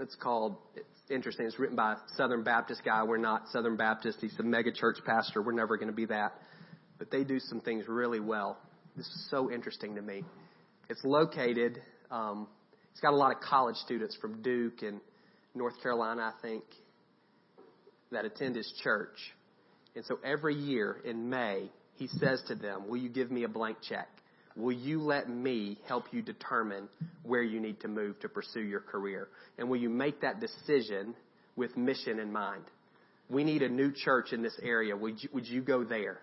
It's 0.00 0.16
called, 0.16 0.56
it's 0.74 0.88
interesting. 1.08 1.46
It's 1.46 1.60
written 1.60 1.76
by 1.76 1.92
a 1.92 1.96
Southern 2.16 2.42
Baptist 2.42 2.82
guy. 2.84 3.04
We're 3.04 3.16
not 3.16 3.46
Southern 3.52 3.76
Baptist. 3.76 4.18
He's 4.20 4.36
a 4.40 4.42
mega 4.42 4.72
church 4.72 4.96
pastor. 5.06 5.40
We're 5.40 5.52
never 5.52 5.76
going 5.76 5.90
to 5.90 5.94
be 5.94 6.06
that. 6.06 6.32
But 6.98 7.12
they 7.12 7.22
do 7.22 7.38
some 7.38 7.60
things 7.60 7.86
really 7.86 8.18
well. 8.18 8.58
This 8.96 9.06
is 9.06 9.28
so 9.30 9.48
interesting 9.48 9.94
to 9.94 10.02
me. 10.02 10.24
It's 10.88 11.04
located, 11.04 11.80
um, 12.10 12.48
it's 12.90 13.00
got 13.00 13.12
a 13.12 13.16
lot 13.16 13.32
of 13.32 13.40
college 13.42 13.76
students 13.76 14.18
from 14.20 14.42
Duke 14.42 14.82
and 14.82 15.00
North 15.54 15.80
Carolina, 15.80 16.34
I 16.36 16.42
think, 16.42 16.64
that 18.10 18.24
attend 18.24 18.56
his 18.56 18.74
church. 18.82 19.18
And 19.94 20.04
so 20.04 20.18
every 20.24 20.56
year 20.56 20.96
in 21.04 21.30
May, 21.30 21.70
he 21.94 22.08
says 22.08 22.42
to 22.48 22.56
them, 22.56 22.88
Will 22.88 22.98
you 22.98 23.08
give 23.08 23.30
me 23.30 23.44
a 23.44 23.48
blank 23.48 23.76
check? 23.88 24.08
Will 24.56 24.72
you 24.72 25.00
let 25.00 25.28
me 25.28 25.78
help 25.86 26.04
you 26.12 26.22
determine 26.22 26.88
where 27.22 27.42
you 27.42 27.60
need 27.60 27.80
to 27.80 27.88
move 27.88 28.20
to 28.20 28.28
pursue 28.28 28.60
your 28.60 28.80
career? 28.80 29.28
And 29.58 29.68
will 29.68 29.78
you 29.78 29.88
make 29.88 30.20
that 30.20 30.40
decision 30.40 31.14
with 31.56 31.76
mission 31.76 32.18
in 32.18 32.32
mind? 32.32 32.64
We 33.30 33.44
need 33.44 33.62
a 33.62 33.68
new 33.68 33.92
church 33.92 34.32
in 34.32 34.42
this 34.42 34.58
area. 34.62 34.96
Would 34.96 35.22
you, 35.22 35.28
would 35.32 35.46
you 35.46 35.62
go 35.62 35.84
there? 35.84 36.20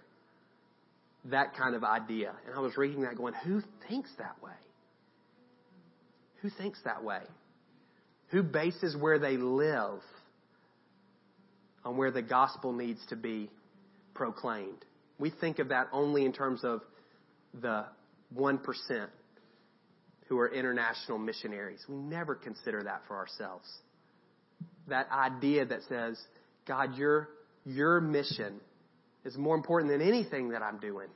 that 1.25 1.55
kind 1.55 1.75
of 1.75 1.83
idea. 1.83 2.33
And 2.45 2.55
I 2.55 2.59
was 2.59 2.77
reading 2.77 3.01
that 3.01 3.17
going, 3.17 3.33
who 3.45 3.61
thinks 3.87 4.09
that 4.17 4.41
way? 4.41 4.53
Who 6.41 6.49
thinks 6.49 6.79
that 6.85 7.03
way? 7.03 7.21
Who 8.29 8.43
bases 8.43 8.95
where 8.95 9.19
they 9.19 9.37
live 9.37 9.99
on 11.83 11.97
where 11.97 12.11
the 12.11 12.21
gospel 12.21 12.71
needs 12.71 12.99
to 13.09 13.15
be 13.15 13.49
proclaimed? 14.13 14.85
We 15.17 15.29
think 15.29 15.59
of 15.59 15.69
that 15.69 15.87
only 15.91 16.25
in 16.25 16.31
terms 16.31 16.63
of 16.63 16.81
the 17.59 17.85
1% 18.35 19.07
who 20.27 20.37
are 20.37 20.47
international 20.53 21.17
missionaries. 21.17 21.83
We 21.89 21.95
never 21.95 22.35
consider 22.35 22.83
that 22.83 23.01
for 23.07 23.15
ourselves. 23.15 23.67
That 24.87 25.07
idea 25.11 25.65
that 25.65 25.79
says, 25.89 26.19
God, 26.67 26.95
your, 26.95 27.29
your 27.65 27.99
mission 27.99 28.59
is 29.25 29.37
more 29.37 29.55
important 29.55 29.91
than 29.91 30.01
anything 30.01 30.49
that 30.49 30.61
I'm 30.61 30.79
doing. 30.79 31.07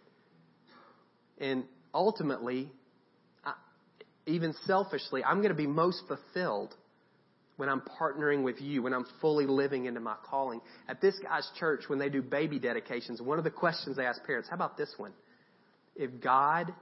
And 1.40 1.66
ultimately, 1.94 2.72
even 4.26 4.54
selfishly, 4.66 5.24
I'm 5.24 5.38
going 5.38 5.50
to 5.50 5.56
be 5.56 5.68
most 5.68 6.04
fulfilled 6.08 6.74
when 7.58 7.70
I'm 7.70 7.82
partnering 7.82 8.44
with 8.44 8.60
you, 8.62 8.82
when 8.82 8.94
I'm 8.94 9.06
fully 9.22 9.46
living 9.46 9.86
into 9.86 10.00
my 10.00 10.16
calling. 10.26 10.60
At 10.88 11.02
this 11.02 11.16
guy's 11.20 11.48
church, 11.60 11.84
when 11.88 12.00
they 12.00 12.10
do 12.10 12.22
baby 12.22 12.58
dedications, 12.58 13.22
one 13.22 13.38
of 13.38 13.44
the 13.44 13.52
questions 13.52 13.98
they 13.98 14.06
ask 14.06 14.24
parents, 14.26 14.50
how 14.50 14.56
about 14.56 14.78
this 14.78 14.94
one? 14.98 15.12
If 15.96 16.20
God 16.22 16.74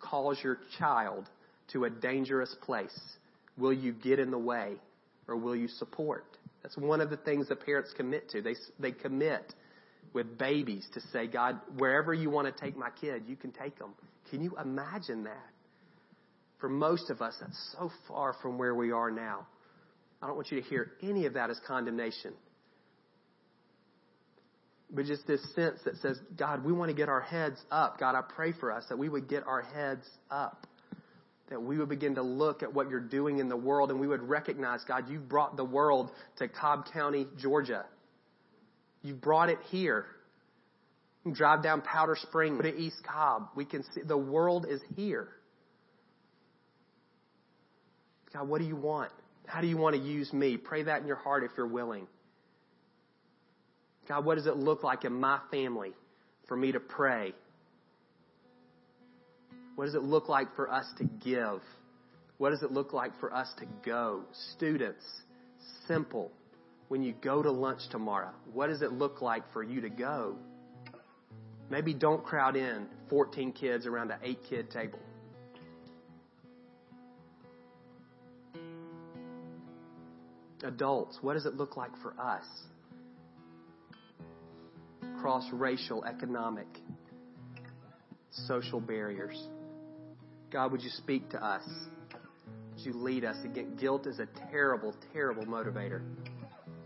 calls 0.00 0.38
your 0.42 0.58
child 0.78 1.28
to 1.72 1.84
a 1.84 1.90
dangerous 1.90 2.54
place, 2.62 2.98
will 3.56 3.72
you 3.72 3.92
get 3.92 4.18
in 4.18 4.30
the 4.30 4.38
way 4.38 4.74
or 5.26 5.36
will 5.36 5.56
you 5.56 5.68
support? 5.68 6.24
That's 6.62 6.76
one 6.76 7.00
of 7.00 7.10
the 7.10 7.16
things 7.16 7.48
that 7.48 7.64
parents 7.64 7.92
commit 7.96 8.28
to. 8.30 8.42
They, 8.42 8.54
they 8.78 8.92
commit 8.92 9.54
with 10.12 10.38
babies 10.38 10.86
to 10.94 11.00
say, 11.12 11.26
God, 11.26 11.60
wherever 11.76 12.14
you 12.14 12.30
want 12.30 12.54
to 12.54 12.64
take 12.64 12.76
my 12.76 12.90
kid, 13.00 13.24
you 13.26 13.36
can 13.36 13.52
take 13.52 13.78
them. 13.78 13.94
Can 14.30 14.42
you 14.42 14.56
imagine 14.60 15.24
that? 15.24 15.46
For 16.58 16.68
most 16.68 17.10
of 17.10 17.22
us, 17.22 17.34
that's 17.40 17.76
so 17.78 17.90
far 18.08 18.34
from 18.42 18.58
where 18.58 18.74
we 18.74 18.90
are 18.90 19.10
now. 19.10 19.46
I 20.20 20.26
don't 20.26 20.34
want 20.34 20.50
you 20.50 20.60
to 20.60 20.68
hear 20.68 20.92
any 21.02 21.26
of 21.26 21.34
that 21.34 21.50
as 21.50 21.60
condemnation. 21.66 22.32
But 24.90 25.04
just 25.04 25.26
this 25.26 25.42
sense 25.54 25.80
that 25.84 25.96
says, 25.98 26.18
God, 26.36 26.64
we 26.64 26.72
want 26.72 26.90
to 26.90 26.96
get 26.96 27.08
our 27.08 27.20
heads 27.20 27.60
up. 27.70 27.98
God, 28.00 28.14
I 28.14 28.22
pray 28.22 28.52
for 28.52 28.72
us 28.72 28.84
that 28.88 28.98
we 28.98 29.08
would 29.08 29.28
get 29.28 29.46
our 29.46 29.62
heads 29.62 30.06
up 30.30 30.66
that 31.50 31.62
we 31.62 31.78
would 31.78 31.88
begin 31.88 32.14
to 32.14 32.22
look 32.22 32.62
at 32.62 32.72
what 32.72 32.90
you're 32.90 33.00
doing 33.00 33.38
in 33.38 33.48
the 33.48 33.56
world 33.56 33.90
and 33.90 33.98
we 33.98 34.06
would 34.06 34.22
recognize, 34.22 34.80
God, 34.86 35.08
you've 35.08 35.28
brought 35.28 35.56
the 35.56 35.64
world 35.64 36.10
to 36.38 36.48
Cobb 36.48 36.86
County, 36.92 37.26
Georgia. 37.38 37.86
You've 39.02 39.20
brought 39.20 39.48
it 39.48 39.58
here. 39.70 40.06
Drive 41.30 41.62
down 41.62 41.82
Powder 41.82 42.16
Spring 42.20 42.58
to 42.62 42.74
East 42.74 43.02
Cobb. 43.04 43.48
We 43.54 43.64
can 43.64 43.82
see 43.94 44.02
the 44.02 44.16
world 44.16 44.66
is 44.68 44.80
here. 44.96 45.28
God, 48.32 48.48
what 48.48 48.60
do 48.60 48.66
you 48.66 48.76
want? 48.76 49.10
How 49.46 49.60
do 49.60 49.66
you 49.66 49.78
want 49.78 49.96
to 49.96 50.02
use 50.02 50.32
me? 50.32 50.56
Pray 50.58 50.82
that 50.82 51.00
in 51.00 51.06
your 51.06 51.16
heart 51.16 51.44
if 51.44 51.50
you're 51.56 51.66
willing. 51.66 52.06
God, 54.08 54.24
what 54.24 54.36
does 54.36 54.46
it 54.46 54.56
look 54.56 54.82
like 54.82 55.04
in 55.04 55.12
my 55.12 55.38
family 55.50 55.92
for 56.46 56.56
me 56.56 56.72
to 56.72 56.80
pray 56.80 57.34
what 59.78 59.84
does 59.84 59.94
it 59.94 60.02
look 60.02 60.28
like 60.28 60.56
for 60.56 60.68
us 60.68 60.86
to 60.98 61.04
give? 61.04 61.62
What 62.38 62.50
does 62.50 62.64
it 62.64 62.72
look 62.72 62.92
like 62.92 63.12
for 63.20 63.32
us 63.32 63.48
to 63.60 63.66
go? 63.86 64.24
Students, 64.56 65.04
simple. 65.86 66.32
When 66.88 67.04
you 67.04 67.14
go 67.22 67.44
to 67.44 67.52
lunch 67.52 67.82
tomorrow, 67.88 68.32
what 68.52 68.70
does 68.70 68.82
it 68.82 68.90
look 68.90 69.22
like 69.22 69.44
for 69.52 69.62
you 69.62 69.80
to 69.82 69.88
go? 69.88 70.34
Maybe 71.70 71.94
don't 71.94 72.24
crowd 72.24 72.56
in 72.56 72.88
14 73.08 73.52
kids 73.52 73.86
around 73.86 74.10
an 74.10 74.18
8 74.20 74.38
kid 74.50 74.70
table. 74.72 74.98
Adults, 80.64 81.18
what 81.20 81.34
does 81.34 81.46
it 81.46 81.54
look 81.54 81.76
like 81.76 81.96
for 82.02 82.20
us? 82.20 82.44
Cross 85.20 85.48
racial, 85.52 86.04
economic, 86.04 86.68
social 88.30 88.80
barriers. 88.80 89.48
God, 90.50 90.72
would 90.72 90.82
you 90.82 90.90
speak 90.90 91.30
to 91.30 91.44
us? 91.44 91.62
Would 92.74 92.86
you 92.86 92.92
lead 92.92 93.24
us? 93.24 93.36
Again, 93.44 93.76
guilt 93.80 94.06
is 94.06 94.20
a 94.20 94.28
terrible, 94.50 94.94
terrible 95.12 95.44
motivator. 95.44 96.02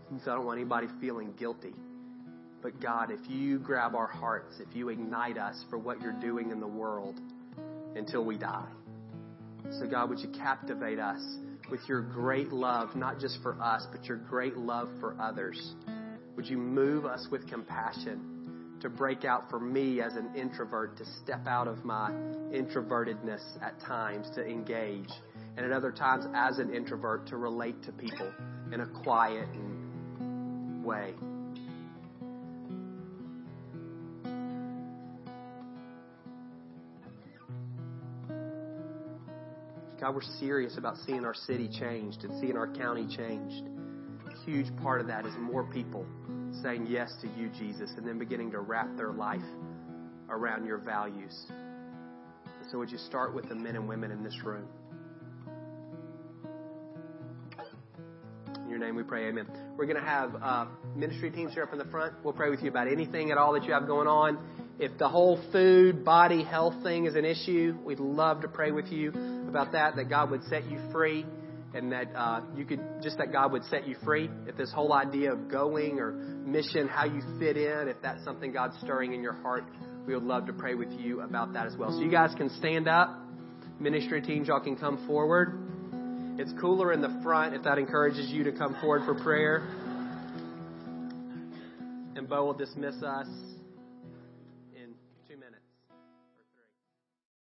And 0.09 0.19
so 0.25 0.31
I 0.31 0.35
don't 0.35 0.45
want 0.45 0.59
anybody 0.59 0.87
feeling 0.99 1.33
guilty. 1.37 1.73
But 2.61 2.81
God, 2.81 3.11
if 3.11 3.19
you 3.29 3.59
grab 3.59 3.93
our 3.93 4.07
hearts, 4.07 4.55
if 4.59 4.75
you 4.75 4.89
ignite 4.89 5.37
us 5.37 5.63
for 5.69 5.77
what 5.77 6.01
you're 6.01 6.19
doing 6.19 6.49
in 6.49 6.59
the 6.59 6.67
world 6.67 7.19
until 7.95 8.25
we 8.25 8.37
die. 8.37 8.69
So 9.79 9.85
God, 9.85 10.09
would 10.09 10.19
you 10.19 10.29
captivate 10.29 10.99
us 10.99 11.21
with 11.69 11.81
your 11.87 12.01
great 12.01 12.51
love, 12.51 12.95
not 12.95 13.19
just 13.19 13.37
for 13.43 13.61
us, 13.61 13.85
but 13.91 14.05
your 14.05 14.17
great 14.17 14.57
love 14.57 14.89
for 14.99 15.15
others? 15.21 15.75
Would 16.35 16.47
you 16.47 16.57
move 16.57 17.05
us 17.05 17.27
with 17.31 17.47
compassion? 17.47 18.33
to 18.83 18.89
break 18.89 19.23
out 19.23 19.49
for 19.49 19.61
me 19.61 20.01
as 20.01 20.17
an 20.17 20.35
introvert, 20.35 20.97
to 20.97 21.05
step 21.23 21.47
out 21.47 21.69
of 21.69 21.85
my 21.85 22.11
introvertedness 22.51 23.41
at 23.61 23.79
times, 23.79 24.29
to 24.35 24.45
engage, 24.45 25.09
and 25.55 25.65
at 25.65 25.71
other 25.71 25.89
times 25.89 26.25
as 26.35 26.59
an 26.59 26.75
introvert, 26.75 27.25
to 27.25 27.37
relate 27.37 27.81
to 27.81 27.93
people 27.93 28.29
in 28.73 28.81
a 28.81 28.85
quiet 29.01 29.47
way. 30.83 31.13
God, 40.01 40.13
we're 40.13 40.21
serious 40.41 40.77
about 40.77 40.97
seeing 41.05 41.23
our 41.23 41.33
city 41.33 41.69
changed 41.69 42.25
and 42.25 42.37
seeing 42.41 42.57
our 42.57 42.67
county 42.67 43.07
changed. 43.15 43.72
Huge 44.45 44.75
part 44.81 44.99
of 44.99 45.07
that 45.07 45.25
is 45.25 45.33
more 45.39 45.63
people 45.63 46.05
saying 46.61 46.87
yes 46.89 47.13
to 47.21 47.27
you, 47.39 47.49
Jesus, 47.57 47.91
and 47.97 48.05
then 48.05 48.19
beginning 48.19 48.51
to 48.51 48.59
wrap 48.59 48.95
their 48.97 49.11
life 49.11 49.41
around 50.29 50.65
your 50.65 50.77
values. 50.77 51.33
So, 52.71 52.77
would 52.77 52.91
you 52.91 52.97
start 52.97 53.33
with 53.33 53.47
the 53.47 53.55
men 53.55 53.75
and 53.75 53.87
women 53.87 54.11
in 54.11 54.23
this 54.23 54.35
room? 54.43 54.65
In 58.63 58.69
your 58.69 58.79
name 58.79 58.95
we 58.95 59.03
pray, 59.03 59.27
amen. 59.27 59.47
We're 59.77 59.85
going 59.85 59.99
to 59.99 60.05
have 60.07 60.35
uh, 60.41 60.65
ministry 60.95 61.31
teams 61.31 61.53
here 61.53 61.63
up 61.63 61.73
in 61.73 61.79
the 61.79 61.85
front. 61.85 62.13
We'll 62.23 62.33
pray 62.33 62.49
with 62.49 62.61
you 62.61 62.69
about 62.69 62.87
anything 62.87 63.31
at 63.31 63.37
all 63.37 63.53
that 63.53 63.63
you 63.63 63.73
have 63.73 63.87
going 63.87 64.07
on. 64.07 64.37
If 64.79 64.97
the 64.97 65.07
whole 65.07 65.39
food, 65.51 66.03
body, 66.03 66.43
health 66.43 66.81
thing 66.83 67.05
is 67.05 67.15
an 67.15 67.25
issue, 67.25 67.77
we'd 67.83 67.99
love 67.99 68.41
to 68.41 68.47
pray 68.47 68.71
with 68.71 68.87
you 68.87 69.09
about 69.47 69.73
that, 69.73 69.95
that 69.97 70.09
God 70.09 70.31
would 70.31 70.43
set 70.45 70.69
you 70.69 70.79
free 70.91 71.25
and 71.73 71.91
that 71.91 72.15
uh, 72.15 72.41
you 72.55 72.65
could 72.65 72.81
just 73.01 73.17
that 73.17 73.31
God 73.31 73.51
would 73.51 73.63
set 73.65 73.87
you 73.87 73.95
free. 74.03 74.29
If 74.47 74.57
this 74.57 74.71
whole 74.71 74.93
idea 74.93 75.33
of 75.33 75.49
going 75.49 75.99
or 75.99 76.11
mission, 76.11 76.87
how 76.87 77.05
you 77.05 77.21
fit 77.39 77.57
in, 77.57 77.87
if 77.87 77.97
that's 78.01 78.23
something 78.23 78.51
God's 78.51 78.77
stirring 78.81 79.13
in 79.13 79.21
your 79.21 79.33
heart, 79.33 79.65
we 80.05 80.13
would 80.13 80.23
love 80.23 80.45
to 80.47 80.53
pray 80.53 80.75
with 80.75 80.91
you 80.91 81.21
about 81.21 81.53
that 81.53 81.65
as 81.65 81.75
well. 81.75 81.91
So 81.91 82.01
you 82.01 82.11
guys 82.11 82.33
can 82.35 82.49
stand 82.57 82.87
up. 82.87 83.19
Ministry 83.79 84.21
teams, 84.21 84.47
y'all 84.47 84.59
can 84.59 84.75
come 84.75 85.05
forward. 85.07 85.59
It's 86.37 86.53
cooler 86.59 86.93
in 86.93 87.01
the 87.01 87.19
front 87.23 87.55
if 87.55 87.63
that 87.63 87.77
encourages 87.77 88.29
you 88.29 88.43
to 88.45 88.51
come 88.51 88.75
forward 88.81 89.03
for 89.05 89.15
prayer. 89.15 89.67
And 92.15 92.27
Bo 92.27 92.45
will 92.45 92.53
dismiss 92.53 92.95
us. 93.03 93.27